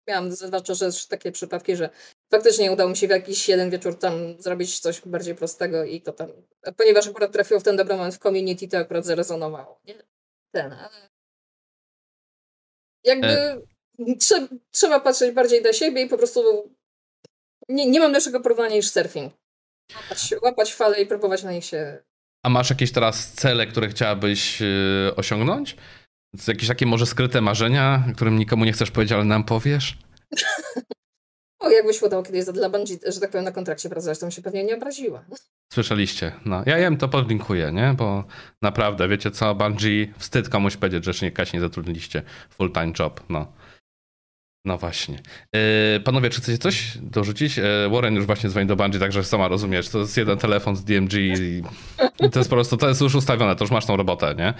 miałam 0.08 0.32
zwłaszcza 0.32 0.74
że 0.74 0.90
takie 1.08 1.32
przypadki, 1.32 1.76
że 1.76 1.90
faktycznie 2.30 2.72
udało 2.72 2.90
mi 2.90 2.96
się 2.96 3.06
w 3.06 3.10
jakiś 3.10 3.48
jeden 3.48 3.70
wieczór 3.70 3.98
tam 3.98 4.42
zrobić 4.42 4.80
coś 4.80 5.00
bardziej 5.06 5.34
prostego 5.34 5.84
i 5.84 6.00
to 6.00 6.12
tam, 6.12 6.28
ponieważ 6.76 7.08
akurat 7.08 7.32
trafiło 7.32 7.60
w 7.60 7.62
ten 7.62 7.76
dobry 7.76 7.96
moment 7.96 8.14
w 8.14 8.18
community, 8.18 8.68
to 8.68 8.78
akurat 8.78 9.04
zarezonowało. 9.04 9.80
Nie? 9.84 9.94
Ten, 10.52 10.72
ale 10.72 11.07
jakby 13.04 13.28
e... 13.28 13.60
trzeba, 14.18 14.46
trzeba 14.70 15.00
patrzeć 15.00 15.34
bardziej 15.34 15.62
na 15.62 15.72
siebie 15.72 16.02
i 16.02 16.08
po 16.08 16.18
prostu 16.18 16.70
nie, 17.68 17.86
nie 17.90 18.00
mam 18.00 18.12
lepszego 18.12 18.40
porównania 18.40 18.74
niż 18.74 18.90
surfing. 18.90 19.32
Łapać, 19.94 20.34
łapać 20.42 20.74
fale 20.74 21.02
i 21.02 21.06
próbować 21.06 21.42
na 21.42 21.52
nich 21.52 21.64
się. 21.64 21.98
A 22.46 22.48
masz 22.48 22.70
jakieś 22.70 22.92
teraz 22.92 23.32
cele, 23.32 23.66
które 23.66 23.88
chciałabyś 23.88 24.60
yy, 24.60 25.12
osiągnąć? 25.16 25.76
Jakieś 26.48 26.68
takie 26.68 26.86
może 26.86 27.06
skryte 27.06 27.40
marzenia, 27.40 28.04
którym 28.16 28.38
nikomu 28.38 28.64
nie 28.64 28.72
chcesz 28.72 28.90
powiedzieć, 28.90 29.12
ale 29.12 29.24
nam 29.24 29.44
powiesz? 29.44 29.98
o, 31.58 31.70
jakbyś 31.70 32.02
udało 32.02 32.22
kiedyś 32.22 32.44
dla 32.44 32.70
Bungie, 32.70 32.96
że 33.06 33.20
tak 33.20 33.30
powiem, 33.30 33.44
na 33.44 33.52
kontrakcie 33.52 33.88
pracować, 33.88 34.18
to 34.18 34.26
bym 34.26 34.30
się 34.30 34.42
pewnie 34.42 34.64
nie 34.64 34.74
obraziła. 34.76 35.24
Słyszeliście. 35.72 36.32
No, 36.44 36.62
ja 36.66 36.78
jem 36.78 36.96
to 36.96 37.08
podlinkuję, 37.08 37.72
nie? 37.72 37.94
Bo 37.96 38.24
naprawdę, 38.62 39.08
wiecie 39.08 39.30
co, 39.30 39.54
Bungie, 39.54 40.12
wstyd 40.18 40.48
komuś 40.48 40.76
powiedzieć, 40.76 41.04
że 41.04 41.26
nie, 41.26 41.32
nie 41.54 41.60
zatrudniliście 41.60 42.22
full-time 42.58 42.92
job, 42.98 43.20
no. 43.28 43.52
No 44.68 44.78
właśnie. 44.78 45.18
Yy, 45.52 46.00
panowie, 46.00 46.30
czy 46.30 46.40
chcecie 46.40 46.58
coś 46.58 46.98
dorzucić? 47.02 47.56
Yy, 47.56 47.64
Warren 47.90 48.14
już 48.14 48.26
właśnie 48.26 48.50
dzwoni 48.50 48.66
do 48.66 48.76
Bungie, 48.76 48.98
także 48.98 49.24
sama 49.24 49.48
rozumiesz, 49.48 49.88
to 49.88 49.98
jest 49.98 50.16
jeden 50.16 50.38
telefon 50.38 50.76
z 50.76 50.84
DMG 50.84 51.12
i 51.14 51.62
to 52.32 52.38
jest 52.38 52.50
po 52.50 52.56
prostu, 52.56 52.76
to 52.76 52.88
jest 52.88 53.00
już 53.00 53.14
ustawione, 53.14 53.56
to 53.56 53.64
już 53.64 53.70
masz 53.70 53.86
tą 53.86 53.96
robotę, 53.96 54.34
nie? 54.38 54.54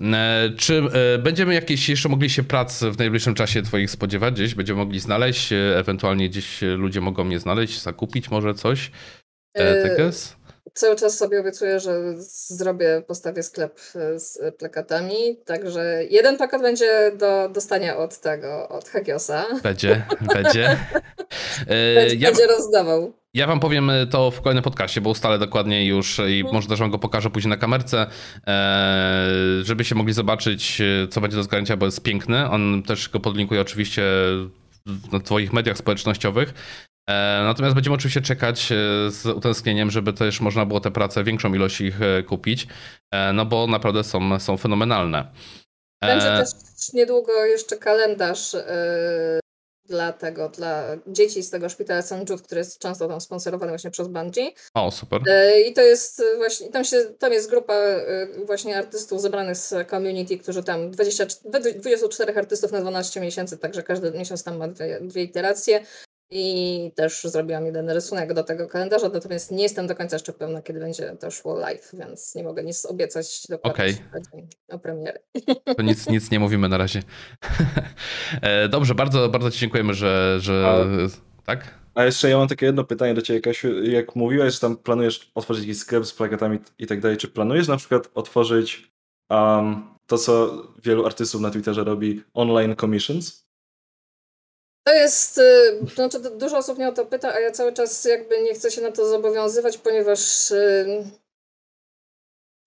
Yy, 0.00 0.56
czy 0.56 0.82
będziemy 1.22 1.54
jakieś 1.54 1.88
jeszcze 1.88 2.08
mogli 2.08 2.30
się 2.30 2.42
prac 2.42 2.84
w 2.84 2.98
najbliższym 2.98 3.34
czasie 3.34 3.62
twoich 3.62 3.90
spodziewać 3.90 4.34
gdzieś? 4.34 4.54
Będziemy 4.54 4.78
mogli 4.78 5.00
znaleźć, 5.00 5.52
ewentualnie 5.76 6.28
gdzieś 6.28 6.62
ludzie 6.62 7.00
mogą 7.00 7.24
mnie 7.24 7.38
znaleźć, 7.38 7.82
zakupić 7.82 8.30
może 8.30 8.54
coś? 8.54 8.90
Yy, 9.56 10.39
Cały 10.74 10.96
czas 10.96 11.18
sobie 11.18 11.40
obiecuję, 11.40 11.80
że 11.80 12.14
zrobię, 12.48 13.02
postawię 13.06 13.42
sklep 13.42 13.80
e, 13.94 14.18
z 14.18 14.56
plakatami, 14.58 15.36
także 15.44 16.04
jeden 16.10 16.36
plakat 16.36 16.62
będzie 16.62 17.12
do 17.18 17.48
dostania 17.48 17.96
od 17.96 18.20
tego, 18.20 18.68
od 18.68 18.88
Hagiosa. 18.88 19.46
Będzie, 19.62 20.06
będzie. 20.34 20.76
będzie, 21.66 22.16
ja, 22.16 22.28
będzie 22.28 22.46
rozdawał. 22.46 23.12
Ja 23.34 23.46
wam 23.46 23.60
powiem 23.60 23.90
to 24.10 24.30
w 24.30 24.40
kolejnym 24.40 24.64
podcaście, 24.64 25.00
bo 25.00 25.10
ustalę 25.10 25.38
dokładnie 25.38 25.86
już 25.86 26.18
i 26.18 26.42
hmm. 26.42 26.52
może 26.52 26.68
też 26.68 26.78
wam 26.78 26.90
go 26.90 26.98
pokażę 26.98 27.30
później 27.30 27.50
na 27.50 27.56
kamerce, 27.56 28.06
e, 28.46 29.20
żeby 29.62 29.84
się 29.84 29.94
mogli 29.94 30.12
zobaczyć, 30.12 30.82
co 31.10 31.20
będzie 31.20 31.36
do 31.36 31.42
zgarnięcia, 31.42 31.76
bo 31.76 31.86
jest 31.86 32.02
piękny. 32.02 32.50
On 32.50 32.82
też 32.82 33.08
go 33.08 33.20
podlinkuje 33.20 33.60
oczywiście 33.60 34.02
na 35.12 35.20
twoich 35.20 35.52
mediach 35.52 35.78
społecznościowych. 35.78 36.54
E, 37.10 37.42
natomiast 37.44 37.74
będziemy 37.74 37.96
oczywiście 37.96 38.20
czekać 38.20 38.72
e, 38.72 38.76
z 39.10 39.26
utęsknieniem, 39.26 39.90
żeby 39.90 40.12
też 40.12 40.40
można 40.40 40.66
było 40.66 40.80
te 40.80 40.90
prace, 40.90 41.24
większą 41.24 41.54
ilość 41.54 41.80
ich 41.80 42.02
e, 42.02 42.22
kupić, 42.22 42.66
no 43.34 43.46
bo 43.46 43.66
naprawdę 43.66 44.04
są, 44.04 44.40
są 44.40 44.56
fenomenalne. 44.56 45.32
Będzie 46.02 46.26
też 46.26 46.48
niedługo 46.94 47.44
jeszcze 47.44 47.76
kalendarz 47.76 48.56
dla 49.84 50.12
tego, 50.12 50.48
dla 50.48 50.84
dzieci 51.06 51.42
z 51.42 51.50
tego 51.50 51.68
szpitala 51.68 52.02
St. 52.02 52.30
Jude, 52.30 52.42
który 52.42 52.58
jest 52.58 52.78
często 52.78 53.08
tam 53.08 53.20
sponsorowany 53.20 53.72
właśnie 53.72 53.90
przez 53.90 54.08
Bungie. 54.08 54.50
O, 54.74 54.90
super. 54.90 55.20
I 55.66 55.72
to 55.72 55.80
jest 55.80 56.22
właśnie, 56.36 56.68
tam, 56.68 56.84
się, 56.84 56.96
tam 57.18 57.32
jest 57.32 57.50
grupa 57.50 57.74
właśnie 58.46 58.78
artystów 58.78 59.20
zebranych 59.20 59.56
z 59.56 59.90
community, 59.90 60.38
którzy 60.38 60.62
tam 60.62 60.90
20, 60.90 61.26
24 61.76 62.34
artystów 62.34 62.72
na 62.72 62.80
12 62.80 63.20
miesięcy, 63.20 63.58
także 63.58 63.82
każdy 63.82 64.10
miesiąc 64.10 64.44
tam 64.44 64.56
ma 64.56 64.68
dwie, 64.68 65.00
dwie 65.00 65.22
iteracje. 65.22 65.80
I 66.32 66.92
też 66.94 67.22
zrobiłam 67.24 67.66
jeden 67.66 67.90
rysunek 67.90 68.34
do 68.34 68.44
tego 68.44 68.68
kalendarza, 68.68 69.08
natomiast 69.08 69.50
nie 69.50 69.62
jestem 69.62 69.86
do 69.86 69.96
końca 69.96 70.16
jeszcze 70.16 70.32
pewna, 70.32 70.62
kiedy 70.62 70.80
będzie 70.80 71.16
to 71.20 71.30
szło 71.30 71.58
live, 71.58 71.90
więc 71.92 72.34
nie 72.34 72.42
mogę 72.42 72.64
nic 72.64 72.86
obiecać 72.86 73.46
dokładnie 73.48 73.84
okay. 74.10 74.48
o 74.68 74.78
premiery. 74.78 75.18
To 75.76 75.82
nic, 75.82 76.08
nic 76.08 76.30
nie 76.30 76.40
mówimy 76.40 76.68
na 76.68 76.78
razie. 76.78 77.02
E, 78.42 78.68
dobrze, 78.68 78.94
bardzo, 78.94 79.28
bardzo 79.28 79.50
Ci 79.50 79.58
dziękujemy, 79.58 79.94
że, 79.94 80.36
że 80.40 80.66
a, 80.66 81.42
tak? 81.44 81.74
A 81.94 82.04
jeszcze 82.04 82.30
ja 82.30 82.38
mam 82.38 82.48
takie 82.48 82.66
jedno 82.66 82.84
pytanie 82.84 83.14
do 83.14 83.22
Ciebie, 83.22 83.40
Kasiu. 83.40 83.82
Jak 83.82 84.16
mówiłeś, 84.16 84.54
że 84.54 84.60
tam 84.60 84.76
planujesz 84.76 85.30
otworzyć 85.34 85.64
jakiś 85.64 85.78
sklep 85.78 86.06
z 86.06 86.12
plakatami 86.12 86.58
i 86.78 86.86
tak 86.86 87.00
dalej, 87.00 87.16
czy 87.16 87.28
planujesz 87.28 87.68
na 87.68 87.76
przykład 87.76 88.10
otworzyć 88.14 88.92
um, 89.30 89.82
to, 90.06 90.18
co 90.18 90.62
wielu 90.84 91.06
artystów 91.06 91.40
na 91.40 91.50
Twitterze 91.50 91.84
robi, 91.84 92.22
online 92.34 92.76
commissions? 92.76 93.49
To 94.84 94.94
jest, 94.94 95.38
y, 95.38 95.80
znaczy 95.94 96.20
dużo 96.20 96.58
osób 96.58 96.78
mnie 96.78 96.88
o 96.88 96.92
to 96.92 97.06
pyta, 97.06 97.34
a 97.34 97.40
ja 97.40 97.50
cały 97.50 97.72
czas 97.72 98.04
jakby 98.04 98.42
nie 98.42 98.54
chcę 98.54 98.70
się 98.70 98.80
na 98.80 98.92
to 98.92 99.08
zobowiązywać, 99.08 99.78
ponieważ 99.78 100.50
y, 100.50 101.04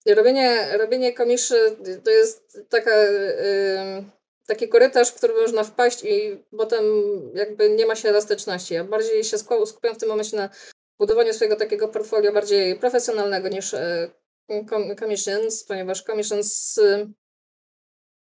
robienie, 0.06 0.78
robienie 0.78 1.12
komiszy 1.12 1.76
to 2.04 2.10
jest 2.10 2.58
taka, 2.68 3.02
y, 3.02 4.04
taki 4.46 4.68
korytarz, 4.68 5.10
w 5.10 5.14
który 5.14 5.34
można 5.34 5.64
wpaść 5.64 6.04
i 6.04 6.44
potem 6.58 6.84
jakby 7.34 7.70
nie 7.70 7.86
ma 7.86 7.96
się 7.96 8.08
elastyczności. 8.08 8.74
Ja 8.74 8.84
bardziej 8.84 9.24
się 9.24 9.38
skupiam 9.38 9.94
w 9.94 9.98
tym 9.98 10.08
momencie 10.08 10.36
na 10.36 10.48
budowaniu 10.98 11.34
swojego 11.34 11.56
takiego 11.56 11.88
portfolio 11.88 12.32
bardziej 12.32 12.76
profesjonalnego 12.76 13.48
niż 13.48 13.74
commissions, 15.00 15.64
ponieważ 15.64 16.02
commissions 16.02 16.80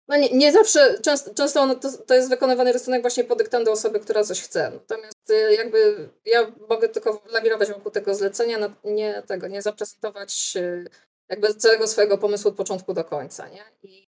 no 0.08 0.18
nie, 0.18 0.30
nie 0.30 0.51
zawsze, 0.51 0.99
często, 1.01 1.34
często 1.34 1.62
ono, 1.62 1.76
to, 1.76 1.91
to 1.91 2.14
jest 2.14 2.30
wykonywany 2.30 2.72
rysunek 2.72 3.01
właśnie 3.01 3.24
pod 3.24 3.38
dyktando 3.38 3.72
osoby, 3.72 3.99
która 3.99 4.24
coś 4.24 4.41
chce. 4.41 4.72
Natomiast 4.72 5.30
y, 5.30 5.56
jakby 5.56 6.10
ja 6.26 6.51
mogę 6.70 6.89
tylko 6.89 7.22
lawirować 7.32 7.70
wokół 7.70 7.91
tego 7.91 8.16
zlecenia, 8.16 8.58
no 8.58 8.70
nie 8.84 9.24
tego, 9.28 9.47
nie 9.47 9.62
zaprezentować 9.62 10.53
y, 10.56 10.88
jakby 11.30 11.53
całego 11.53 11.88
swojego 11.88 12.18
pomysłu 12.18 12.49
od 12.49 12.58
początku 12.58 12.93
do 12.93 13.03
końca, 13.03 13.49
nie? 13.49 13.64
I 13.84 14.08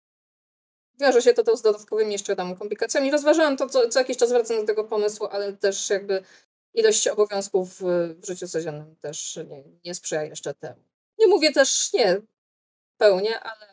wiąże 0.99 1.21
się 1.21 1.33
to, 1.33 1.43
to 1.43 1.57
z 1.57 1.61
dodatkowymi 1.61 2.11
jeszcze 2.11 2.35
tam 2.35 2.55
komplikacjami. 2.55 3.11
Rozważałam 3.11 3.57
to, 3.57 3.69
co, 3.69 3.89
co 3.89 3.99
jakiś 3.99 4.17
czas 4.17 4.29
wracam 4.29 4.57
do 4.57 4.65
tego 4.65 4.83
pomysłu, 4.83 5.27
ale 5.31 5.53
też 5.53 5.89
jakby 5.89 6.23
ilość 6.73 7.07
obowiązków 7.07 7.81
w 8.21 8.25
życiu 8.25 8.47
codziennym 8.47 8.95
też 8.95 9.39
nie, 9.49 9.63
nie 9.85 9.95
sprzyja 9.95 10.23
jeszcze 10.23 10.53
temu. 10.53 10.83
Nie 11.19 11.27
mówię 11.27 11.51
też 11.51 11.93
nie 11.93 12.21
pełnie, 12.97 13.39
ale 13.39 13.72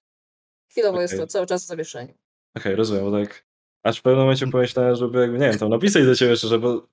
Chwilowo 0.70 0.92
okay. 0.92 1.02
jest 1.02 1.16
to 1.16 1.26
cały 1.26 1.46
czas 1.46 1.64
w 1.64 1.66
zawieszeniu. 1.66 2.12
Okej, 2.12 2.18
okay, 2.56 2.76
rozumiem, 2.76 3.04
bo 3.04 3.18
tak 3.18 3.44
aż 3.82 3.98
w 3.98 4.02
pewnym 4.02 4.20
momencie 4.20 4.46
pomyślałem, 4.46 4.96
żeby 4.96 5.20
jakby, 5.20 5.38
nie 5.38 5.48
wiem, 5.48 5.58
tam 5.58 5.68
napisać 5.68 6.04
do 6.04 6.14
ciebie 6.14 6.36
szczerze, 6.36 6.58
bo 6.58 6.86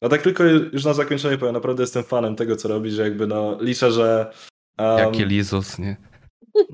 a 0.00 0.08
tak 0.08 0.22
tylko 0.22 0.44
już 0.44 0.84
na 0.84 0.94
zakończenie 0.94 1.38
powiem, 1.38 1.54
naprawdę 1.54 1.82
jestem 1.82 2.04
fanem 2.04 2.36
tego, 2.36 2.56
co 2.56 2.68
robisz, 2.68 2.94
że 2.94 3.02
jakby 3.02 3.26
no 3.26 3.58
liczę, 3.60 3.92
że... 3.92 4.32
Um, 4.78 4.98
Jakie 4.98 5.26
Lizus, 5.26 5.78
nie? 5.78 5.96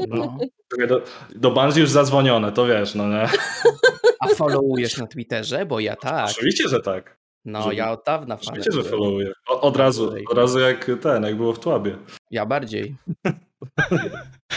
No, 0.09 0.38
do, 0.88 1.03
do 1.34 1.51
Bungie 1.51 1.80
już 1.80 1.90
zadzwonione, 1.90 2.53
to 2.53 2.66
wiesz, 2.66 2.94
no 2.94 3.09
nie? 3.09 3.28
A 4.20 4.28
followujesz 4.28 4.99
na 4.99 5.07
Twitterze? 5.07 5.66
Bo 5.66 5.80
ja 5.80 5.96
tak. 5.96 6.30
Oczywiście, 6.30 6.68
że 6.68 6.80
tak. 6.80 7.18
No, 7.44 7.62
że, 7.62 7.74
ja 7.74 7.92
od 7.92 8.05
dawna 8.07 8.36
fanem. 8.36 8.61
Oczywiście, 8.61 8.82
że 8.82 8.90
followuję. 8.90 9.32
Od, 9.46 9.64
od 9.64 9.76
razu, 9.76 10.14
od 10.30 10.38
razu 10.38 10.59
jak 10.59 10.90
ten, 11.03 11.22
jak 11.22 11.36
było 11.36 11.53
w 11.53 11.61
Tłabie. 11.61 11.96
Ja 12.30 12.46
bardziej. 12.46 12.96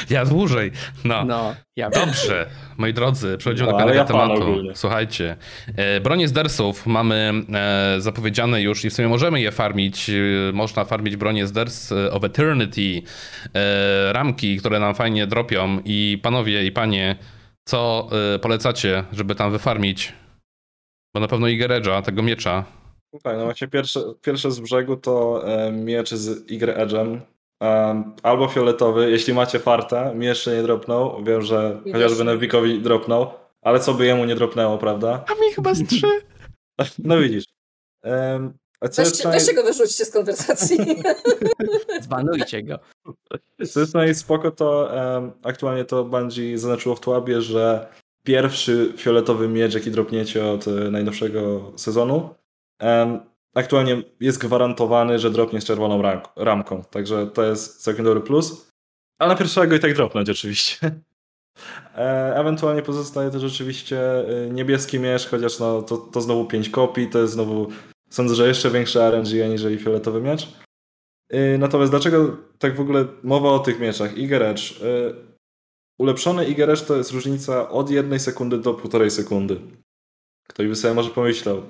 Ja 0.09 0.25
dłużej. 0.25 0.71
No, 1.05 1.25
no 1.25 1.55
ja 1.75 1.89
Dobrze, 1.89 2.49
moi 2.77 2.93
drodzy, 2.93 3.37
przechodzimy 3.37 3.65
no, 3.65 3.71
do 3.71 3.77
kolejnego 3.77 4.03
ja 4.03 4.27
tematu. 4.27 4.57
Słuchajcie, 4.73 5.35
e, 5.75 6.01
bronie 6.01 6.27
z 6.27 6.31
dersów 6.31 6.87
mamy 6.87 7.33
e, 7.53 7.95
zapowiedziane 8.01 8.61
już 8.61 8.85
i 8.85 8.89
w 8.89 8.93
sumie 8.93 9.07
możemy 9.07 9.41
je 9.41 9.51
farmić. 9.51 10.09
E, 10.09 10.13
można 10.53 10.85
farmić 10.85 11.15
bronie 11.15 11.47
z 11.47 11.51
Ders 11.51 11.91
of 11.91 12.23
Eternity, 12.23 13.01
ramki, 14.11 14.57
które 14.57 14.79
nam 14.79 14.95
fajnie 14.95 15.27
dropią 15.27 15.79
i 15.85 16.19
panowie 16.23 16.65
i 16.65 16.71
panie, 16.71 17.15
co 17.67 18.09
polecacie, 18.41 19.03
żeby 19.11 19.35
tam 19.35 19.51
wyfarmić? 19.51 20.13
Bo 21.15 21.21
na 21.21 21.27
pewno 21.27 21.47
Igeredża, 21.47 22.01
tego 22.01 22.23
miecza. 22.23 22.65
Tak, 23.23 23.37
no 23.37 23.43
właśnie 23.43 23.67
pierwsze, 23.67 23.99
pierwsze 24.21 24.51
z 24.51 24.59
brzegu 24.59 24.97
to 24.97 25.43
miecz 25.71 26.09
z 26.09 26.51
Igre 26.51 26.73
Edge'em, 26.73 27.19
albo 28.23 28.47
fioletowy, 28.47 29.11
jeśli 29.11 29.33
macie 29.33 29.59
farta, 29.59 30.13
mi 30.13 30.25
jeszcze 30.25 30.55
nie 30.55 30.63
dropnął, 30.63 31.23
wiem, 31.23 31.41
że 31.41 31.81
chociażby 31.93 32.23
Nevikowi 32.23 32.81
dropnął, 32.81 33.31
ale 33.61 33.79
co 33.79 33.93
by 33.93 34.05
jemu 34.05 34.25
nie 34.25 34.35
dropnęło, 34.35 34.77
prawda? 34.77 35.25
A 35.27 35.33
mi 35.33 35.53
chyba 35.55 35.73
z 35.73 35.87
trzy. 35.87 36.07
No 36.99 37.19
widzisz. 37.19 37.45
Um, 38.03 38.53
a 38.79 38.87
co 38.87 39.01
weźcie, 39.01 39.29
jest 39.29 39.37
weźcie 39.37 39.53
go 39.53 39.63
wyrzućcie 39.63 40.05
z 40.05 40.11
konwersacji. 40.11 40.77
Zbanujcie 42.01 42.63
go. 42.63 42.79
Co 43.69 43.79
jest 43.79 43.93
najspoko, 43.93 44.51
to 44.51 44.91
um, 44.93 45.31
aktualnie 45.43 45.85
to 45.85 46.03
Bungie 46.03 46.57
zaznaczyło 46.57 46.95
w 46.95 46.99
Tłabie, 46.99 47.41
że 47.41 47.87
pierwszy 48.23 48.93
fioletowy 48.97 49.47
miecz, 49.47 49.73
jaki 49.73 49.91
dropniecie 49.91 50.45
od 50.45 50.67
e, 50.67 50.71
najnowszego 50.71 51.71
sezonu, 51.75 52.35
um, 52.81 53.19
aktualnie 53.55 54.03
jest 54.19 54.41
gwarantowany, 54.41 55.19
że 55.19 55.31
dropnie 55.31 55.61
z 55.61 55.65
czerwoną 55.65 56.01
ramką, 56.35 56.83
także 56.83 57.27
to 57.27 57.43
jest 57.43 57.83
całkiem 57.83 58.05
dobry 58.05 58.21
plus. 58.21 58.71
Ale 59.19 59.29
na 59.29 59.35
pierwszego 59.35 59.75
i 59.75 59.79
tak 59.79 59.93
dropnąć 59.93 60.29
oczywiście. 60.29 60.77
E, 61.95 62.35
ewentualnie 62.35 62.81
pozostaje 62.81 63.31
też 63.31 63.43
oczywiście 63.43 63.99
e, 63.99 64.49
niebieski 64.49 64.99
miecz, 64.99 65.27
chociaż 65.27 65.59
no, 65.59 65.81
to, 65.81 65.97
to 65.97 66.21
znowu 66.21 66.45
5 66.45 66.69
kopii, 66.69 67.09
to 67.09 67.19
jest 67.19 67.33
znowu, 67.33 67.67
sądzę, 68.09 68.35
że 68.35 68.47
jeszcze 68.47 68.71
większe 68.71 69.11
RNG 69.11 69.43
aniżeli 69.45 69.77
fioletowy 69.77 70.21
miecz. 70.21 70.47
E, 71.29 71.57
natomiast 71.57 71.91
dlaczego 71.91 72.37
tak 72.59 72.75
w 72.75 72.79
ogóle 72.79 73.05
mowa 73.23 73.49
o 73.49 73.59
tych 73.59 73.79
mieczach? 73.79 74.17
Igeracz. 74.17 74.79
Ulepszony 75.99 76.45
Igeracz 76.45 76.81
to 76.81 76.97
jest 76.97 77.11
różnica 77.11 77.69
od 77.69 77.89
jednej 77.89 78.19
sekundy 78.19 78.57
do 78.57 78.73
półtorej 78.73 79.11
sekundy. 79.11 79.59
Ktoś 80.47 80.67
by 80.67 80.75
sobie 80.75 80.93
może 80.93 81.09
pomyślał, 81.09 81.63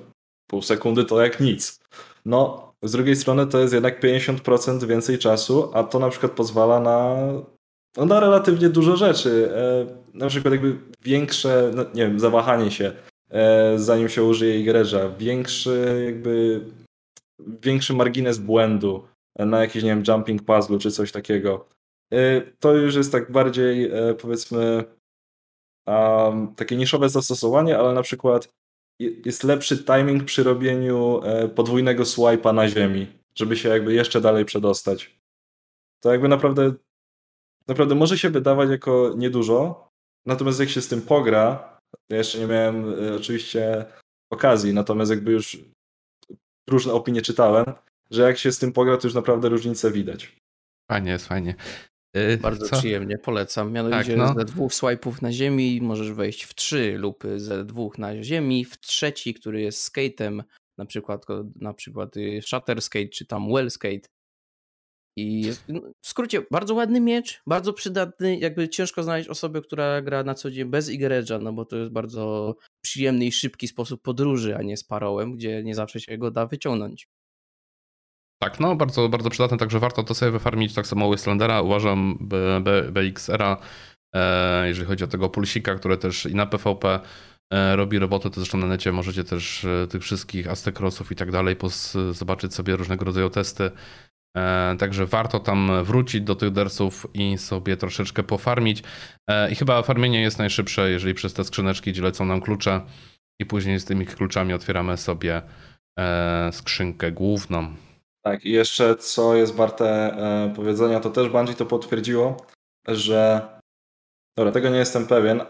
pół 0.52 0.62
sekundy 0.62 1.04
to 1.04 1.22
jak 1.22 1.40
nic. 1.40 1.80
No, 2.24 2.72
z 2.82 2.92
drugiej 2.92 3.16
strony 3.16 3.46
to 3.46 3.58
jest 3.58 3.74
jednak 3.74 4.02
50% 4.02 4.86
więcej 4.86 5.18
czasu, 5.18 5.70
a 5.74 5.84
to 5.84 5.98
na 5.98 6.08
przykład 6.10 6.32
pozwala 6.32 6.80
na, 6.80 7.16
no, 7.96 8.04
na 8.04 8.20
relatywnie 8.20 8.68
dużo 8.68 8.96
rzeczy. 8.96 9.52
E, 9.54 9.86
na 10.18 10.28
przykład 10.28 10.52
jakby 10.52 10.78
większe, 11.02 11.70
no, 11.74 11.84
nie 11.94 12.06
wiem, 12.06 12.20
zawahanie 12.20 12.70
się, 12.70 12.92
e, 13.30 13.78
zanim 13.78 14.08
się 14.08 14.24
użyje 14.24 14.60
igreża, 14.60 15.08
większy 15.08 16.02
jakby 16.06 16.60
większy 17.62 17.94
margines 17.94 18.38
błędu 18.38 19.04
na 19.38 19.60
jakiś, 19.60 19.82
nie 19.82 19.90
wiem, 19.90 20.04
jumping 20.08 20.42
puzzle 20.42 20.78
czy 20.78 20.90
coś 20.90 21.12
takiego. 21.12 21.66
E, 22.12 22.40
to 22.40 22.74
już 22.74 22.94
jest 22.94 23.12
tak 23.12 23.32
bardziej, 23.32 23.84
e, 23.84 24.14
powiedzmy, 24.14 24.84
um, 25.86 26.54
takie 26.54 26.76
niszowe 26.76 27.08
zastosowanie, 27.08 27.78
ale 27.78 27.92
na 27.92 28.02
przykład 28.02 28.48
jest 28.98 29.44
lepszy 29.44 29.84
timing 29.84 30.24
przy 30.24 30.42
robieniu 30.42 31.20
e, 31.24 31.48
podwójnego 31.48 32.02
swipe'a 32.02 32.54
na 32.54 32.68
ziemi, 32.68 33.06
żeby 33.34 33.56
się 33.56 33.68
jakby 33.68 33.94
jeszcze 33.94 34.20
dalej 34.20 34.44
przedostać. 34.44 35.18
To 36.00 36.12
jakby 36.12 36.28
naprawdę 36.28 36.72
naprawdę 37.68 37.94
może 37.94 38.18
się 38.18 38.30
wydawać 38.30 38.70
jako 38.70 39.14
niedużo, 39.16 39.88
natomiast 40.26 40.60
jak 40.60 40.68
się 40.68 40.80
z 40.80 40.88
tym 40.88 41.02
pogra, 41.02 41.78
ja 42.08 42.16
jeszcze 42.16 42.38
nie 42.38 42.46
miałem 42.46 43.04
e, 43.04 43.14
oczywiście 43.14 43.84
okazji, 44.30 44.74
natomiast 44.74 45.10
jakby 45.10 45.32
już 45.32 45.58
różne 46.70 46.92
opinie 46.92 47.22
czytałem, 47.22 47.64
że 48.10 48.22
jak 48.22 48.38
się 48.38 48.52
z 48.52 48.58
tym 48.58 48.72
pogra, 48.72 48.96
to 48.96 49.06
już 49.06 49.14
naprawdę 49.14 49.48
różnicę 49.48 49.90
widać. 49.90 50.36
Fajnie 50.90 51.10
jest, 51.10 51.26
fajnie. 51.26 51.54
Yy, 52.14 52.38
Bardzo 52.38 52.66
co? 52.66 52.76
przyjemnie, 52.76 53.18
polecam. 53.18 53.72
Mianowicie 53.72 54.16
tak, 54.16 54.16
no. 54.16 54.34
ze 54.34 54.44
dwóch 54.44 54.72
swipe'ów 54.72 55.22
na 55.22 55.32
ziemi 55.32 55.80
możesz 55.82 56.12
wejść 56.12 56.42
w 56.42 56.54
trzy 56.54 56.98
lupy 56.98 57.40
ze 57.40 57.64
dwóch 57.64 57.98
na 57.98 58.22
ziemi, 58.22 58.64
w 58.64 58.80
trzeci, 58.80 59.34
który 59.34 59.60
jest 59.60 59.92
skate'em, 59.92 60.42
na 60.78 60.86
przykład, 60.86 61.26
na 61.56 61.74
przykład 61.74 62.16
y, 62.16 62.40
Shutter 62.42 62.82
Skate 62.82 63.08
czy 63.08 63.26
tam 63.26 63.52
Well 63.52 63.70
Skate. 63.70 64.08
I 65.16 65.40
jest, 65.40 65.64
no, 65.68 65.80
w 66.04 66.08
skrócie, 66.08 66.42
bardzo 66.50 66.74
ładny 66.74 67.00
miecz, 67.00 67.42
bardzo 67.46 67.72
przydatny. 67.72 68.38
Jakby 68.38 68.68
ciężko 68.68 69.02
znaleźć 69.02 69.28
osobę, 69.28 69.62
która 69.62 70.02
gra 70.02 70.24
na 70.24 70.34
co 70.34 70.50
dzień 70.50 70.64
bez 70.64 70.90
Igeredża, 70.90 71.38
no 71.38 71.52
bo 71.52 71.64
to 71.64 71.76
jest 71.76 71.92
bardzo 71.92 72.54
przyjemny 72.84 73.26
i 73.26 73.32
szybki 73.32 73.68
sposób 73.68 74.02
podróży, 74.02 74.56
a 74.56 74.62
nie 74.62 74.76
z 74.76 74.84
parołem, 74.84 75.32
gdzie 75.32 75.62
nie 75.62 75.74
zawsze 75.74 76.00
się 76.00 76.18
go 76.18 76.30
da 76.30 76.46
wyciągnąć. 76.46 77.08
Tak, 78.42 78.60
no 78.60 78.76
bardzo, 78.76 79.08
bardzo 79.08 79.30
przydatne, 79.30 79.58
także 79.58 79.78
warto 79.78 80.02
to 80.02 80.14
sobie 80.14 80.32
wyfarmić. 80.32 80.74
Tak 80.74 80.86
samo 80.86 81.10
Wastelandera 81.10 81.60
uważam 81.60 82.18
BXR-a, 82.92 83.56
e, 84.14 84.68
jeżeli 84.68 84.86
chodzi 84.86 85.04
o 85.04 85.06
tego 85.06 85.28
pulsika, 85.28 85.74
które 85.74 85.96
też 85.96 86.26
i 86.26 86.34
na 86.34 86.46
PvP 86.46 87.00
e, 87.52 87.76
robi 87.76 87.98
robotę, 87.98 88.30
to 88.30 88.40
zresztą 88.40 88.58
na 88.58 88.66
necie 88.66 88.92
możecie 88.92 89.24
też 89.24 89.64
e, 89.64 89.86
tych 89.86 90.02
wszystkich 90.02 90.48
Aztekrosów 90.48 91.12
i 91.12 91.16
tak 91.16 91.30
dalej 91.30 91.56
zobaczyć 92.10 92.54
sobie 92.54 92.76
różnego 92.76 93.04
rodzaju 93.04 93.30
testy. 93.30 93.70
Także 94.78 95.06
warto 95.06 95.40
tam 95.40 95.84
wrócić 95.84 96.20
do 96.20 96.34
tych 96.34 96.50
dersów 96.50 97.06
i 97.14 97.38
sobie 97.38 97.76
troszeczkę 97.76 98.22
pofarmić. 98.22 98.82
I 99.50 99.54
chyba 99.54 99.82
farmienie 99.82 100.20
jest 100.20 100.38
najszybsze, 100.38 100.90
jeżeli 100.90 101.14
przez 101.14 101.34
te 101.34 101.44
skrzyneczki, 101.44 101.92
gdzie 101.92 102.02
lecą 102.02 102.24
nam 102.24 102.40
klucze 102.40 102.80
i 103.40 103.46
później 103.46 103.80
z 103.80 103.84
tymi 103.84 104.06
kluczami 104.06 104.54
otwieramy 104.54 104.96
sobie 104.96 105.42
skrzynkę 106.52 107.12
główną. 107.12 107.74
Tak, 108.22 108.44
i 108.44 108.50
jeszcze 108.52 108.96
co 108.96 109.36
jest 109.36 109.54
warte 109.54 109.86
e, 109.86 110.52
powiedzenia, 110.56 111.00
to 111.00 111.10
też 111.10 111.28
Bungie 111.28 111.54
to 111.54 111.66
potwierdziło, 111.66 112.36
że 112.88 113.48
dobra, 114.36 114.52
tego 114.52 114.68
nie 114.68 114.78
jestem 114.78 115.06
pewien, 115.06 115.40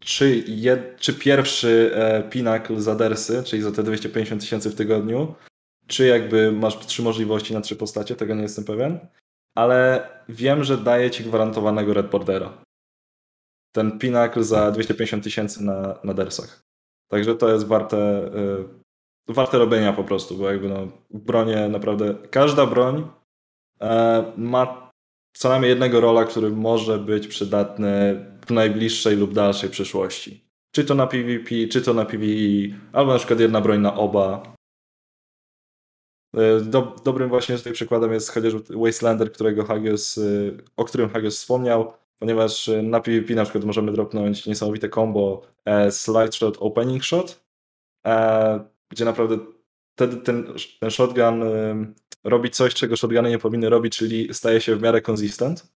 czy, 0.00 0.44
czy 0.98 1.14
pierwszy 1.14 1.92
e, 1.94 2.22
Pinnacle 2.22 2.80
za 2.80 2.94
Dersy, 2.94 3.42
czyli 3.44 3.62
za 3.62 3.72
te 3.72 3.82
250 3.82 4.40
tysięcy 4.40 4.70
w 4.70 4.74
tygodniu, 4.74 5.34
czy 5.86 6.06
jakby 6.06 6.52
masz 6.52 6.78
trzy 6.78 7.02
możliwości 7.02 7.54
na 7.54 7.60
trzy 7.60 7.76
postacie, 7.76 8.16
tego 8.16 8.34
nie 8.34 8.42
jestem 8.42 8.64
pewien, 8.64 8.98
ale 9.56 10.08
wiem, 10.28 10.64
że 10.64 10.78
daje 10.78 11.10
ci 11.10 11.24
gwarantowanego 11.24 11.94
Red 11.94 12.10
Bordera. 12.10 12.62
ten 13.72 13.98
Pinnacle 13.98 14.44
za 14.44 14.70
250 14.70 15.24
tysięcy 15.24 15.64
na, 15.64 15.98
na 16.04 16.14
dersach. 16.14 16.60
Także 17.10 17.34
to 17.34 17.52
jest 17.52 17.66
warte, 17.66 18.30
y, 18.34 18.79
warte 19.28 19.58
robienia 19.58 19.92
po 19.92 20.04
prostu, 20.04 20.36
bo 20.36 20.50
jakby 20.50 20.68
no, 20.68 20.88
bronie 21.10 21.68
naprawdę, 21.68 22.14
każda 22.30 22.66
broń 22.66 23.08
e, 23.80 24.24
ma 24.36 24.90
co 25.32 25.48
najmniej 25.48 25.68
jednego 25.70 26.00
rola, 26.00 26.24
który 26.24 26.50
może 26.50 26.98
być 26.98 27.26
przydatny 27.26 28.24
w 28.46 28.50
najbliższej 28.50 29.16
lub 29.16 29.34
dalszej 29.34 29.70
przyszłości. 29.70 30.44
Czy 30.74 30.84
to 30.84 30.94
na 30.94 31.06
PvP, 31.06 31.54
czy 31.70 31.82
to 31.82 31.94
na 31.94 32.04
PvE, 32.04 32.76
albo 32.92 33.12
na 33.12 33.18
przykład 33.18 33.40
jedna 33.40 33.60
broń 33.60 33.80
na 33.80 33.94
oba. 33.96 34.54
E, 36.36 36.60
do, 36.60 36.96
dobrym 37.04 37.28
właśnie 37.28 37.56
tutaj 37.56 37.72
przykładem 37.72 38.12
jest 38.12 38.30
chociażby 38.30 38.60
Wastelander, 38.76 39.32
którego 39.32 39.64
Hagios, 39.64 40.18
e, 40.18 40.22
o 40.76 40.84
którym 40.84 41.10
Hagios 41.10 41.36
wspomniał, 41.36 41.92
ponieważ 42.18 42.68
e, 42.68 42.82
na 42.82 43.00
PvP 43.00 43.34
na 43.34 43.44
przykład 43.44 43.64
możemy 43.64 43.92
dropnąć 43.92 44.46
niesamowite 44.46 44.88
combo 44.88 45.42
Slide 45.90 46.32
Shot, 46.32 46.56
Opening 46.60 47.04
Shot, 47.04 47.44
gdzie 48.90 49.04
naprawdę 49.04 49.38
wtedy 49.96 50.16
ten, 50.16 50.54
ten 50.80 50.90
shotgun 50.90 51.42
robi 52.24 52.50
coś, 52.50 52.74
czego 52.74 52.96
shotguny 52.96 53.30
nie 53.30 53.38
powinny 53.38 53.68
robić, 53.68 53.96
czyli 53.96 54.34
staje 54.34 54.60
się 54.60 54.76
w 54.76 54.82
miarę 54.82 55.02
consistent. 55.08 55.72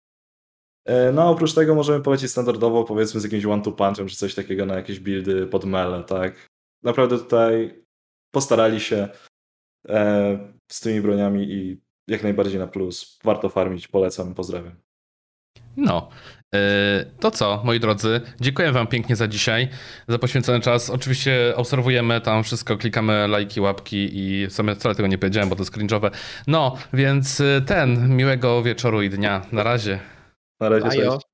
No 1.13 1.29
oprócz 1.29 1.53
tego 1.53 1.75
możemy 1.75 2.03
polecieć 2.03 2.31
standardowo, 2.31 2.83
powiedzmy 2.83 3.19
z 3.19 3.23
jakimś 3.23 3.45
one-two 3.45 3.71
punchem, 3.71 4.07
czy 4.07 4.15
coś 4.15 4.35
takiego 4.35 4.65
na 4.65 4.75
jakieś 4.75 4.99
buildy 4.99 5.47
pod 5.47 5.65
mele, 5.65 6.03
tak. 6.03 6.47
Naprawdę 6.83 7.17
tutaj 7.17 7.83
postarali 8.31 8.79
się 8.79 9.09
e, 9.89 10.53
z 10.71 10.79
tymi 10.79 11.01
broniami 11.01 11.51
i 11.51 11.81
jak 12.07 12.23
najbardziej 12.23 12.59
na 12.59 12.67
plus. 12.67 13.19
Warto 13.23 13.49
farmić, 13.49 13.87
polecam, 13.87 14.33
pozdrawiam. 14.33 14.75
No, 15.77 16.09
e, 16.55 17.05
to 17.19 17.31
co, 17.31 17.61
moi 17.65 17.79
drodzy, 17.79 18.21
dziękuję 18.41 18.71
wam 18.71 18.87
pięknie 18.87 19.15
za 19.15 19.27
dzisiaj, 19.27 19.67
za 20.07 20.19
poświęcony 20.19 20.59
czas. 20.59 20.89
Oczywiście 20.89 21.53
obserwujemy 21.55 22.21
tam 22.21 22.43
wszystko, 22.43 22.77
klikamy 22.77 23.27
lajki, 23.27 23.61
łapki 23.61 24.09
i 24.13 24.47
w 24.47 24.53
sumie 24.53 24.75
wcale 24.75 24.95
tego 24.95 25.07
nie 25.07 25.17
powiedziałem, 25.17 25.49
bo 25.49 25.55
to 25.55 25.61
jest 25.61 25.73
cringe'owe. 25.73 26.11
No, 26.47 26.77
więc 26.93 27.41
e, 27.41 27.61
ten, 27.61 28.15
miłego 28.15 28.63
wieczoru 28.63 29.01
i 29.01 29.09
dnia. 29.09 29.41
Na 29.51 29.63
razie. 29.63 29.99
Na 30.59 30.69
razie, 30.69 30.89
cześć. 30.89 31.30